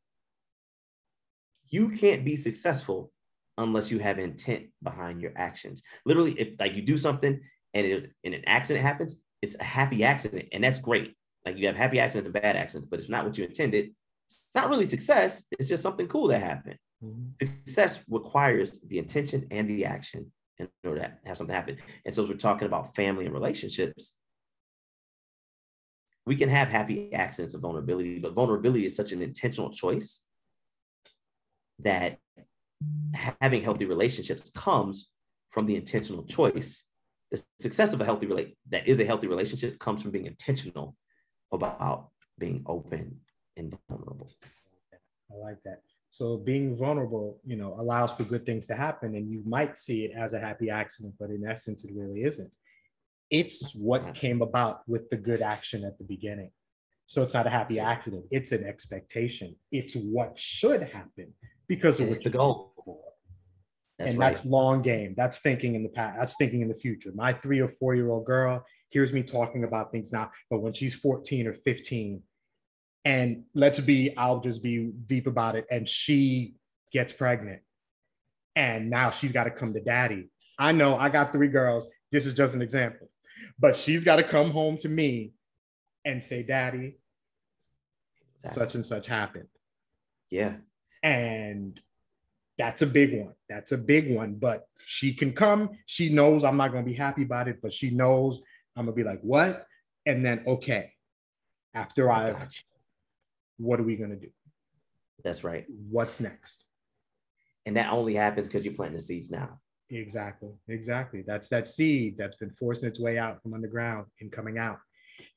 You 1.68 1.90
can't 1.90 2.26
be 2.26 2.36
successful 2.36 3.12
unless 3.60 3.92
you 3.92 4.00
have 4.00 4.18
intent 4.18 4.66
behind 4.82 5.22
your 5.22 5.34
actions. 5.36 5.84
Literally, 6.08 6.32
if 6.40 6.60
like 6.60 6.76
you 6.76 6.82
do 6.82 6.98
something 6.98 7.40
and 7.76 7.86
it 7.86 8.08
and 8.24 8.34
an 8.34 8.44
accident 8.48 8.84
happens, 8.84 9.16
it's 9.44 9.56
a 9.60 9.64
happy 9.64 10.04
accident, 10.04 10.50
and 10.54 10.64
that's 10.64 10.80
great. 10.80 11.14
Like 11.46 11.58
you 11.60 11.68
have 11.68 11.76
happy 11.76 12.00
accidents 12.00 12.26
and 12.26 12.42
bad 12.42 12.56
accidents, 12.56 12.88
but 12.90 13.00
it's 13.00 13.10
not 13.10 13.26
what 13.26 13.38
you 13.38 13.44
intended. 13.44 13.92
It's 14.46 14.56
not 14.56 14.70
really 14.70 14.86
success. 14.86 15.44
It's 15.52 15.70
just 15.70 15.84
something 15.84 16.08
cool 16.08 16.28
that 16.28 16.40
happened. 16.40 16.78
Mm-hmm. 17.04 17.46
Success 17.46 18.00
requires 18.10 18.80
the 18.88 19.00
intention 19.00 19.48
and 19.52 19.70
the 19.70 19.86
action 19.86 20.32
in 20.58 20.68
order 20.86 21.02
to 21.02 21.12
have 21.26 21.38
something 21.38 21.56
happen. 21.56 21.78
And 22.06 22.14
so, 22.14 22.24
as 22.24 22.30
we're 22.30 22.36
talking 22.36 22.68
about 22.68 22.96
family 22.96 23.26
and 23.26 23.34
relationships, 23.34 24.16
we 26.26 26.36
can 26.36 26.50
have 26.50 26.68
happy 26.68 27.14
accidents 27.14 27.56
of 27.56 27.62
vulnerability, 27.62 28.20
but 28.20 28.34
vulnerability 28.34 28.86
is 28.86 28.96
such 28.96 29.12
an 29.12 29.22
intentional 29.22 29.72
choice 29.72 30.22
that 31.80 32.20
having 33.14 33.64
healthy 33.64 33.86
relationships 33.86 34.50
comes 34.52 35.10
from 35.50 35.66
the 35.66 35.76
intentional 35.76 36.24
choice. 36.24 36.86
The 37.32 37.42
success 37.60 37.94
of 37.94 38.02
a 38.02 38.06
healthy 38.06 38.28
relate 38.28 38.56
that 38.70 38.88
is 38.88 39.00
a 39.00 39.06
healthy 39.06 39.28
relationship 39.28 39.80
comes 39.80 40.02
from 40.02 40.12
being 40.12 40.26
intentional 40.26 40.96
about 41.52 42.10
being 42.38 42.64
open 42.66 43.22
and 43.62 43.78
vulnerable. 43.90 44.32
I 45.32 45.38
like 45.38 45.62
that. 45.64 45.82
So 46.10 46.38
being 46.38 46.76
vulnerable, 46.76 47.40
you 47.46 47.56
know, 47.56 47.78
allows 47.80 48.12
for 48.12 48.24
good 48.24 48.46
things 48.46 48.68
to 48.68 48.76
happen, 48.76 49.16
and 49.16 49.32
you 49.32 49.42
might 49.46 49.78
see 49.78 50.04
it 50.04 50.12
as 50.16 50.34
a 50.34 50.40
happy 50.40 50.70
accident, 50.70 51.16
but 51.20 51.30
in 51.30 51.48
essence, 51.48 51.86
it 51.86 51.92
really 51.96 52.24
isn't. 52.24 52.52
It's 53.30 53.74
what 53.74 54.14
came 54.14 54.42
about 54.42 54.82
with 54.88 55.10
the 55.10 55.16
good 55.16 55.42
action 55.42 55.86
at 55.86 55.98
the 55.98 56.04
beginning. 56.04 56.52
So 57.06 57.24
it's 57.24 57.34
not 57.34 57.48
a 57.48 57.50
happy 57.50 57.80
accident. 57.80 58.26
It's 58.30 58.52
an 58.52 58.66
expectation. 58.66 59.56
It's 59.72 59.96
what 59.96 60.38
should 60.38 60.82
happen 60.82 61.34
because 61.68 62.00
it 62.02 62.10
what 62.10 62.24
the 62.24 62.30
goal. 62.30 62.74
before. 62.76 63.04
That's 63.98 64.12
and 64.12 64.20
right. 64.20 64.34
that's 64.34 64.46
long 64.46 64.82
game. 64.82 65.14
That's 65.16 65.38
thinking 65.38 65.76
in 65.76 65.84
the 65.84 65.90
past. 65.90 66.18
That's 66.20 66.36
thinking 66.38 66.62
in 66.62 66.68
the 66.68 66.76
future. 66.76 67.12
My 67.16 67.34
three 67.34 67.60
or 67.60 67.70
four 67.70 67.96
year 67.96 68.10
old 68.10 68.26
girl 68.26 68.66
hears 68.90 69.14
me 69.14 69.24
talking 69.24 69.64
about 69.64 69.92
things 69.92 70.12
now, 70.12 70.32
but 70.50 70.62
when 70.62 70.74
she's 70.74 70.96
14 70.96 71.48
or 71.48 71.54
15, 71.54 72.22
and 73.04 73.44
let's 73.54 73.80
be, 73.80 74.16
I'll 74.18 74.40
just 74.40 74.62
be 74.62 74.92
deep 75.06 75.28
about 75.28 75.56
it, 75.56 75.66
and 75.72 75.88
she 75.88 76.56
gets 76.92 77.14
pregnant, 77.14 77.62
and 78.56 78.90
now 78.90 79.12
she's 79.12 79.32
got 79.32 79.46
to 79.46 79.52
come 79.52 79.74
to 79.74 79.82
daddy. 79.82 80.30
I 80.60 80.72
know 80.72 80.96
I 80.96 81.10
got 81.10 81.32
three 81.32 81.48
girls. 81.48 81.88
This 82.12 82.26
is 82.26 82.34
just 82.34 82.54
an 82.54 82.62
example, 82.62 83.10
but 83.58 83.76
she's 83.76 84.04
got 84.04 84.18
to 84.18 84.24
come 84.24 84.52
home 84.52 84.78
to 84.80 84.90
me 84.90 85.32
and 86.06 86.22
say, 86.22 86.44
Daddy, 86.44 86.98
such 88.46 88.76
and 88.76 88.86
such 88.86 89.08
happened. 89.08 89.48
Yeah. 90.30 90.56
And 91.04 91.80
that's 92.58 92.82
a 92.82 92.88
big 92.88 93.18
one. 93.18 93.34
That's 93.50 93.72
a 93.72 93.78
big 93.78 94.14
one. 94.14 94.36
But 94.36 94.68
she 94.86 95.14
can 95.14 95.34
come. 95.34 95.78
She 95.86 96.10
knows 96.10 96.44
I'm 96.44 96.58
not 96.58 96.72
going 96.72 96.84
to 96.84 96.90
be 96.90 96.96
happy 96.96 97.24
about 97.24 97.48
it, 97.48 97.60
but 97.62 97.74
she 97.74 97.90
knows 97.90 98.42
I'm 98.76 98.86
going 98.86 98.96
to 98.96 99.04
be 99.04 99.08
like, 99.08 99.22
what? 99.22 99.66
And 100.06 100.24
then, 100.26 100.44
okay, 100.48 100.94
after 101.74 102.12
I, 102.12 102.32
gotcha. 102.32 102.64
What 103.62 103.80
are 103.80 103.84
we 103.84 103.96
going 103.96 104.10
to 104.10 104.16
do? 104.16 104.30
That's 105.24 105.44
right. 105.44 105.66
What's 105.90 106.20
next? 106.20 106.66
And 107.66 107.78
that 107.78 107.92
only 107.92 108.16
happens 108.16 108.48
because 108.48 108.66
you're 108.66 108.74
planting 108.74 108.98
the 108.98 109.04
seeds 109.04 109.30
now. 109.30 109.60
Exactly. 109.90 110.50
Exactly. 110.68 111.24
That's 111.26 111.50
that 111.50 111.68
seed 111.68 112.16
that's 112.18 112.38
been 112.38 112.52
forcing 112.58 112.90
its 112.90 113.00
way 113.00 113.18
out 113.18 113.42
from 113.42 113.54
underground 113.54 114.08
and 114.20 114.32
coming 114.32 114.58
out. 114.58 114.80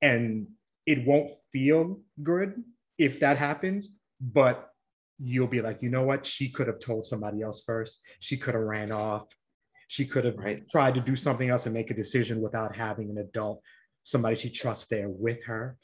And 0.00 0.46
it 0.86 1.06
won't 1.06 1.30
feel 1.52 2.00
good 2.22 2.62
if 2.98 3.20
that 3.20 3.36
happens, 3.36 3.88
but 4.20 4.70
you'll 5.18 5.48
be 5.48 5.60
like, 5.60 5.82
you 5.82 5.90
know 5.90 6.02
what? 6.02 6.24
She 6.24 6.48
could 6.48 6.66
have 6.66 6.78
told 6.78 7.04
somebody 7.06 7.42
else 7.42 7.62
first. 7.64 8.00
She 8.20 8.36
could 8.36 8.54
have 8.54 8.62
ran 8.62 8.92
off. 8.92 9.26
She 9.88 10.06
could 10.06 10.24
have 10.24 10.36
right. 10.36 10.68
tried 10.68 10.94
to 10.94 11.00
do 11.00 11.16
something 11.16 11.50
else 11.50 11.66
and 11.66 11.74
make 11.74 11.90
a 11.90 11.94
decision 11.94 12.40
without 12.40 12.74
having 12.74 13.10
an 13.10 13.18
adult, 13.18 13.60
somebody 14.02 14.36
she 14.36 14.50
trusts 14.50 14.86
there 14.86 15.08
with 15.08 15.44
her. 15.44 15.76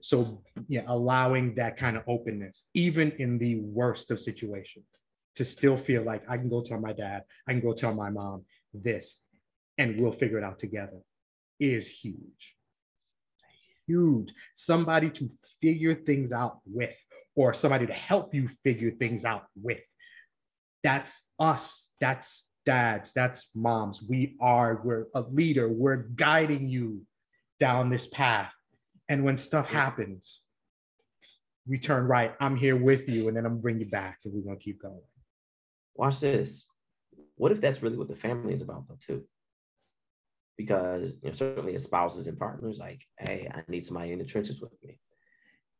So, 0.00 0.42
yeah, 0.68 0.82
allowing 0.86 1.54
that 1.56 1.76
kind 1.76 1.96
of 1.96 2.04
openness, 2.06 2.66
even 2.74 3.12
in 3.12 3.38
the 3.38 3.60
worst 3.60 4.10
of 4.10 4.20
situations, 4.20 4.86
to 5.36 5.44
still 5.44 5.76
feel 5.76 6.02
like 6.02 6.22
I 6.28 6.38
can 6.38 6.48
go 6.48 6.62
tell 6.62 6.80
my 6.80 6.92
dad, 6.92 7.22
I 7.46 7.52
can 7.52 7.60
go 7.60 7.74
tell 7.74 7.94
my 7.94 8.10
mom 8.10 8.44
this, 8.72 9.22
and 9.76 10.00
we'll 10.00 10.12
figure 10.12 10.38
it 10.38 10.44
out 10.44 10.58
together 10.58 11.00
is 11.58 11.88
huge. 11.88 12.54
Huge. 13.86 14.32
Somebody 14.54 15.10
to 15.10 15.28
figure 15.62 15.94
things 15.94 16.32
out 16.32 16.58
with 16.66 16.94
or 17.34 17.54
somebody 17.54 17.86
to 17.86 17.92
help 17.92 18.34
you 18.34 18.48
figure 18.48 18.90
things 18.90 19.24
out 19.24 19.44
with. 19.60 19.80
That's 20.82 21.32
us. 21.38 21.92
That's 22.00 22.50
dads. 22.64 23.12
That's 23.12 23.50
moms. 23.54 24.02
We 24.02 24.36
are, 24.40 24.80
we're 24.84 25.06
a 25.14 25.20
leader. 25.20 25.68
We're 25.68 25.96
guiding 25.96 26.68
you 26.68 27.02
down 27.60 27.90
this 27.90 28.06
path. 28.06 28.52
And 29.08 29.24
when 29.24 29.36
stuff 29.36 29.68
happens, 29.68 30.42
we 31.66 31.78
turn 31.78 32.06
right. 32.06 32.34
I'm 32.40 32.56
here 32.56 32.76
with 32.76 33.08
you, 33.08 33.28
and 33.28 33.36
then 33.36 33.44
I'm 33.46 33.60
bring 33.60 33.78
you 33.80 33.86
back, 33.86 34.18
and 34.24 34.32
we're 34.32 34.42
gonna 34.42 34.56
keep 34.56 34.80
going. 34.80 35.00
Watch 35.94 36.20
this. 36.20 36.64
What 37.36 37.52
if 37.52 37.60
that's 37.60 37.82
really 37.82 37.96
what 37.96 38.08
the 38.08 38.16
family 38.16 38.54
is 38.54 38.62
about, 38.62 38.88
though, 38.88 38.98
too? 38.98 39.24
Because 40.56 41.14
you 41.22 41.28
know, 41.28 41.32
certainly 41.32 41.74
as 41.74 41.84
spouses 41.84 42.28
and 42.28 42.38
partners, 42.38 42.78
like, 42.78 43.04
hey, 43.18 43.50
I 43.52 43.62
need 43.68 43.84
somebody 43.84 44.12
in 44.12 44.18
the 44.18 44.24
trenches 44.24 44.60
with 44.60 44.72
me. 44.82 44.98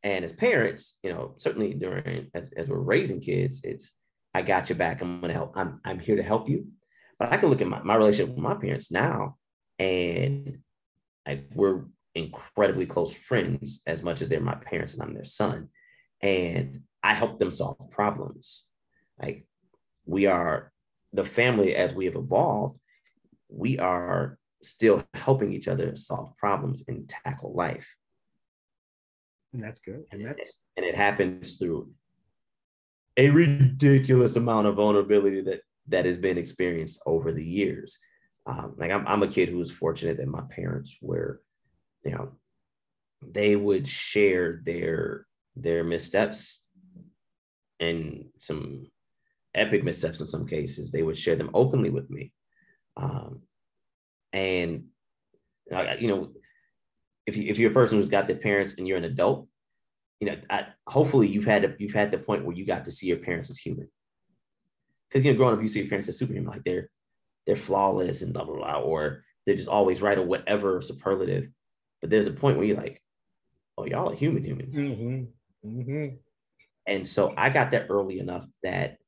And 0.02 0.24
as 0.24 0.32
parents, 0.32 0.98
you 1.02 1.12
know, 1.12 1.34
certainly 1.36 1.72
during 1.72 2.30
as, 2.34 2.50
as 2.56 2.68
we're 2.68 2.78
raising 2.78 3.20
kids, 3.20 3.62
it's 3.64 3.92
I 4.34 4.42
got 4.42 4.68
your 4.68 4.76
back. 4.76 5.00
I'm 5.00 5.20
gonna 5.20 5.32
help. 5.32 5.52
I'm 5.56 5.80
I'm 5.84 5.98
here 5.98 6.16
to 6.16 6.22
help 6.22 6.48
you. 6.48 6.66
But 7.18 7.32
I 7.32 7.38
can 7.38 7.48
look 7.48 7.62
at 7.62 7.66
my, 7.66 7.82
my 7.82 7.94
relationship 7.96 8.34
with 8.34 8.44
my 8.44 8.54
parents 8.54 8.92
now, 8.92 9.36
and 9.78 10.58
like 11.26 11.48
we're 11.54 11.84
incredibly 12.16 12.86
close 12.86 13.14
friends 13.14 13.82
as 13.86 14.02
much 14.02 14.22
as 14.22 14.28
they're 14.28 14.40
my 14.40 14.54
parents 14.54 14.94
and 14.94 15.02
I'm 15.02 15.14
their 15.14 15.24
son. 15.24 15.68
And 16.20 16.82
I 17.02 17.14
help 17.14 17.38
them 17.38 17.50
solve 17.50 17.78
problems. 17.90 18.66
Like 19.20 19.46
we 20.04 20.26
are 20.26 20.72
the 21.12 21.24
family 21.24 21.76
as 21.76 21.94
we 21.94 22.06
have 22.06 22.16
evolved, 22.16 22.78
we 23.48 23.78
are 23.78 24.38
still 24.62 25.04
helping 25.14 25.52
each 25.52 25.68
other 25.68 25.94
solve 25.96 26.36
problems 26.36 26.82
and 26.88 27.08
tackle 27.08 27.54
life 27.54 27.86
and 29.56 29.64
that's 29.64 29.80
good. 29.80 30.04
And 30.12 30.24
that's 30.24 30.60
and 30.76 30.84
it 30.84 30.94
happens 30.94 31.56
through 31.56 31.90
a 33.16 33.30
ridiculous 33.30 34.36
amount 34.36 34.66
of 34.66 34.76
vulnerability 34.76 35.40
that 35.42 35.60
that 35.88 36.04
has 36.04 36.18
been 36.18 36.36
experienced 36.36 37.00
over 37.06 37.32
the 37.32 37.44
years. 37.44 37.98
Um, 38.46 38.74
like 38.76 38.90
I'm, 38.90 39.06
I'm 39.06 39.22
a 39.22 39.28
kid 39.28 39.48
who 39.48 39.58
was 39.58 39.70
fortunate 39.70 40.18
that 40.18 40.28
my 40.28 40.42
parents 40.50 40.96
were, 41.00 41.40
you 42.06 42.12
know, 42.12 42.32
they 43.22 43.56
would 43.56 43.86
share 43.86 44.62
their 44.64 45.26
their 45.56 45.82
missteps 45.82 46.62
and 47.80 48.26
some 48.38 48.88
epic 49.54 49.82
missteps 49.82 50.20
in 50.20 50.26
some 50.26 50.46
cases. 50.46 50.92
They 50.92 51.02
would 51.02 51.16
share 51.16 51.36
them 51.36 51.50
openly 51.52 51.90
with 51.90 52.08
me, 52.08 52.32
um, 52.96 53.42
and 54.32 54.84
you 55.70 56.08
know, 56.08 56.30
if 57.26 57.36
you 57.36 57.50
if 57.50 57.58
you're 57.58 57.70
a 57.70 57.74
person 57.74 57.98
who's 57.98 58.08
got 58.08 58.26
their 58.26 58.36
parents 58.36 58.74
and 58.78 58.86
you're 58.86 58.98
an 58.98 59.04
adult, 59.04 59.48
you 60.20 60.28
know, 60.28 60.36
I, 60.48 60.66
hopefully 60.86 61.26
you've 61.26 61.44
had 61.44 61.76
you've 61.78 61.92
had 61.92 62.10
the 62.10 62.18
point 62.18 62.44
where 62.44 62.56
you 62.56 62.64
got 62.64 62.84
to 62.84 62.92
see 62.92 63.08
your 63.08 63.18
parents 63.18 63.50
as 63.50 63.58
human. 63.58 63.88
Because 65.08 65.24
you 65.24 65.32
know, 65.32 65.36
growing 65.36 65.54
up, 65.54 65.62
you 65.62 65.68
see 65.68 65.80
your 65.80 65.88
parents 65.88 66.08
as 66.08 66.18
superhuman, 66.18 66.50
like 66.50 66.64
they're 66.64 66.88
they're 67.46 67.56
flawless 67.56 68.22
and 68.22 68.32
blah 68.32 68.44
blah 68.44 68.56
blah, 68.56 68.80
or 68.80 69.24
they're 69.44 69.56
just 69.56 69.68
always 69.68 70.02
right 70.02 70.18
or 70.18 70.22
whatever 70.22 70.80
superlative. 70.80 71.48
But 72.00 72.10
there's 72.10 72.26
a 72.26 72.32
point 72.32 72.56
where 72.56 72.66
you're 72.66 72.76
like, 72.76 73.02
oh, 73.78 73.86
y'all 73.86 74.10
are 74.10 74.16
human, 74.16 74.44
human. 74.44 74.66
Mm-hmm. 74.66 75.80
Mm-hmm. 75.80 76.16
And 76.86 77.06
so 77.06 77.34
I 77.36 77.50
got 77.50 77.72
that 77.72 77.86
early 77.88 78.18
enough 78.18 78.46
that 78.62 78.98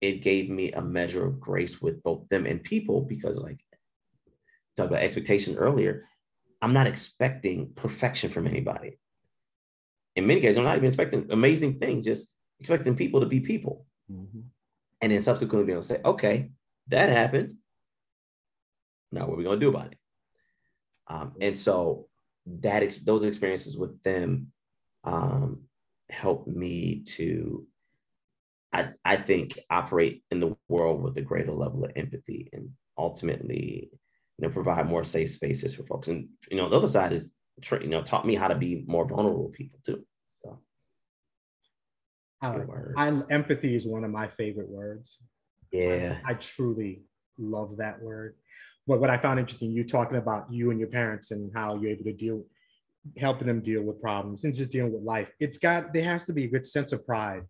it 0.00 0.22
gave 0.22 0.50
me 0.50 0.72
a 0.72 0.82
measure 0.82 1.26
of 1.26 1.40
grace 1.40 1.80
with 1.80 2.02
both 2.02 2.28
them 2.28 2.46
and 2.46 2.62
people 2.62 3.02
because, 3.02 3.38
like, 3.38 3.60
talk 4.76 4.88
about 4.88 5.02
expectation 5.02 5.56
earlier. 5.56 6.04
I'm 6.62 6.72
not 6.72 6.86
expecting 6.86 7.72
perfection 7.74 8.30
from 8.30 8.46
anybody. 8.46 8.98
In 10.16 10.26
many 10.26 10.40
cases, 10.40 10.58
I'm 10.58 10.64
not 10.64 10.76
even 10.76 10.88
expecting 10.88 11.26
amazing 11.30 11.78
things, 11.78 12.04
just 12.04 12.28
expecting 12.58 12.96
people 12.96 13.20
to 13.20 13.26
be 13.26 13.40
people. 13.40 13.86
Mm-hmm. 14.10 14.40
And 15.00 15.12
then 15.12 15.22
subsequently 15.22 15.66
be 15.66 15.72
able 15.72 15.82
to 15.82 15.88
say, 15.88 16.00
okay, 16.04 16.50
that 16.88 17.08
happened. 17.08 17.54
Now 19.12 19.26
what 19.26 19.34
are 19.34 19.36
we 19.36 19.44
going 19.44 19.58
to 19.58 19.64
do 19.64 19.70
about 19.70 19.92
it? 19.92 19.98
Um, 21.10 21.32
and 21.40 21.56
so 21.56 22.06
that 22.46 22.82
ex- 22.84 22.98
those 22.98 23.24
experiences 23.24 23.76
with 23.76 24.00
them 24.04 24.52
um, 25.04 25.64
helped 26.08 26.46
me 26.46 27.02
to, 27.06 27.66
I, 28.72 28.90
I 29.04 29.16
think, 29.16 29.58
operate 29.68 30.22
in 30.30 30.38
the 30.38 30.56
world 30.68 31.02
with 31.02 31.18
a 31.18 31.22
greater 31.22 31.52
level 31.52 31.84
of 31.84 31.90
empathy 31.96 32.48
and 32.52 32.70
ultimately 32.96 33.90
you 34.38 34.48
know, 34.48 34.52
provide 34.52 34.86
more 34.86 35.04
safe 35.04 35.30
spaces 35.30 35.74
for 35.74 35.82
folks. 35.84 36.08
And 36.08 36.28
you 36.50 36.56
know, 36.56 36.68
the 36.68 36.76
other 36.76 36.88
side 36.88 37.12
is 37.12 37.28
you 37.72 37.88
know 37.88 38.02
taught 38.02 38.26
me 38.26 38.36
how 38.36 38.48
to 38.48 38.54
be 38.54 38.84
more 38.86 39.06
vulnerable 39.06 39.50
people 39.50 39.80
too. 39.84 40.04
So, 40.44 40.58
I, 42.40 42.56
I, 42.96 43.22
empathy 43.30 43.74
is 43.74 43.86
one 43.86 44.04
of 44.04 44.10
my 44.10 44.28
favorite 44.28 44.68
words. 44.68 45.18
Yeah, 45.72 46.18
I, 46.24 46.30
I 46.30 46.34
truly 46.34 47.02
love 47.36 47.76
that 47.78 48.00
word. 48.00 48.36
But 48.90 49.00
what 49.00 49.08
I 49.08 49.18
found 49.18 49.38
interesting, 49.38 49.70
you 49.70 49.84
talking 49.84 50.18
about 50.18 50.52
you 50.52 50.72
and 50.72 50.80
your 50.80 50.88
parents 50.88 51.30
and 51.30 51.48
how 51.54 51.76
you're 51.76 51.92
able 51.92 52.02
to 52.02 52.12
deal, 52.12 52.44
helping 53.16 53.46
them 53.46 53.60
deal 53.60 53.82
with 53.82 54.02
problems 54.02 54.42
and 54.42 54.52
just 54.52 54.72
dealing 54.72 54.92
with 54.92 55.04
life. 55.04 55.28
It's 55.38 55.58
got 55.58 55.94
there 55.94 56.02
has 56.02 56.26
to 56.26 56.32
be 56.32 56.42
a 56.42 56.48
good 56.48 56.66
sense 56.66 56.90
of 56.92 57.06
pride 57.06 57.44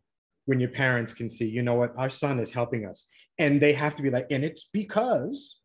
when 0.45 0.61
your 0.61 0.68
parents 0.68 1.14
can 1.14 1.30
see, 1.30 1.49
you 1.49 1.62
know 1.62 1.76
what, 1.76 1.95
our 1.97 2.11
son 2.11 2.41
is 2.41 2.51
helping 2.51 2.84
us, 2.84 3.09
and 3.38 3.59
they 3.59 3.72
have 3.72 3.97
to 3.97 4.03
be 4.03 4.11
like, 4.11 4.26
and 4.30 4.45
it's 4.45 4.68
because 4.70 5.57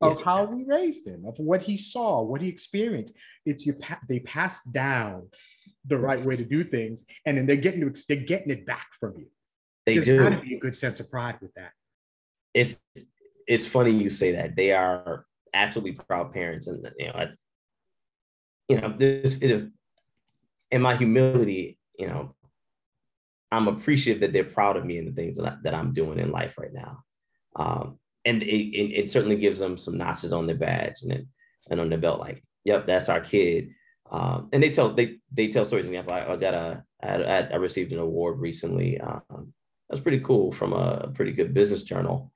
of 0.00 0.18
yeah. 0.18 0.24
how 0.24 0.44
we 0.44 0.62
raised 0.64 1.08
him, 1.08 1.24
of 1.26 1.36
what 1.38 1.62
he 1.62 1.76
saw, 1.76 2.22
what 2.22 2.40
he 2.40 2.46
experienced. 2.48 3.12
It's 3.44 3.66
you. 3.66 3.76
They 4.08 4.20
pass 4.20 4.62
down 4.62 5.26
the 5.86 5.98
right 5.98 6.20
way 6.20 6.36
to 6.36 6.44
do 6.44 6.62
things, 6.62 7.04
and 7.26 7.36
then 7.36 7.46
they're 7.46 7.56
getting 7.56 7.80
to, 7.80 8.04
they're 8.06 8.24
getting 8.24 8.50
it 8.50 8.64
back 8.64 8.86
from 9.00 9.14
you. 9.18 9.26
They 9.86 9.94
There's 9.94 10.06
do. 10.06 10.22
Got 10.22 10.28
to 10.36 10.40
be 10.40 10.54
a 10.54 10.60
good 10.60 10.76
sense 10.76 11.00
of 11.00 11.10
pride 11.10 11.38
with 11.42 11.52
that. 11.54 11.72
It's 12.54 12.76
it's 13.46 13.66
funny 13.66 13.90
you 13.90 14.10
say 14.10 14.32
that. 14.32 14.56
They 14.56 14.72
are 14.72 15.26
absolutely 15.54 15.92
proud 15.92 16.32
parents, 16.32 16.68
and 16.68 16.88
you 16.98 17.06
know, 17.06 17.12
I, 17.14 17.28
you 18.68 18.80
know, 18.80 18.94
this 18.96 19.34
it, 19.40 19.68
in 20.70 20.82
my 20.82 20.96
humility, 20.96 21.78
you 21.98 22.06
know, 22.06 22.34
I'm 23.50 23.68
appreciative 23.68 24.20
that 24.20 24.32
they're 24.32 24.44
proud 24.44 24.76
of 24.76 24.84
me 24.84 24.98
and 24.98 25.08
the 25.08 25.12
things 25.12 25.36
that, 25.38 25.46
I, 25.46 25.56
that 25.64 25.74
I'm 25.74 25.92
doing 25.92 26.18
in 26.18 26.30
life 26.30 26.56
right 26.56 26.72
now. 26.72 27.02
Um, 27.56 27.98
and 28.24 28.42
it, 28.42 28.46
it, 28.46 29.04
it, 29.04 29.10
certainly 29.10 29.36
gives 29.36 29.58
them 29.58 29.76
some 29.76 29.98
notches 29.98 30.32
on 30.32 30.46
their 30.46 30.56
badge 30.56 31.02
and 31.02 31.10
then, 31.10 31.26
and 31.68 31.80
on 31.80 31.88
their 31.88 31.98
belt, 31.98 32.20
like, 32.20 32.44
yep, 32.64 32.86
that's 32.86 33.08
our 33.08 33.20
kid. 33.20 33.70
Um, 34.10 34.48
and 34.52 34.62
they 34.62 34.70
tell 34.70 34.92
they 34.92 35.18
they 35.32 35.48
tell 35.48 35.64
stories. 35.64 35.86
For 35.86 35.92
example, 35.92 36.12
I, 36.12 36.32
I 36.32 36.36
got 36.36 36.54
a 36.54 36.84
I, 37.02 37.48
I 37.52 37.56
received 37.56 37.92
an 37.92 38.00
award 38.00 38.40
recently 38.40 39.00
um, 39.00 39.52
pretty 39.98 40.20
cool 40.20 40.52
from 40.52 40.72
a 40.72 41.08
pretty 41.14 41.32
good 41.32 41.54
business 41.54 41.82
journal. 41.82 42.32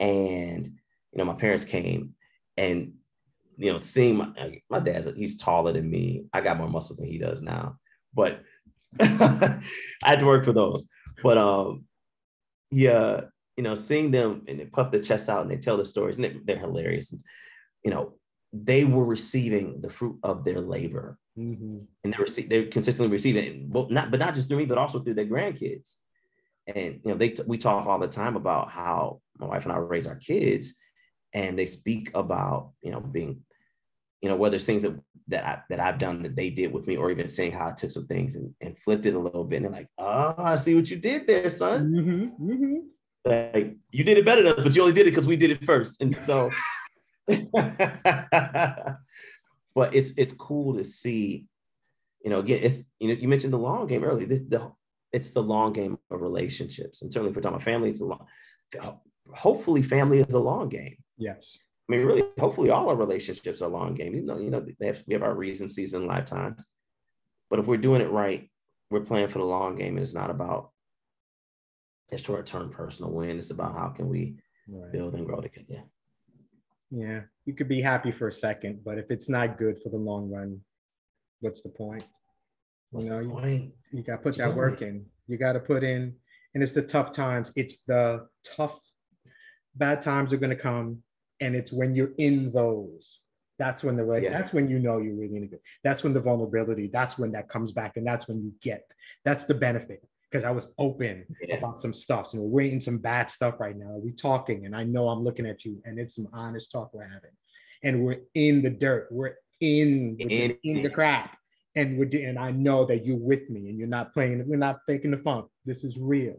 And 0.00 0.66
you 0.66 1.18
know, 1.18 1.24
my 1.24 1.34
parents 1.34 1.64
came 1.64 2.14
and 2.56 2.92
you 3.56 3.72
know, 3.72 3.78
seeing 3.78 4.16
my 4.16 4.60
my 4.70 4.78
dad's 4.78 5.08
he's 5.16 5.36
taller 5.36 5.72
than 5.72 5.90
me. 5.90 6.24
I 6.32 6.40
got 6.40 6.58
more 6.58 6.68
muscles 6.68 6.98
than 6.98 7.08
he 7.08 7.18
does 7.18 7.42
now, 7.42 7.76
but 8.14 8.42
I 9.00 9.60
had 10.02 10.20
to 10.20 10.26
work 10.26 10.44
for 10.44 10.52
those. 10.52 10.86
But 11.22 11.38
um, 11.38 11.84
yeah, 12.70 13.22
you 13.56 13.64
know, 13.64 13.74
seeing 13.74 14.12
them 14.12 14.44
and 14.46 14.60
they 14.60 14.66
puff 14.66 14.92
their 14.92 15.02
chests 15.02 15.28
out 15.28 15.42
and 15.42 15.50
they 15.50 15.56
tell 15.56 15.76
the 15.76 15.84
stories 15.84 16.16
and 16.16 16.24
they, 16.24 16.36
they're 16.44 16.58
hilarious. 16.58 17.10
And, 17.10 17.20
you 17.84 17.90
know, 17.90 18.14
they 18.52 18.84
were 18.84 19.04
receiving 19.04 19.80
the 19.80 19.90
fruit 19.90 20.18
of 20.22 20.44
their 20.44 20.60
labor, 20.60 21.18
mm-hmm. 21.38 21.78
and 22.02 22.12
they're, 22.12 22.24
rece- 22.24 22.48
they're 22.48 22.66
consistently 22.66 23.12
receiving 23.12 23.44
it, 23.44 23.70
but 23.70 23.90
not 23.90 24.10
but 24.10 24.20
not 24.20 24.34
just 24.34 24.48
through 24.48 24.58
me, 24.58 24.64
but 24.64 24.78
also 24.78 25.00
through 25.00 25.14
their 25.14 25.26
grandkids. 25.26 25.96
And 26.74 27.00
you 27.04 27.10
know, 27.10 27.16
they 27.16 27.34
we 27.46 27.56
talk 27.56 27.86
all 27.86 27.98
the 27.98 28.08
time 28.08 28.36
about 28.36 28.70
how 28.70 29.20
my 29.38 29.46
wife 29.46 29.64
and 29.64 29.72
I 29.72 29.76
raise 29.76 30.06
our 30.06 30.16
kids, 30.16 30.74
and 31.32 31.58
they 31.58 31.66
speak 31.66 32.10
about 32.14 32.72
you 32.82 32.92
know 32.92 33.00
being, 33.00 33.40
you 34.20 34.28
know, 34.28 34.36
whether 34.36 34.56
it's 34.56 34.66
things 34.66 34.82
that 34.82 34.94
that 35.28 35.46
I 35.46 35.60
that 35.70 35.80
I've 35.80 35.98
done 35.98 36.22
that 36.22 36.36
they 36.36 36.50
did 36.50 36.72
with 36.72 36.86
me, 36.86 36.96
or 36.96 37.10
even 37.10 37.26
saying 37.26 37.52
how 37.52 37.68
I 37.68 37.72
took 37.72 37.90
some 37.90 38.06
things 38.06 38.36
and, 38.36 38.54
and 38.60 38.78
flipped 38.78 39.06
it 39.06 39.14
a 39.14 39.18
little 39.18 39.44
bit, 39.44 39.56
and 39.56 39.64
they're 39.64 39.72
like, 39.72 39.88
"Oh, 39.98 40.34
I 40.36 40.56
see 40.56 40.74
what 40.74 40.90
you 40.90 40.98
did 40.98 41.26
there, 41.26 41.48
son. 41.48 41.90
Mm-hmm, 41.90 42.50
mm-hmm. 42.50 42.76
Like 43.24 43.76
you 43.90 44.04
did 44.04 44.18
it 44.18 44.26
better 44.26 44.42
than 44.42 44.52
us, 44.52 44.62
but 44.62 44.76
you 44.76 44.82
only 44.82 44.94
did 44.94 45.06
it 45.06 45.10
because 45.10 45.26
we 45.26 45.36
did 45.36 45.50
it 45.50 45.64
first, 45.64 46.02
and 46.02 46.14
so." 46.14 46.50
but 49.78 49.94
it's 49.94 50.12
it's 50.16 50.32
cool 50.32 50.76
to 50.76 50.84
see, 50.84 51.46
you 52.24 52.30
know, 52.30 52.40
again, 52.40 52.60
it's 52.62 52.82
you 52.98 53.08
know, 53.08 53.14
you 53.14 53.28
mentioned 53.28 53.52
the 53.52 53.58
long 53.58 53.86
game 53.86 54.02
earlier. 54.02 54.26
This 54.26 54.40
the 54.40 54.72
it's 55.12 55.30
the 55.30 55.42
long 55.42 55.72
game 55.72 55.98
of 56.10 56.20
relationships. 56.20 57.02
And 57.02 57.12
certainly 57.12 57.32
for 57.32 57.40
talking 57.40 57.56
about 57.56 57.64
family, 57.64 57.90
it's 57.90 58.00
a 58.00 58.04
long 58.04 58.26
hopefully 59.34 59.82
family 59.82 60.20
is 60.20 60.34
a 60.34 60.38
long 60.38 60.68
game. 60.68 60.96
Yes. 61.16 61.58
I 61.88 61.96
mean, 61.96 62.06
really, 62.06 62.24
hopefully 62.38 62.70
all 62.70 62.90
our 62.90 62.96
relationships 62.96 63.62
are 63.62 63.68
long 63.68 63.94
game. 63.94 64.14
You 64.14 64.22
know, 64.22 64.38
you 64.38 64.50
know, 64.50 64.66
have, 64.82 65.02
we 65.06 65.14
have 65.14 65.22
our 65.22 65.34
recencies 65.34 65.92
season, 65.92 66.06
lifetimes. 66.06 66.66
But 67.48 67.58
if 67.58 67.66
we're 67.66 67.78
doing 67.78 68.02
it 68.02 68.10
right, 68.10 68.50
we're 68.90 69.00
playing 69.00 69.28
for 69.28 69.38
the 69.38 69.44
long 69.44 69.76
game. 69.76 69.96
And 69.96 70.02
it's 70.02 70.14
not 70.14 70.30
about 70.30 70.70
a 72.12 72.18
short-term 72.18 72.70
personal 72.70 73.10
win. 73.10 73.38
It's 73.38 73.50
about 73.50 73.74
how 73.74 73.88
can 73.88 74.08
we 74.08 74.36
right. 74.68 74.92
build 74.92 75.14
and 75.14 75.24
grow 75.24 75.40
together. 75.40 75.82
Yeah, 76.90 77.22
you 77.44 77.54
could 77.54 77.68
be 77.68 77.82
happy 77.82 78.10
for 78.10 78.28
a 78.28 78.32
second, 78.32 78.80
but 78.84 78.98
if 78.98 79.10
it's 79.10 79.28
not 79.28 79.58
good 79.58 79.78
for 79.82 79.90
the 79.90 79.98
long 79.98 80.30
run, 80.30 80.60
what's 81.40 81.62
the 81.62 81.68
point? 81.68 82.04
What's 82.90 83.08
you 83.08 83.14
know? 83.14 83.44
You, 83.44 83.72
you 83.92 84.02
got 84.02 84.16
to 84.16 84.22
put 84.22 84.36
that 84.36 84.54
work 84.54 84.82
in. 84.82 85.06
You 85.26 85.36
got 85.36 85.52
to 85.52 85.60
put 85.60 85.84
in, 85.84 86.14
and 86.54 86.62
it's 86.62 86.74
the 86.74 86.82
tough 86.82 87.12
times. 87.12 87.52
It's 87.56 87.84
the 87.84 88.26
tough, 88.44 88.78
bad 89.74 90.02
times 90.02 90.32
are 90.32 90.38
going 90.38 90.50
to 90.50 90.56
come, 90.56 91.02
and 91.40 91.54
it's 91.54 91.72
when 91.72 91.94
you're 91.94 92.12
in 92.18 92.52
those. 92.52 93.18
That's 93.58 93.82
when 93.82 93.96
the 93.96 94.20
yeah. 94.22 94.30
that's 94.30 94.52
when 94.52 94.68
you 94.68 94.78
know 94.78 94.98
you're 94.98 95.16
really 95.16 95.36
in 95.36 95.48
good. 95.48 95.60
That's 95.82 96.04
when 96.04 96.12
the 96.12 96.20
vulnerability. 96.20 96.88
That's 96.92 97.18
when 97.18 97.32
that 97.32 97.48
comes 97.48 97.72
back, 97.72 97.96
and 97.96 98.06
that's 98.06 98.28
when 98.28 98.42
you 98.42 98.52
get. 98.62 98.90
That's 99.24 99.44
the 99.44 99.54
benefit 99.54 100.02
because 100.30 100.44
I 100.44 100.50
was 100.50 100.72
open 100.78 101.24
yeah. 101.42 101.56
about 101.56 101.76
some 101.76 101.92
stuff. 101.92 102.28
So 102.28 102.40
we're 102.40 102.70
in 102.70 102.80
some 102.80 102.98
bad 102.98 103.30
stuff 103.30 103.58
right 103.58 103.76
now. 103.76 103.96
We're 103.96 104.14
talking, 104.14 104.66
and 104.66 104.76
I 104.76 104.84
know 104.84 105.08
I'm 105.08 105.24
looking 105.24 105.46
at 105.46 105.64
you, 105.64 105.80
and 105.84 105.98
it's 105.98 106.14
some 106.14 106.28
honest 106.32 106.70
talk 106.70 106.92
we're 106.92 107.02
having. 107.02 107.30
And 107.82 108.04
we're 108.04 108.20
in 108.34 108.62
the 108.62 108.70
dirt. 108.70 109.08
We're 109.10 109.34
in 109.60 110.16
in, 110.18 110.56
in 110.62 110.82
the 110.82 110.90
crap. 110.90 111.37
And 111.78 111.98
we're 111.98 112.10
and 112.28 112.38
I 112.38 112.50
know 112.50 112.84
that 112.86 113.04
you're 113.06 113.16
with 113.16 113.48
me 113.48 113.68
and 113.68 113.78
you're 113.78 113.88
not 113.88 114.12
playing, 114.12 114.42
we're 114.46 114.56
not 114.56 114.80
faking 114.86 115.12
the 115.12 115.18
funk. 115.18 115.46
This 115.64 115.84
is 115.84 115.96
real. 115.98 116.36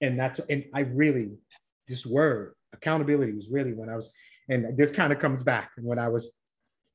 And 0.00 0.18
that's 0.18 0.40
and 0.48 0.64
I 0.72 0.80
really, 0.80 1.32
this 1.88 2.06
word, 2.06 2.54
accountability 2.72 3.32
was 3.32 3.48
really 3.50 3.72
when 3.72 3.88
I 3.88 3.96
was, 3.96 4.12
and 4.48 4.76
this 4.76 4.92
kind 4.92 5.12
of 5.12 5.18
comes 5.18 5.42
back. 5.42 5.70
And 5.76 5.86
when 5.86 5.98
I 5.98 6.08
was 6.08 6.42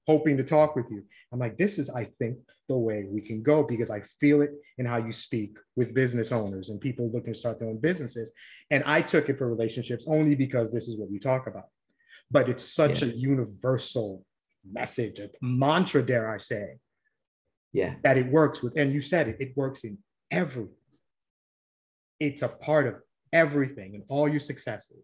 hoping 0.08 0.38
to 0.38 0.44
talk 0.44 0.76
with 0.76 0.86
you. 0.90 1.04
I'm 1.32 1.40
like, 1.40 1.58
this 1.58 1.78
is, 1.78 1.90
I 1.90 2.06
think, 2.18 2.38
the 2.70 2.78
way 2.78 3.06
we 3.08 3.22
can 3.22 3.44
go 3.44 3.64
because 3.64 3.92
I 3.92 4.02
feel 4.20 4.42
it 4.42 4.52
in 4.78 4.86
how 4.86 4.98
you 4.98 5.12
speak 5.12 5.58
with 5.76 5.94
business 5.94 6.32
owners 6.32 6.70
and 6.70 6.82
people 6.82 7.12
looking 7.12 7.34
to 7.34 7.40
start 7.40 7.60
their 7.60 7.68
own 7.70 7.80
businesses. 7.80 8.32
And 8.72 8.84
I 8.86 9.02
took 9.02 9.30
it 9.30 9.38
for 9.38 9.48
relationships 9.48 10.06
only 10.08 10.36
because 10.36 10.72
this 10.72 10.88
is 10.88 10.98
what 10.98 11.12
we 11.12 11.20
talk 11.20 11.48
about. 11.48 11.68
But 12.32 12.50
it's 12.50 12.64
such 12.64 13.04
yeah. 13.04 13.10
a 13.10 13.12
universal 13.12 14.26
message, 14.70 15.20
a 15.20 15.30
mantra, 15.42 16.06
dare 16.06 16.30
I 16.30 16.38
say. 16.40 16.78
Yeah. 17.74 17.96
That 18.04 18.18
it 18.18 18.32
works 18.32 18.64
with, 18.64 18.78
and 18.78 18.92
you 18.92 19.02
said 19.02 19.28
it, 19.28 19.38
it 19.40 19.56
works 19.56 19.84
in 19.84 19.98
every, 20.32 20.68
it's 22.20 22.42
a 22.42 22.48
part 22.48 22.88
of 22.88 22.96
everything 23.32 23.96
and 23.96 24.04
all 24.08 24.28
your 24.28 24.40
successes. 24.40 25.04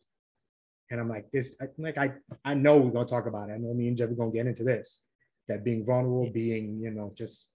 And 0.90 1.00
I'm 1.00 1.10
like, 1.10 1.26
this, 1.32 1.58
like, 1.78 1.98
I, 1.98 2.14
I 2.46 2.54
know 2.54 2.78
we're 2.78 2.92
going 2.92 3.06
to 3.06 3.12
talk 3.12 3.26
about 3.26 3.50
it. 3.50 3.54
I 3.54 3.58
know 3.58 3.74
me 3.74 3.88
and 3.88 3.98
Jeff 3.98 4.10
are 4.10 4.14
going 4.14 4.32
to 4.32 4.38
get 4.38 4.48
into 4.48 4.64
this, 4.64 5.04
that 5.48 5.64
being 5.64 5.86
vulnerable, 5.86 6.30
being, 6.32 6.80
you 6.82 6.92
know, 6.92 7.14
just 7.18 7.54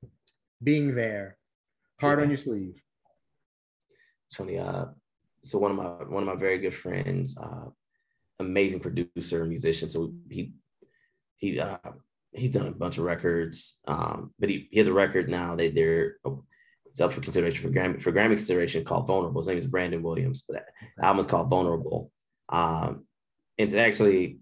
being 0.63 0.95
there, 0.95 1.37
hard 2.01 2.19
yeah. 2.19 2.25
on 2.25 2.31
your 2.31 2.39
sleeve. 2.39 2.83
It's 4.27 4.35
funny. 4.37 4.59
Uh, 4.59 4.87
so 5.43 5.59
one 5.59 5.71
of 5.71 5.77
my, 5.77 5.85
one 5.85 6.23
of 6.23 6.29
my 6.29 6.37
very 6.37 6.59
good 6.59 6.75
friends, 6.75 7.37
uh, 7.37 7.67
amazing 8.41 8.81
producer, 8.81 9.45
musician. 9.45 9.89
So 9.89 10.13
he, 10.29 10.53
he, 11.37 11.61
uh, 11.61 11.79
he's 12.33 12.51
done 12.51 12.67
a 12.67 12.73
bunch 12.73 12.99
of 12.99 13.05
records. 13.05 13.81
Um, 13.87 14.33
but 14.39 14.49
he, 14.49 14.69
he 14.71 14.79
has 14.79 14.89
a 14.89 14.93
record 14.93 15.29
now 15.29 15.57
that 15.57 15.75
they're, 15.75 16.17
it's 16.87 17.01
up 17.01 17.13
for 17.13 17.21
consideration 17.21 17.63
for 17.63 17.75
Grammy, 17.75 18.03
for 18.03 18.13
Grammy 18.13 18.37
consideration 18.37 18.85
called 18.85 19.07
Vulnerable. 19.07 19.41
His 19.41 19.49
name 19.49 19.59
is 19.59 19.67
Brandon 19.67 20.03
Williams, 20.03 20.45
but 20.49 20.65
the 20.97 21.05
album 21.05 21.21
is 21.21 21.27
called 21.27 21.51
Vulnerable. 21.51 22.11
Um, 22.49 23.05
it's 23.57 23.75
actually 23.75 24.39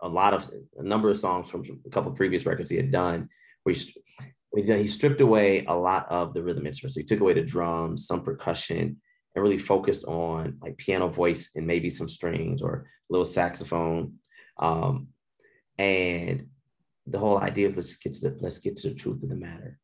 a 0.00 0.08
lot 0.08 0.34
of 0.34 0.50
a 0.76 0.82
number 0.82 1.10
of 1.10 1.18
songs 1.18 1.50
from 1.50 1.64
a 1.86 1.90
couple 1.90 2.10
previous 2.12 2.44
records 2.44 2.70
he 2.70 2.76
had 2.76 2.90
done 2.90 3.28
where 3.62 3.74
he, 3.74 4.62
he 4.62 4.86
stripped 4.86 5.20
away 5.20 5.64
a 5.66 5.74
lot 5.74 6.06
of 6.10 6.34
the 6.34 6.42
rhythm 6.42 6.66
instruments. 6.66 6.94
So 6.94 7.00
he 7.00 7.04
took 7.04 7.20
away 7.20 7.32
the 7.32 7.42
drums, 7.42 8.06
some 8.06 8.22
percussion, 8.22 9.00
and 9.34 9.42
really 9.42 9.58
focused 9.58 10.04
on 10.04 10.58
like 10.60 10.76
piano 10.76 11.08
voice 11.08 11.50
and 11.54 11.66
maybe 11.66 11.90
some 11.90 12.08
strings 12.08 12.62
or 12.62 12.86
a 13.08 13.12
little 13.12 13.24
saxophone. 13.24 14.14
Um, 14.58 15.08
and 15.78 16.46
the 17.06 17.18
whole 17.18 17.38
idea 17.38 17.66
of 17.66 17.76
let's 17.76 17.96
get 17.96 18.14
to 18.14 18.30
the 18.30 18.36
let's 18.40 18.58
get 18.58 18.76
to 18.76 18.88
the 18.88 18.94
truth 18.94 19.22
of 19.22 19.28
the 19.28 19.36
matter. 19.36 19.78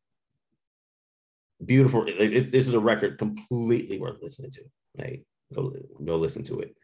Beautiful. 1.63 2.05
This 2.05 2.67
is 2.67 2.73
a 2.73 2.79
record 2.79 3.19
completely 3.19 3.99
worth 3.99 4.21
listening 4.21 4.51
to. 4.51 4.63
Like 4.97 5.23
go 5.53 5.73
go 6.03 6.17
listen 6.17 6.43
to 6.43 6.59
it. 6.59 6.75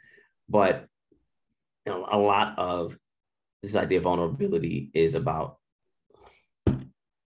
But 0.48 0.88
you 1.86 1.94
know, 1.94 2.08
a 2.10 2.18
lot 2.18 2.58
of 2.60 2.98
this 3.64 3.76
idea 3.76 3.98
of 3.98 4.04
vulnerability 4.04 4.92
is 4.94 5.16
about 5.16 5.58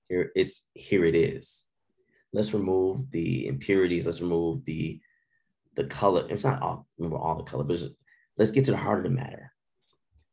here 0.09 0.33
it's 0.35 0.67
here 0.75 1.05
it 1.05 1.15
is 1.15 1.65
let's 2.33 2.53
remove 2.53 3.11
the 3.11 3.47
impurities 3.47 4.07
let's 4.07 4.21
remove 4.21 4.65
the 4.65 5.01
the 5.77 5.85
color 5.85 6.27
it's 6.29 6.45
not 6.45 6.61
all 6.61 6.87
remember 6.99 7.17
all 7.17 7.37
the 7.37 7.45
color 7.45 7.65
but 7.65 7.81
let's 8.37 8.51
get 8.51 8.65
to 8.65 8.73
the 8.73 8.77
heart 8.77 9.05
of 9.05 9.13
the 9.13 9.19
matter 9.19 9.53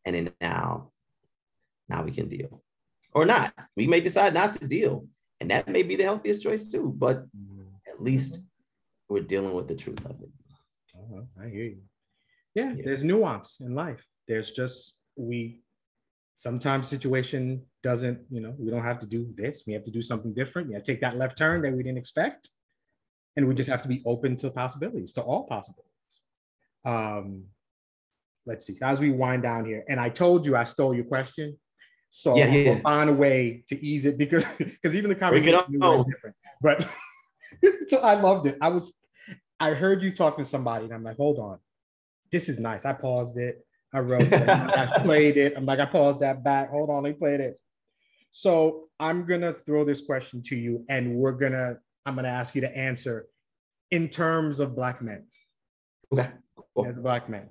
and 0.06 0.16
then 0.16 0.32
now 0.41 0.91
now 1.89 2.03
we 2.03 2.11
can 2.11 2.27
deal 2.27 2.61
or 3.13 3.25
not 3.25 3.53
we 3.75 3.88
may 3.88 3.99
decide 3.99 4.33
not 4.33 4.53
to 4.53 4.67
deal 4.67 5.05
and 5.39 5.49
that 5.49 5.67
may 5.67 5.83
be 5.83 5.95
the 5.95 6.03
healthiest 6.03 6.41
choice 6.41 6.67
too 6.67 6.93
but 6.97 7.25
at 7.88 8.01
least 8.01 8.39
we're 9.09 9.21
dealing 9.21 9.53
with 9.53 9.67
the 9.67 9.75
truth 9.75 10.03
of 10.05 10.21
it 10.21 10.29
uh-huh. 10.95 11.21
i 11.41 11.47
hear 11.47 11.65
you 11.65 11.81
yeah, 12.55 12.73
yeah 12.73 12.81
there's 12.83 13.03
nuance 13.03 13.57
in 13.61 13.73
life 13.75 14.05
there's 14.27 14.51
just 14.51 14.99
we 15.15 15.61
sometimes 16.38 16.88
situation 16.88 17.63
doesn't, 17.81 18.19
you 18.29 18.39
know, 18.39 18.53
we 18.59 18.69
don't 18.69 18.83
have 18.83 18.99
to 18.99 19.07
do 19.07 19.27
this. 19.35 19.63
We 19.65 19.73
have 19.73 19.83
to 19.85 19.91
do 19.91 20.03
something 20.03 20.35
different. 20.35 20.67
We 20.67 20.75
have 20.75 20.83
to 20.83 20.91
take 20.91 21.01
that 21.01 21.17
left 21.17 21.35
turn 21.35 21.63
that 21.63 21.73
we 21.73 21.81
didn't 21.81 21.97
expect. 21.97 22.49
And 23.35 23.47
we 23.47 23.55
just 23.55 23.69
have 23.69 23.81
to 23.81 23.88
be 23.88 24.03
open 24.05 24.35
to 24.38 24.51
possibilities, 24.51 25.13
to 25.13 25.21
all 25.21 25.45
possibilities. 25.45 26.13
Um, 26.85 27.45
let's 28.45 28.67
see, 28.67 28.77
as 28.83 28.99
we 28.99 29.09
wind 29.09 29.43
down 29.43 29.65
here, 29.65 29.83
and 29.89 29.99
I 29.99 30.09
told 30.09 30.45
you 30.45 30.55
I 30.55 30.63
stole 30.63 30.93
your 30.93 31.05
question. 31.05 31.57
So 32.10 32.38
yeah, 32.38 32.47
yeah. 32.47 32.72
we'll 32.72 32.82
find 32.82 33.10
a 33.10 33.14
way 33.14 33.64
to 33.68 33.86
ease 33.86 34.05
it 34.05 34.18
because 34.18 34.45
because 34.58 34.95
even 34.95 35.10
the 35.10 35.16
conversation 35.16 35.80
was 35.80 36.05
different. 36.05 36.36
But 36.62 36.88
so 37.89 37.99
I 37.99 38.16
loved 38.16 38.47
it. 38.47 38.58
I 38.62 38.70
was 38.70 38.93
I 39.60 39.72
heard 39.72 40.01
you 40.01 40.12
talking 40.12 40.43
to 40.43 40.49
somebody, 40.49 40.86
and 40.86 40.93
I'm 40.93 41.03
like, 41.03 41.18
hold 41.18 41.39
on, 41.39 41.60
this 42.32 42.49
is 42.49 42.60
nice. 42.60 42.86
I 42.86 42.93
paused 42.93 43.38
it. 43.38 43.66
I 43.93 43.99
wrote 43.99 44.22
it. 44.22 44.49
I 44.49 44.99
played 45.03 45.38
it. 45.38 45.53
I'm 45.55 45.66
like, 45.66 45.80
I 45.80 45.86
paused 45.86 46.20
that 46.20 46.43
back. 46.43 46.70
Hold 46.70 46.89
on, 46.89 47.03
let 47.03 47.14
me 47.14 47.16
play 47.18 47.38
this. 47.38 47.60
So 48.30 48.89
I'm 48.99 49.26
gonna 49.26 49.53
throw 49.66 49.84
this 49.86 50.01
question 50.01 50.43
to 50.43 50.55
you, 50.55 50.86
and 50.89 51.16
we're 51.16 51.32
gonna 51.32 51.78
I'm 52.05 52.16
gonna 52.16 52.28
ask 52.30 52.55
you 52.55 52.62
to 52.62 52.78
answer 52.78 53.28
in 53.91 54.10
terms 54.10 54.60
of 54.60 54.76
black 54.76 55.01
men. 55.01 55.26
Okay. 56.12 56.30
Cool. 56.76 56.88
As 56.88 56.95
black 56.95 57.30
men. 57.30 57.49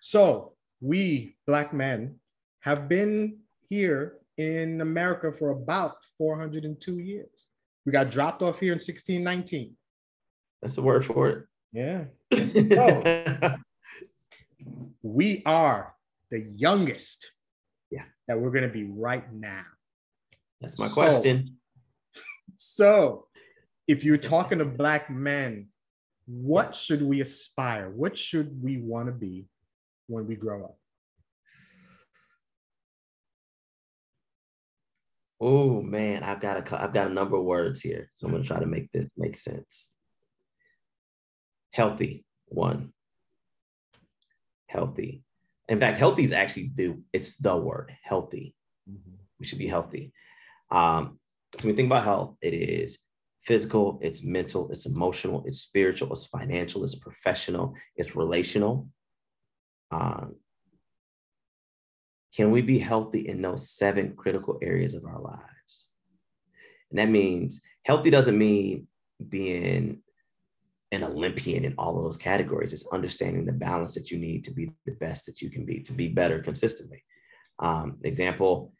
So 0.00 0.54
we 0.80 1.36
black 1.46 1.72
men 1.72 2.16
have 2.60 2.88
been 2.88 3.38
here 3.68 4.18
in 4.36 4.80
America 4.80 5.32
for 5.32 5.50
about 5.50 5.96
402 6.18 6.98
years. 6.98 7.46
We 7.84 7.92
got 7.92 8.10
dropped 8.10 8.42
off 8.42 8.60
here 8.60 8.72
in 8.72 8.78
1619. 8.78 9.76
That's 10.62 10.74
the 10.74 10.82
word 10.82 11.04
for 11.04 11.28
it. 11.28 11.44
Yeah. 11.72 12.04
So 14.60 15.02
we 15.02 15.42
are 15.46 15.94
the 16.30 16.46
youngest. 16.56 17.30
Yeah. 17.90 18.02
That 18.26 18.40
we're 18.40 18.50
gonna 18.50 18.68
be 18.68 18.84
right 18.84 19.32
now. 19.32 19.64
That's 20.60 20.78
my 20.78 20.88
So- 20.88 20.94
question. 20.94 21.56
So, 22.56 23.28
if 23.86 24.02
you're 24.02 24.16
talking 24.18 24.58
to 24.58 24.64
black 24.64 25.08
men, 25.10 25.68
what 26.26 26.74
should 26.74 27.02
we 27.02 27.20
aspire? 27.20 27.88
What 27.88 28.18
should 28.18 28.60
we 28.62 28.78
want 28.78 29.06
to 29.06 29.12
be 29.12 29.46
when 30.08 30.26
we 30.26 30.34
grow 30.34 30.64
up? 30.64 30.78
Oh 35.40 35.80
man, 35.82 36.24
I've 36.24 36.40
got 36.40 36.56
a 36.56 36.82
I've 36.82 36.92
got 36.92 37.10
a 37.10 37.14
number 37.14 37.36
of 37.36 37.44
words 37.44 37.80
here, 37.80 38.10
so 38.14 38.26
I'm 38.26 38.32
gonna 38.32 38.44
try 38.44 38.58
to 38.58 38.66
make 38.66 38.90
this 38.92 39.08
make 39.16 39.36
sense. 39.36 39.90
Healthy, 41.72 42.24
one. 42.46 42.92
Healthy. 44.66 45.22
In 45.68 45.78
fact, 45.78 45.98
healthy 45.98 46.24
is 46.24 46.32
actually 46.32 46.72
the 46.74 46.96
it's 47.12 47.36
the 47.36 47.56
word 47.56 47.96
healthy. 48.02 48.54
We 49.38 49.46
should 49.46 49.58
be 49.58 49.68
healthy. 49.68 50.12
Um, 50.70 51.20
so 51.54 51.64
when 51.64 51.72
we 51.72 51.76
think 51.76 51.86
about 51.86 52.04
health, 52.04 52.36
it 52.42 52.52
is 52.52 52.98
physical, 53.42 53.98
it's 54.02 54.22
mental, 54.22 54.70
it's 54.70 54.86
emotional, 54.86 55.44
it's 55.46 55.60
spiritual, 55.60 56.12
it's 56.12 56.26
financial, 56.26 56.84
it's 56.84 56.96
professional, 56.96 57.74
it's 57.96 58.16
relational. 58.16 58.88
Um, 59.90 60.34
can 62.38 62.52
we 62.52 62.62
be 62.62 62.78
healthy 62.78 63.26
in 63.28 63.42
those 63.42 63.68
seven 63.68 64.14
critical 64.14 64.60
areas 64.62 64.94
of 64.94 65.04
our 65.04 65.20
lives? 65.20 65.88
And 66.88 67.00
that 67.00 67.08
means 67.08 67.60
healthy 67.84 68.10
doesn't 68.10 68.38
mean 68.38 68.86
being 69.28 70.02
an 70.92 71.02
Olympian 71.02 71.64
in 71.64 71.74
all 71.78 71.98
of 71.98 72.04
those 72.04 72.16
categories. 72.16 72.72
It's 72.72 72.86
understanding 72.92 73.44
the 73.44 73.50
balance 73.50 73.92
that 73.96 74.12
you 74.12 74.18
need 74.18 74.44
to 74.44 74.52
be 74.52 74.70
the 74.86 74.92
best 74.92 75.26
that 75.26 75.42
you 75.42 75.50
can 75.50 75.64
be, 75.64 75.80
to 75.80 75.92
be 75.92 76.06
better 76.06 76.38
consistently. 76.38 77.02
Um, 77.58 77.98
example, 78.04 78.72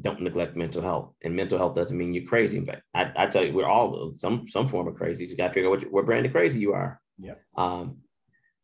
don't 0.00 0.20
neglect 0.20 0.56
mental 0.56 0.82
health. 0.82 1.14
And 1.22 1.36
mental 1.36 1.58
health 1.58 1.76
doesn't 1.76 1.96
mean 1.96 2.14
you're 2.14 2.26
crazy. 2.26 2.58
But 2.58 2.80
I, 2.92 3.12
I 3.14 3.26
tell 3.28 3.44
you, 3.44 3.52
we're 3.52 3.68
all 3.68 4.10
some 4.16 4.48
some 4.48 4.66
form 4.66 4.88
of 4.88 4.96
crazy. 4.96 5.24
You 5.24 5.36
got 5.36 5.46
to 5.46 5.52
figure 5.52 5.68
out 5.68 5.74
what, 5.74 5.82
you- 5.82 5.92
what 5.92 6.04
brand 6.04 6.26
of 6.26 6.32
crazy 6.32 6.58
you 6.58 6.72
are. 6.72 7.00
Yeah. 7.16 7.34
Um, 7.56 7.98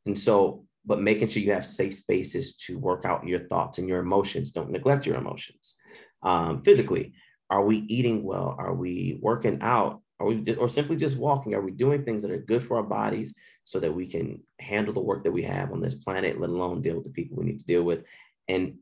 and 0.07 0.19
so, 0.19 0.67
but 0.85 1.01
making 1.01 1.29
sure 1.29 1.43
you 1.43 1.53
have 1.53 1.67
safe 1.67 1.95
spaces 1.95 2.57
to 2.57 2.79
work 2.79 3.05
out 3.05 3.27
your 3.27 3.47
thoughts 3.47 3.79
and 3.79 3.89
your 3.89 4.01
emotions. 4.01 4.51
Don't 4.51 4.71
neglect 4.71 5.07
your 5.07 5.17
emotions. 5.17 5.77
Um, 6.23 6.63
physically, 6.63 7.15
are 7.51 7.65
we 7.65 7.79
eating 7.79 8.23
well? 8.23 8.57
Are 8.59 8.75
we 8.75 9.19
working 9.21 9.59
out? 9.61 10.01
Are 10.19 10.27
we 10.27 10.55
or 10.55 10.69
simply 10.69 10.97
just 10.97 11.17
walking? 11.17 11.55
Are 11.55 11.61
we 11.61 11.73
doing 11.73 12.05
things 12.05 12.23
that 12.23 12.31
are 12.31 12.39
good 12.39 12.63
for 12.63 12.77
our 12.77 12.83
bodies 12.83 13.35
so 13.65 13.81
that 13.81 13.95
we 13.95 14.07
can 14.07 14.43
handle 14.59 14.95
the 14.95 15.01
work 15.01 15.25
that 15.25 15.33
we 15.33 15.43
have 15.43 15.73
on 15.73 15.81
this 15.81 15.95
planet, 15.95 16.41
let 16.41 16.51
alone 16.51 16.81
deal 16.81 16.95
with 16.97 17.05
the 17.05 17.11
people 17.11 17.37
we 17.37 17.45
need 17.45 17.59
to 17.59 17.67
deal 17.67 17.83
with, 17.83 18.05
and 18.49 18.79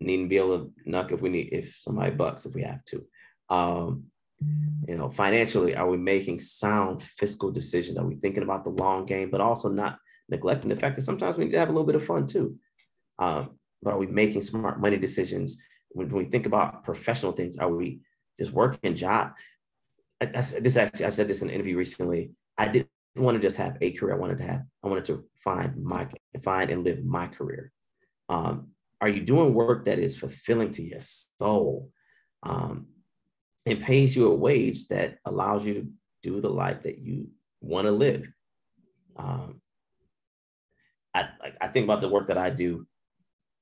need 0.00 0.22
to 0.22 0.28
be 0.28 0.38
able 0.38 0.58
to 0.58 0.72
knock 0.84 1.12
if 1.12 1.20
we 1.20 1.28
need 1.28 1.50
if 1.52 1.76
somebody 1.80 2.10
bucks 2.10 2.46
if 2.46 2.54
we 2.54 2.62
have 2.62 2.84
to. 2.86 3.04
Um, 3.48 4.04
you 4.88 4.96
know, 4.96 5.10
financially, 5.10 5.74
are 5.74 5.88
we 5.88 5.96
making 5.96 6.40
sound 6.40 7.02
fiscal 7.02 7.50
decisions? 7.50 7.98
Are 7.98 8.06
we 8.06 8.16
thinking 8.16 8.42
about 8.42 8.64
the 8.64 8.70
long 8.70 9.06
game, 9.06 9.30
but 9.30 9.40
also 9.40 9.68
not 9.68 9.98
neglecting 10.28 10.68
the 10.68 10.76
fact 10.76 10.96
that 10.96 11.02
sometimes 11.02 11.36
we 11.36 11.44
need 11.44 11.52
to 11.52 11.58
have 11.58 11.68
a 11.68 11.72
little 11.72 11.86
bit 11.86 11.96
of 11.96 12.04
fun 12.04 12.26
too? 12.26 12.56
Um, 13.18 13.58
but 13.82 13.94
are 13.94 13.98
we 13.98 14.06
making 14.06 14.42
smart 14.42 14.80
money 14.80 14.96
decisions? 14.96 15.56
When, 15.90 16.08
when 16.08 16.24
we 16.24 16.30
think 16.30 16.46
about 16.46 16.84
professional 16.84 17.32
things, 17.32 17.56
are 17.56 17.70
we 17.70 18.00
just 18.38 18.52
working 18.52 18.94
job? 18.94 19.32
I, 20.20 20.26
I, 20.26 20.60
this 20.60 20.76
actually, 20.76 21.06
I 21.06 21.10
said 21.10 21.28
this 21.28 21.42
in 21.42 21.48
an 21.48 21.54
interview 21.54 21.76
recently. 21.76 22.30
I 22.56 22.68
didn't 22.68 22.88
want 23.16 23.36
to 23.36 23.42
just 23.42 23.56
have 23.58 23.76
a 23.80 23.92
career. 23.92 24.14
I 24.14 24.18
wanted 24.18 24.38
to 24.38 24.44
have, 24.44 24.62
I 24.82 24.88
wanted 24.88 25.04
to 25.06 25.24
find 25.42 25.82
my, 25.82 26.08
find 26.42 26.70
and 26.70 26.84
live 26.84 27.04
my 27.04 27.26
career. 27.26 27.72
Um, 28.28 28.68
are 29.00 29.08
you 29.08 29.20
doing 29.20 29.54
work 29.54 29.84
that 29.84 29.98
is 29.98 30.16
fulfilling 30.16 30.70
to 30.72 30.82
your 30.82 31.00
soul 31.00 31.90
um, 32.42 32.86
and 33.66 33.82
pays 33.82 34.16
you 34.16 34.30
a 34.30 34.34
wage 34.34 34.88
that 34.88 35.18
allows 35.24 35.64
you 35.64 35.74
to 35.74 35.88
do 36.22 36.40
the 36.40 36.48
life 36.48 36.82
that 36.84 36.98
you 36.98 37.28
want 37.60 37.86
to 37.86 37.92
live 37.92 38.30
um, 39.16 39.60
I, 41.14 41.28
I 41.60 41.68
think 41.68 41.84
about 41.84 42.00
the 42.00 42.08
work 42.08 42.26
that 42.26 42.38
i 42.38 42.50
do. 42.50 42.86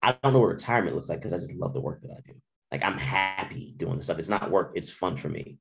I 0.02 0.16
don't 0.22 0.32
know 0.32 0.40
what 0.40 0.48
retirement 0.48 0.96
looks 0.96 1.08
like 1.08 1.20
because 1.20 1.32
i 1.32 1.38
just 1.38 1.54
love 1.54 1.74
the 1.74 1.80
work 1.80 2.02
that 2.02 2.10
i 2.10 2.20
do. 2.26 2.34
Like 2.70 2.84
i'm 2.84 2.98
happy 2.98 3.74
doing 3.76 3.96
the 3.96 4.02
stuff. 4.02 4.18
It's 4.18 4.28
not 4.28 4.50
work 4.50 4.72
it's 4.74 4.90
fun 4.90 5.16
for 5.16 5.28
me. 5.28 5.58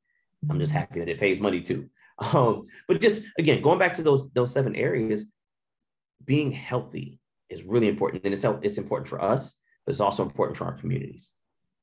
I'm 0.50 0.60
just 0.60 0.74
happy 0.74 1.00
that 1.00 1.10
it 1.10 1.20
pays 1.20 1.39
money 1.39 1.62
too. 1.62 1.89
Um, 2.34 2.68
but 2.88 3.02
just 3.02 3.24
again 3.39 3.64
going 3.64 3.80
back 3.80 3.96
to 3.96 4.04
those 4.04 4.30
those 4.34 4.54
seven 4.54 4.76
areas 4.76 5.26
being 6.24 6.52
healthy 6.52 7.20
is 7.50 7.64
really 7.64 7.88
important 7.88 8.24
and 8.26 8.34
it's, 8.34 8.46
it's 8.62 8.78
important 8.78 9.08
for 9.08 9.20
us 9.20 9.60
but 9.86 9.92
it's 9.92 10.02
also 10.02 10.22
important 10.22 10.56
for 10.56 10.66
our 10.66 10.78
communities. 10.78 11.32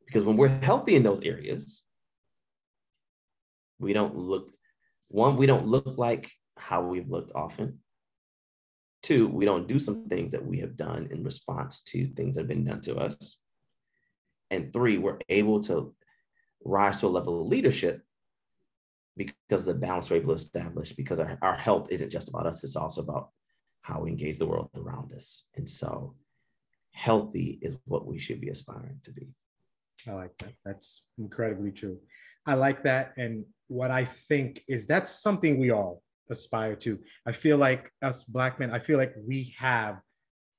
Because 0.07 0.23
when 0.23 0.37
we're 0.37 0.61
healthy 0.61 0.95
in 0.95 1.03
those 1.03 1.21
areas 1.23 1.83
we 3.81 3.93
don't 3.93 4.17
look 4.17 4.53
one 5.09 5.37
we 5.37 5.47
don't 5.47 5.67
look 5.67 5.99
like 5.99 6.31
how 6.57 6.83
we've 6.83 7.09
looked 7.09 7.33
often 7.35 7.81
two 9.09 9.27
we 9.29 9.45
don't 9.45 9.67
do 9.67 9.79
some 9.79 10.05
things 10.09 10.33
that 10.33 10.45
we 10.45 10.59
have 10.59 10.77
done 10.77 11.09
in 11.11 11.25
response 11.25 11.81
to 11.81 12.07
things 12.09 12.35
that 12.35 12.43
have 12.43 12.49
been 12.49 12.65
done 12.65 12.81
to 12.83 12.97
us 12.97 13.39
and 14.51 14.73
three 14.73 14.99
we're 14.99 15.19
able 15.29 15.61
to 15.61 15.95
rise 16.65 17.01
to 17.01 17.07
a 17.07 17.17
level 17.19 17.41
of 17.41 17.49
leadership 17.49 18.03
because 19.17 19.65
the 19.65 19.75
balance 19.75 20.11
we're 20.11 20.17
able 20.17 20.37
to 20.37 20.43
establish 20.43 20.93
because 20.93 21.19
our, 21.19 21.39
our 21.41 21.57
health 21.57 21.89
isn't 21.91 22.11
just 22.11 22.29
about 22.29 22.47
us 22.47 22.63
it's 22.63 22.77
also 22.77 23.01
about 23.01 23.31
how 23.81 24.01
we 24.01 24.11
engage 24.11 24.39
the 24.39 24.47
world 24.47 24.69
around 24.77 25.13
us 25.13 25.47
and 25.57 25.69
so 25.69 26.15
healthy 26.93 27.59
is 27.63 27.79
what 27.87 28.07
we 28.07 28.19
should 28.19 28.41
be 28.41 28.51
aspiring 28.51 29.01
to 29.03 29.13
be 29.13 29.29
I 30.07 30.13
like 30.13 30.37
that. 30.39 30.53
That's 30.65 31.09
incredibly 31.19 31.73
true. 31.73 31.99
I 32.47 32.55
like 32.55 32.83
that. 32.85 33.15
And 33.17 33.45
what 33.67 33.91
I 33.91 34.05
think 34.29 34.63
is 34.69 34.87
that's 34.87 35.11
something 35.11 35.59
we 35.59 35.71
all 35.71 36.03
aspire 36.31 36.77
to. 36.77 36.99
I 37.27 37.33
feel 37.33 37.57
like 37.57 37.91
us 38.03 38.25
black 38.25 38.59
men, 38.61 38.71
I 38.71 38.79
feel 38.79 38.99
like 38.99 39.15
we 39.27 39.55
have 39.59 40.01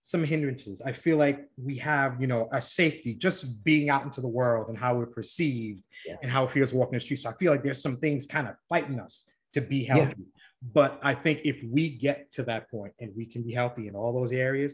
some 0.01 0.24
hindrances. 0.24 0.82
I 0.82 0.91
feel 0.91 1.17
like 1.17 1.47
we 1.57 1.78
have, 1.78 2.20
you 2.22 2.28
know, 2.28 2.49
a 2.51 2.61
safety 2.61 3.13
just 3.13 3.63
being 3.63 3.89
out 3.89 4.03
into 4.03 4.22
the 4.22 4.28
world 4.28 4.70
and 4.70 4.78
how 4.78 4.95
we're 4.95 5.05
perceived 5.05 5.86
Yeah. 6.05 6.15
and 6.22 6.32
how 6.32 6.45
it 6.45 6.51
feels 6.51 6.74
walking 6.74 6.93
the 6.93 6.99
streets. 6.99 7.24
So 7.24 7.30
I 7.30 7.34
feel 7.34 7.51
like 7.51 7.63
there's 7.63 7.82
some 7.82 7.97
things 7.97 8.26
kind 8.26 8.47
of 8.47 8.55
fighting 8.70 8.99
us 8.99 9.30
to 9.53 9.61
be 9.61 9.84
healthy. 9.84 10.26
But 10.61 10.99
I 11.03 11.13
think 11.13 11.41
if 11.43 11.63
we 11.63 11.89
get 11.89 12.32
to 12.32 12.43
that 12.43 12.70
point 12.70 12.93
and 12.99 13.11
we 13.15 13.26
can 13.26 13.43
be 13.43 13.53
healthy 13.53 13.88
in 13.88 13.95
all 13.95 14.13
those 14.13 14.32
areas, 14.32 14.74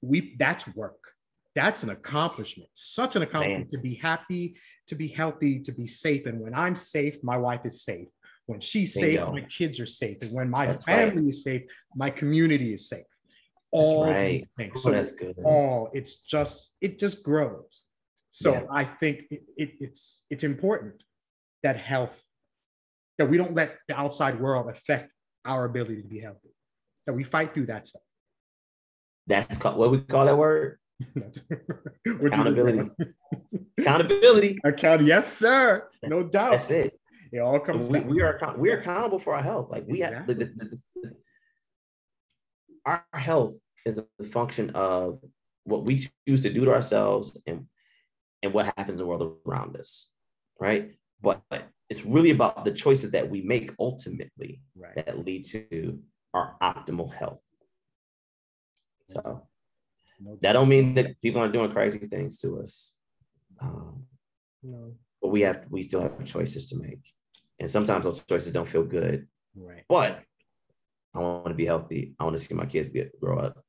we 0.00 0.34
that's 0.38 0.66
work. 0.74 0.98
That's 1.54 1.82
an 1.84 1.90
accomplishment. 1.90 2.68
Such 2.74 3.16
an 3.16 3.22
accomplishment 3.22 3.68
to 3.70 3.78
be 3.78 3.94
happy, 3.94 4.56
to 4.88 4.94
be 4.94 5.08
healthy, 5.08 5.60
to 5.60 5.72
be 5.72 5.86
safe. 5.86 6.26
And 6.26 6.40
when 6.40 6.54
I'm 6.54 6.74
safe, 6.74 7.22
my 7.22 7.36
wife 7.36 7.64
is 7.64 7.82
safe. 7.82 8.08
When 8.46 8.60
she's 8.60 8.92
safe, 8.94 9.20
my 9.20 9.40
kids 9.42 9.80
are 9.80 9.86
safe. 9.86 10.18
And 10.22 10.32
when 10.32 10.50
my 10.50 10.66
That's 10.66 10.86
right. 10.86 11.08
family 11.08 11.28
is 11.28 11.42
safe, 11.42 11.62
my 11.96 12.10
community 12.10 12.74
is 12.74 12.88
safe. 12.88 13.06
All 13.70 14.04
right. 14.04 14.40
these 14.40 14.50
things. 14.56 14.72
Oh, 14.76 14.80
So 14.80 14.90
that's 14.92 15.14
good. 15.14 15.36
all 15.44 15.90
it's 15.94 16.20
just 16.22 16.76
it 16.80 16.98
just 17.00 17.22
grows. 17.22 17.82
So 18.30 18.52
Yeah. 18.52 18.64
I 18.70 18.84
think 18.84 19.24
it, 19.30 19.42
it, 19.56 19.70
it's 19.80 20.24
it's 20.30 20.44
important 20.44 21.02
that 21.62 21.76
health 21.76 22.22
that 23.18 23.26
we 23.30 23.36
don't 23.38 23.54
let 23.54 23.78
the 23.88 23.96
outside 23.98 24.38
world 24.40 24.68
affect 24.68 25.10
our 25.44 25.64
ability 25.64 26.02
to 26.02 26.08
be 26.08 26.20
healthy. 26.20 26.50
That 27.06 27.14
we 27.14 27.24
fight 27.24 27.54
through 27.54 27.66
that 27.66 27.86
stuff. 27.86 28.02
That's 29.26 29.56
called, 29.56 29.76
what 29.78 29.90
we 29.90 30.00
call 30.00 30.26
that 30.26 30.36
word? 30.36 30.78
What 31.14 31.32
do 31.34 31.40
you- 32.06 32.26
Accountability. 32.26 32.90
Accountability. 33.78 34.58
Account, 34.64 35.02
yes, 35.02 35.36
sir. 35.36 35.88
No 36.02 36.22
doubt. 36.22 36.52
That's 36.52 36.70
it. 36.70 37.00
It 37.34 37.40
all 37.40 37.58
comes 37.58 37.88
We, 37.88 37.98
we 37.98 38.22
are 38.22 38.38
we 38.56 38.70
are 38.70 38.78
accountable 38.78 39.18
for 39.18 39.34
our 39.34 39.42
health. 39.42 39.68
Like 39.68 39.84
we 39.88 39.98
have 40.00 40.24
the, 40.28 40.34
the, 40.34 40.44
the, 40.44 40.78
the- 41.02 41.16
our 42.86 43.04
health 43.12 43.54
is 43.84 43.98
a 43.98 44.24
function 44.24 44.70
of 44.70 45.18
what 45.64 45.84
we 45.84 46.06
choose 46.28 46.42
to 46.42 46.52
do 46.52 46.64
to 46.66 46.72
ourselves 46.72 47.36
and 47.48 47.66
and 48.44 48.52
what 48.54 48.66
happens 48.66 48.92
in 48.92 48.98
the 48.98 49.06
world 49.06 49.38
around 49.46 49.76
us, 49.76 50.10
right? 50.60 50.92
But, 51.22 51.42
but 51.50 51.64
it's 51.88 52.04
really 52.04 52.30
about 52.30 52.64
the 52.64 52.70
choices 52.72 53.10
that 53.12 53.28
we 53.28 53.40
make 53.40 53.72
ultimately 53.80 54.60
right. 54.76 54.94
that 54.94 55.24
lead 55.24 55.44
to 55.46 55.98
our 56.34 56.54
optimal 56.62 57.12
health. 57.12 57.40
So 59.08 59.42
No 60.20 60.38
that 60.42 60.52
don't 60.52 60.68
mean 60.68 60.94
that 60.94 61.20
people 61.20 61.40
aren't 61.40 61.52
doing 61.54 61.72
crazy 61.72 61.98
things 61.98 62.38
to 62.42 62.60
us. 62.60 62.94
Um, 63.60 64.06
No. 64.62 64.92
but 65.20 65.30
we 65.30 65.40
have 65.40 65.64
we 65.68 65.82
still 65.82 66.02
have 66.02 66.24
choices 66.24 66.66
to 66.66 66.76
make 66.76 67.13
and 67.60 67.70
sometimes 67.70 68.04
those 68.04 68.24
choices 68.24 68.52
don't 68.52 68.68
feel 68.68 68.84
good 68.84 69.26
Right. 69.56 69.84
but 69.88 70.20
i 71.14 71.18
want 71.20 71.46
to 71.46 71.54
be 71.54 71.64
healthy 71.66 72.14
i 72.18 72.24
want 72.24 72.36
to 72.36 72.44
see 72.44 72.54
my 72.54 72.66
kids 72.66 72.88
be, 72.88 73.04
grow 73.20 73.38
up 73.38 73.62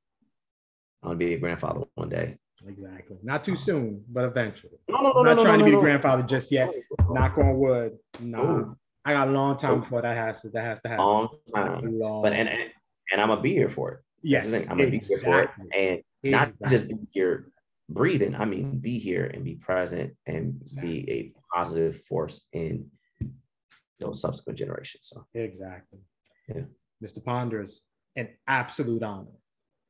i 1.03 1.07
want 1.07 1.19
to 1.19 1.25
be 1.25 1.33
a 1.33 1.37
grandfather 1.39 1.81
one 1.95 2.09
day 2.09 2.37
Exactly. 2.65 3.17
Not 3.21 3.43
too 3.43 3.57
soon, 3.57 4.01
but 4.09 4.23
eventually. 4.23 4.77
no 4.87 5.01
no 5.01 5.11
I'm 5.11 5.25
not 5.25 5.43
trying 5.43 5.59
to 5.59 5.65
be 5.65 5.73
a 5.73 5.79
grandfather 5.79 6.23
just 6.23 6.53
yet. 6.53 6.73
Knock 7.09 7.37
on 7.37 7.57
wood. 7.59 7.97
Nah. 8.21 8.73
I 9.03 9.11
got 9.11 9.27
a 9.27 9.31
long 9.31 9.57
time 9.57 9.81
before 9.81 10.01
that 10.01 10.15
has 10.15 10.39
to 10.41 10.49
that 10.51 10.63
has 10.63 10.81
to 10.83 10.87
happen. 10.87 11.03
long 11.05 11.27
time 11.53 11.99
long 11.99 12.23
but 12.23 12.31
and, 12.31 12.47
and 12.47 12.71
and 13.11 13.21
I'm 13.21 13.27
gonna 13.27 13.41
be 13.41 13.51
here 13.51 13.67
for 13.67 13.91
it. 13.91 13.99
Yes, 14.23 14.45
I'm 14.69 14.77
gonna 14.77 14.89
be 14.89 14.99
here 14.99 15.17
for 15.17 15.41
it, 15.41 15.49
exactly. 15.49 15.87
and 16.23 16.31
not 16.31 16.47
Exactly. 16.61 16.77
just 16.77 16.87
be 16.87 16.95
here 17.11 17.51
breathing. 17.89 18.35
I 18.35 18.45
mean, 18.45 18.79
be 18.79 18.99
here 18.99 19.25
and 19.25 19.43
be 19.43 19.55
present 19.55 20.15
and 20.25 20.61
be 20.81 21.11
a 21.11 21.33
positive 21.53 22.03
force 22.03 22.47
in 22.53 22.89
those 23.99 24.21
subsequent 24.21 24.57
generations. 24.57 25.11
So 25.13 25.25
Exactly. 25.33 25.99
Yeah. 26.47 26.63
Mr. 27.03 27.23
Ponders, 27.23 27.81
an 28.15 28.29
absolute 28.47 29.03
honor. 29.03 29.31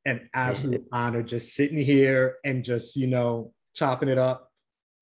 An 0.06 0.30
absolute 0.34 0.86
honor 0.92 1.24
just 1.24 1.54
sitting 1.54 1.78
here 1.78 2.36
and 2.44 2.64
just, 2.64 2.96
you 2.96 3.08
know, 3.08 3.54
chopping 3.74 4.10
it 4.10 4.18
up, 4.18 4.52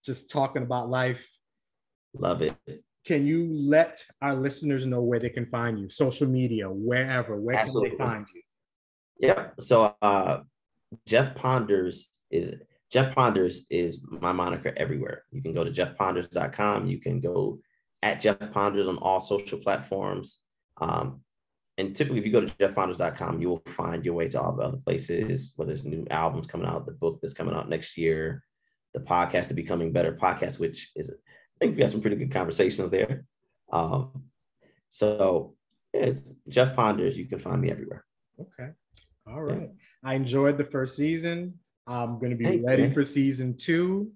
just 0.06 0.30
talking 0.30 0.64
about 0.64 0.90
life. 0.90 1.26
love 2.14 2.42
it. 2.42 2.56
Can 3.06 3.28
you 3.28 3.50
let 3.52 4.02
our 4.22 4.34
listeners 4.34 4.86
know 4.86 5.02
where 5.02 5.20
they 5.20 5.30
can 5.30 5.46
find 5.48 5.78
you? 5.78 5.90
Social 5.90 6.28
media, 6.28 6.70
wherever, 6.70 7.40
where 7.40 7.58
Absolutely. 7.58 7.90
can 7.90 7.98
they 7.98 8.04
find 8.04 8.26
you? 8.34 8.42
Yeah. 9.20 9.48
So 9.60 9.96
uh 10.02 10.40
Jeff 11.06 11.36
Ponders 11.36 12.10
is 12.32 12.52
Jeff 12.92 13.16
Ponders 13.16 13.62
is 13.70 14.00
my 14.08 14.32
moniker 14.32 14.74
everywhere. 14.78 15.24
You 15.32 15.42
can 15.42 15.52
go 15.52 15.64
to 15.64 15.72
jeffponders.com. 15.72 16.88
You 16.88 17.00
can 17.00 17.20
go 17.20 17.60
at 18.04 18.20
Jeff 18.20 18.38
Ponders 18.52 18.88
on 18.88 18.98
all 18.98 19.22
social 19.22 19.58
platforms. 19.58 20.40
Um, 20.80 21.22
and 21.78 21.96
typically, 21.96 22.20
if 22.20 22.26
you 22.26 22.32
go 22.32 22.42
to 22.42 22.54
jeffponders.com, 22.58 23.42
you 23.42 23.50
will 23.50 23.64
find 23.68 24.06
your 24.06 24.14
way 24.14 24.28
to 24.28 24.42
all 24.42 24.56
the 24.56 24.62
other 24.64 24.78
places, 24.78 25.54
whether 25.56 25.72
it's 25.72 25.86
new 25.86 26.06
albums 26.12 26.46
coming 26.46 26.68
out, 26.68 26.86
the 26.86 26.92
book 26.92 27.20
that's 27.22 27.34
coming 27.34 27.56
out 27.56 27.70
next 27.70 27.98
year, 27.98 28.44
the 28.94 29.00
podcast, 29.00 29.48
the 29.48 29.56
Becoming 29.56 29.92
Better 29.92 30.14
podcast, 30.14 30.60
which 30.60 30.92
is, 30.96 31.10
I 31.10 31.16
think 31.60 31.76
we 31.76 31.82
got 31.82 31.90
some 31.90 32.02
pretty 32.02 32.18
good 32.18 32.32
conversations 32.32 32.90
there. 32.92 33.26
Um, 33.72 34.26
so, 34.90 35.56
yeah, 35.94 36.02
it's 36.02 36.30
Jeff 36.48 36.76
Ponders. 36.76 37.18
You 37.18 37.26
can 37.26 37.40
find 37.40 37.60
me 37.62 37.72
everywhere. 37.72 38.06
Okay. 38.40 38.70
All 39.26 39.42
right. 39.42 39.72
I 40.04 40.14
enjoyed 40.16 40.58
the 40.58 40.66
first 40.66 40.96
season. 40.96 41.58
I'm 41.88 42.20
going 42.20 42.32
to 42.32 42.36
be 42.38 42.46
Thank 42.46 42.68
ready 42.68 42.84
man. 42.84 42.94
for 42.94 43.06
season 43.06 43.56
two. 43.58 44.12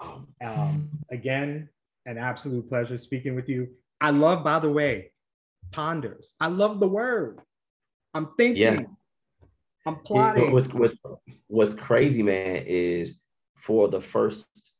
Um, 0.00 0.26
Um, 0.42 0.88
again, 1.10 1.68
an 2.08 2.16
absolute 2.16 2.66
pleasure 2.68 2.96
speaking 2.96 3.34
with 3.34 3.48
you. 3.48 3.68
I 4.00 4.10
love, 4.10 4.42
by 4.42 4.58
the 4.58 4.70
way, 4.70 5.12
ponders. 5.72 6.32
I 6.40 6.46
love 6.46 6.80
the 6.80 6.88
word. 6.88 7.40
I'm 8.14 8.30
thinking. 8.38 8.62
Yeah. 8.62 8.80
I'm 9.86 9.94
You 9.94 10.00
know, 10.00 10.00
plotting. 10.04 10.52
What's, 10.52 10.72
what's, 10.72 10.94
what's 11.48 11.72
crazy, 11.74 12.22
man, 12.22 12.64
is 12.66 13.20
for 13.56 13.88
the 13.88 14.00
first 14.00 14.72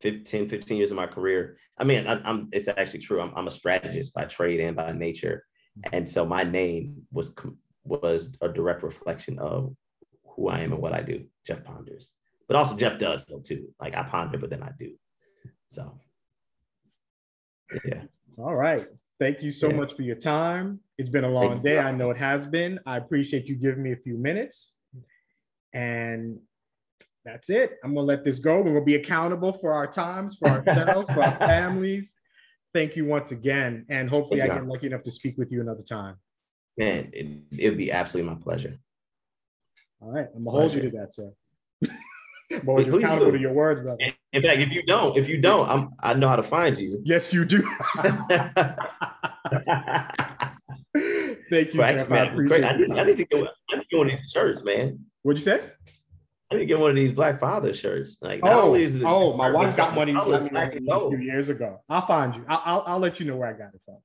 15, 0.00 0.48
15 0.48 0.76
years 0.76 0.90
of 0.90 0.96
my 0.96 1.06
career. 1.06 1.56
I 1.78 1.84
mean, 1.84 2.06
I, 2.06 2.28
am 2.28 2.48
it's 2.52 2.68
actually 2.68 3.00
true. 3.00 3.20
I'm, 3.20 3.32
I'm 3.36 3.46
a 3.46 3.50
strategist 3.50 4.12
by 4.12 4.24
trade 4.24 4.60
and 4.60 4.76
by 4.76 4.92
nature. 4.92 5.44
And 5.92 6.08
so 6.08 6.24
my 6.24 6.42
name 6.42 7.02
was 7.12 7.34
was 7.84 8.30
a 8.40 8.48
direct 8.48 8.82
reflection 8.82 9.38
of 9.38 9.76
who 10.24 10.48
I 10.48 10.60
am 10.60 10.72
and 10.72 10.80
what 10.80 10.94
I 10.94 11.02
do, 11.02 11.24
Jeff 11.46 11.62
Ponders. 11.64 12.12
But 12.48 12.56
also 12.56 12.76
Jeff 12.76 12.98
does 12.98 13.26
though 13.26 13.40
too. 13.40 13.72
Like 13.80 13.96
I 13.96 14.02
ponder, 14.04 14.38
but 14.38 14.50
then 14.50 14.62
I 14.62 14.70
do. 14.78 14.92
So 15.68 15.98
yeah. 17.84 18.02
All 18.38 18.54
right. 18.54 18.86
Thank 19.18 19.42
you 19.42 19.50
so 19.50 19.70
Yeah. 19.70 19.76
much 19.76 19.94
for 19.94 20.02
your 20.02 20.16
time. 20.16 20.80
It's 20.98 21.08
been 21.08 21.24
a 21.24 21.28
long 21.28 21.54
Thank 21.54 21.64
you. 21.64 21.70
day. 21.70 21.78
I 21.78 21.90
know 21.92 22.10
it 22.10 22.18
has 22.18 22.46
been. 22.46 22.78
I 22.86 22.98
appreciate 22.98 23.46
you 23.46 23.56
giving 23.56 23.82
me 23.82 23.92
a 23.92 23.96
few 23.96 24.16
minutes. 24.16 24.76
And 25.72 26.38
that's 27.24 27.50
it. 27.50 27.78
I'm 27.82 27.94
going 27.94 28.04
to 28.06 28.08
let 28.08 28.24
this 28.24 28.38
go. 28.38 28.58
We're 28.58 28.64
going 28.64 28.74
to 28.76 28.84
be 28.84 28.94
accountable 28.94 29.52
for 29.52 29.72
our 29.72 29.86
times, 29.86 30.36
for 30.36 30.48
ourselves, 30.48 31.08
for 31.12 31.22
our 31.24 31.38
families. 31.46 32.14
Thank 32.72 32.94
you 32.94 33.04
once 33.06 33.32
again. 33.32 33.84
And 33.88 34.08
hopefully, 34.08 34.42
I 34.42 34.46
Thank 34.48 34.58
you. 34.60 34.64
get 34.66 34.68
lucky 34.72 34.86
enough 34.86 35.02
to 35.02 35.10
speak 35.10 35.36
with 35.36 35.50
you 35.50 35.60
another 35.60 35.82
time. 35.82 36.16
Man, 36.78 37.10
it, 37.12 37.26
it'd 37.58 37.78
be 37.78 37.90
absolutely 37.90 38.32
my 38.34 38.40
pleasure. 38.40 38.76
All 40.00 40.10
right. 40.12 40.26
I'm 40.34 40.44
going 40.44 40.54
to 40.54 40.60
hold 40.60 40.72
you 40.74 40.82
to 40.90 40.96
that, 40.98 41.14
sir. 41.14 41.32
To 42.60 42.64
Please 42.64 42.88
accountable 43.04 43.30
do. 43.32 43.36
to 43.36 43.42
your 43.42 43.52
words, 43.52 43.82
brother. 43.82 43.98
In 44.32 44.42
fact, 44.42 44.60
if 44.60 44.70
you 44.70 44.82
don't, 44.84 45.16
if 45.16 45.28
you 45.28 45.40
don't, 45.40 45.68
I'm 45.68 45.90
I 46.00 46.14
know 46.14 46.28
how 46.28 46.36
to 46.36 46.42
find 46.42 46.78
you. 46.78 47.00
Yes, 47.04 47.32
you 47.32 47.44
do. 47.44 47.62
Thank 51.50 51.74
you, 51.74 51.80
Right, 51.80 51.94
Jeff. 51.96 52.10
I 52.10 52.14
man, 52.14 52.26
appreciate 52.28 52.60
great. 52.60 52.64
I, 52.64 52.76
need, 52.76 52.90
I 52.92 53.04
need 53.04 53.16
to 53.18 53.24
get 53.24 53.38
one- 53.38 53.48
I 53.70 53.76
need 53.76 53.82
to 53.82 53.88
get 53.90 53.98
one 53.98 54.10
of 54.10 54.18
these 54.18 54.30
shirts, 54.30 54.62
man. 54.64 54.98
What'd 55.22 55.40
you 55.40 55.44
say? 55.44 55.60
I 56.50 56.54
need 56.54 56.60
to 56.60 56.66
get 56.66 56.78
one 56.78 56.90
of 56.90 56.96
these 56.96 57.12
Black 57.12 57.40
Father 57.40 57.74
shirts. 57.74 58.18
Like, 58.20 58.40
Oh, 58.42 58.74
it 58.74 59.02
oh, 59.04 59.36
my 59.36 59.50
wife 59.50 59.76
got 59.76 59.94
money 59.94 60.12
got 60.12 60.26
me 60.26 60.30
black 60.48 60.52
one 60.52 60.56
of 60.56 60.72
and 60.76 60.86
these 60.86 60.92
a 60.92 61.08
few 61.10 61.18
years 61.18 61.48
ago. 61.48 61.80
I'll 61.88 62.06
find 62.06 62.34
you. 62.36 62.44
I'll, 62.48 62.62
I'll, 62.64 62.84
I'll 62.86 62.98
let 62.98 63.20
you 63.20 63.26
know 63.26 63.36
where 63.36 63.48
I 63.48 63.52
got 63.52 63.74
it 63.74 63.80
from. 63.84 63.96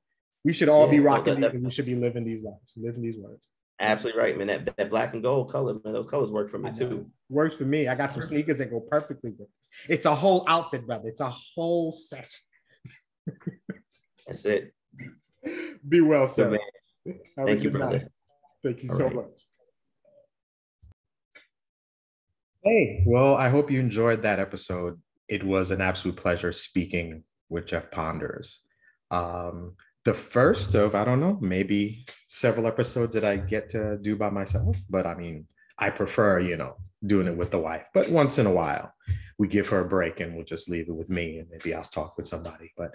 We 0.43 0.53
should 0.53 0.69
all 0.69 0.87
be 0.87 0.97
Yeah, 0.97 1.03
well, 1.03 1.17
rocking 1.17 1.39
that- 1.41 1.51
these 1.51 1.55
and 1.55 1.63
we 1.63 1.69
should 1.71 1.85
be 1.85 1.95
living 1.95 2.23
these 2.23 2.43
lives, 2.43 2.57
living 2.75 3.01
these 3.01 3.17
words. 3.17 3.45
Absolutely 3.79 4.21
right, 4.21 4.37
man. 4.37 4.47
That, 4.47 4.75
that 4.77 4.89
black 4.91 5.13
and 5.13 5.23
gold 5.23 5.51
color, 5.51 5.73
man, 5.83 5.93
those 5.93 6.05
colors 6.07 6.29
work 6.31 6.51
for 6.51 6.59
me 6.59 6.69
I 6.69 6.73
too. 6.73 7.09
Works 7.32 7.55
for 7.55 7.63
me. 7.63 7.88
I 7.88 7.95
got 7.95 8.11
some 8.11 8.21
sneakers 8.23 8.57
that 8.57 8.69
go 8.69 8.82
perfectly 8.82 9.29
with 9.29 9.39
this. 9.39 9.69
It's 9.88 10.05
a 10.05 10.13
whole 10.13 10.43
outfit, 10.49 10.86
brother. 10.86 11.07
It's 11.07 11.21
a 11.21 11.29
whole 11.29 11.93
set. 11.93 12.27
That's 14.27 14.43
it. 14.43 14.73
Be 15.88 16.01
well, 16.01 16.27
sir. 16.27 16.49
man, 16.49 17.15
Have 17.38 17.47
thank 17.47 17.63
you, 17.63 17.69
good 17.69 17.77
brother. 17.79 17.97
night. 17.99 18.07
Thank 18.65 18.84
you 18.84 18.89
All 18.89 18.95
so 18.97 19.05
right. 19.05 19.15
much. 19.15 19.47
Hey, 22.63 23.03
well, 23.07 23.36
I 23.36 23.47
hope 23.47 23.71
you 23.71 23.79
enjoyed 23.79 24.23
that 24.23 24.39
episode. 24.39 24.99
It 25.29 25.43
was 25.45 25.71
an 25.71 25.79
absolute 25.79 26.17
pleasure 26.17 26.51
speaking 26.51 27.23
with 27.47 27.65
Jeff 27.65 27.89
Ponders. 27.91 28.59
Um, 29.09 29.75
the 30.03 30.13
first 30.13 30.75
of, 30.75 30.95
I 30.95 31.05
don't 31.05 31.21
know, 31.21 31.38
maybe 31.39 32.05
several 32.27 32.67
episodes 32.67 33.15
that 33.15 33.23
I 33.23 33.38
get 33.38 33.69
to 33.69 33.97
do 34.01 34.17
by 34.17 34.29
myself, 34.29 34.75
but 34.89 35.07
I 35.07 35.15
mean, 35.15 35.47
I 35.79 35.91
prefer, 35.91 36.39
you 36.39 36.57
know, 36.57 36.75
doing 37.05 37.27
it 37.27 37.35
with 37.35 37.51
the 37.51 37.59
wife. 37.59 37.85
But 37.93 38.09
once 38.09 38.37
in 38.37 38.45
a 38.45 38.51
while, 38.51 38.93
we 39.37 39.47
give 39.47 39.67
her 39.69 39.79
a 39.79 39.87
break 39.87 40.19
and 40.19 40.35
we'll 40.35 40.45
just 40.45 40.69
leave 40.69 40.87
it 40.87 40.95
with 40.95 41.09
me 41.09 41.39
and 41.39 41.49
maybe 41.49 41.73
I'll 41.73 41.83
talk 41.83 42.17
with 42.17 42.27
somebody. 42.27 42.71
But 42.77 42.93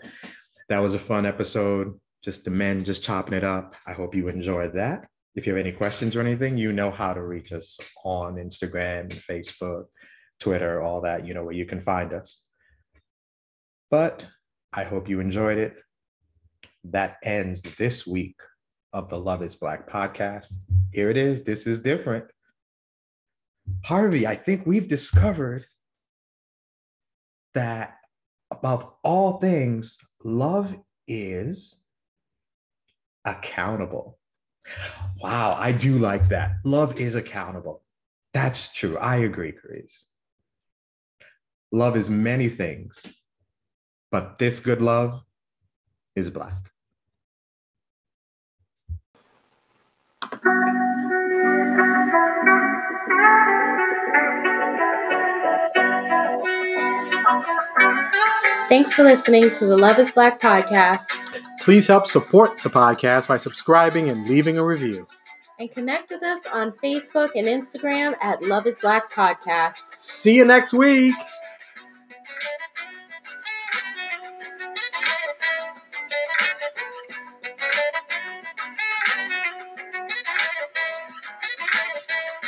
that 0.69 0.79
was 0.79 0.95
a 0.95 0.99
fun 0.99 1.27
episode. 1.27 1.99
Just 2.23 2.45
the 2.45 2.51
men 2.51 2.85
just 2.85 3.03
chopping 3.03 3.35
it 3.35 3.45
up. 3.45 3.75
I 3.87 3.93
hope 3.93 4.15
you 4.15 4.29
enjoyed 4.29 4.75
that. 4.75 5.07
If 5.35 5.47
you 5.47 5.55
have 5.55 5.65
any 5.65 5.73
questions 5.73 6.17
or 6.17 6.21
anything, 6.21 6.57
you 6.57 6.73
know 6.73 6.91
how 6.91 7.13
to 7.13 7.23
reach 7.23 7.53
us 7.53 7.79
on 8.05 8.37
Instagram, 8.37 9.13
Facebook, 9.13 9.85
Twitter, 10.41 10.81
all 10.81 11.03
that. 11.03 11.27
You 11.27 11.35
know 11.35 11.45
where 11.45 11.53
you 11.53 11.67
can 11.67 11.83
find 11.83 12.13
us. 12.13 12.43
But 13.91 14.25
I 14.73 14.85
hope 14.85 15.09
you 15.09 15.21
enjoyed 15.21 15.59
it. 15.59 15.77
That 16.85 17.17
ends 17.23 17.63
this 17.63 18.07
week 18.07 18.37
of 18.93 19.09
the 19.09 19.19
Love 19.19 19.43
is 19.43 19.55
Black 19.55 19.91
podcast. 19.91 20.53
Here 20.93 21.11
it 21.11 21.17
is. 21.17 21.43
This 21.43 21.67
is 21.67 21.81
different. 21.81 22.25
Harvey, 23.85 24.27
I 24.27 24.35
think 24.35 24.67
we've 24.67 24.89
discovered 24.89 25.67
that 27.55 27.99
above 28.51 28.91
all 29.03 29.39
things, 29.39 29.99
love 30.25 30.77
is 31.07 31.77
accountable. 33.25 34.19
Wow, 35.21 35.57
I 35.59 35.73
do 35.73 35.99
like 35.99 36.29
that. 36.29 36.57
Love 36.65 37.01
is 37.01 37.15
accountable. 37.15 37.83
That's 38.33 38.73
true. 38.73 38.99
I 38.99 39.17
agree, 39.17 39.53
Chris. 39.53 40.05
Love 41.73 41.97
is 41.97 42.11
many 42.11 42.49
things, 42.49 43.05
but 44.11 44.39
this 44.39 44.61
good 44.61 44.83
love 44.83 45.23
is 46.15 46.31
black. 46.31 46.73
Thanks 58.69 58.93
for 58.93 59.05
listening 59.05 59.51
to 59.51 59.67
the 59.67 59.77
Love 59.77 59.99
is 59.99 60.11
Black 60.11 60.41
podcast 60.41 61.05
Please 61.61 61.87
help 61.87 62.07
support 62.07 62.61
the 62.63 62.71
podcast 62.71 63.29
by 63.29 63.37
subscribing 63.37 64.09
and 64.09 64.27
leaving 64.29 64.57
a 64.59 64.65
review. 64.65 65.07
and 65.59 65.73
connect 65.73 66.11
with 66.11 66.23
us 66.23 66.47
on 66.53 66.73
Facebook 66.83 67.31
and 67.35 67.47
Instagram 67.47 68.15
at 68.21 68.43
Love 68.43 68.67
is 68.67 68.79
Black 68.81 69.13
Podcast. 69.13 69.83
See 69.97 70.35
you 70.37 70.45
next 70.45 70.73
week. 70.73 71.15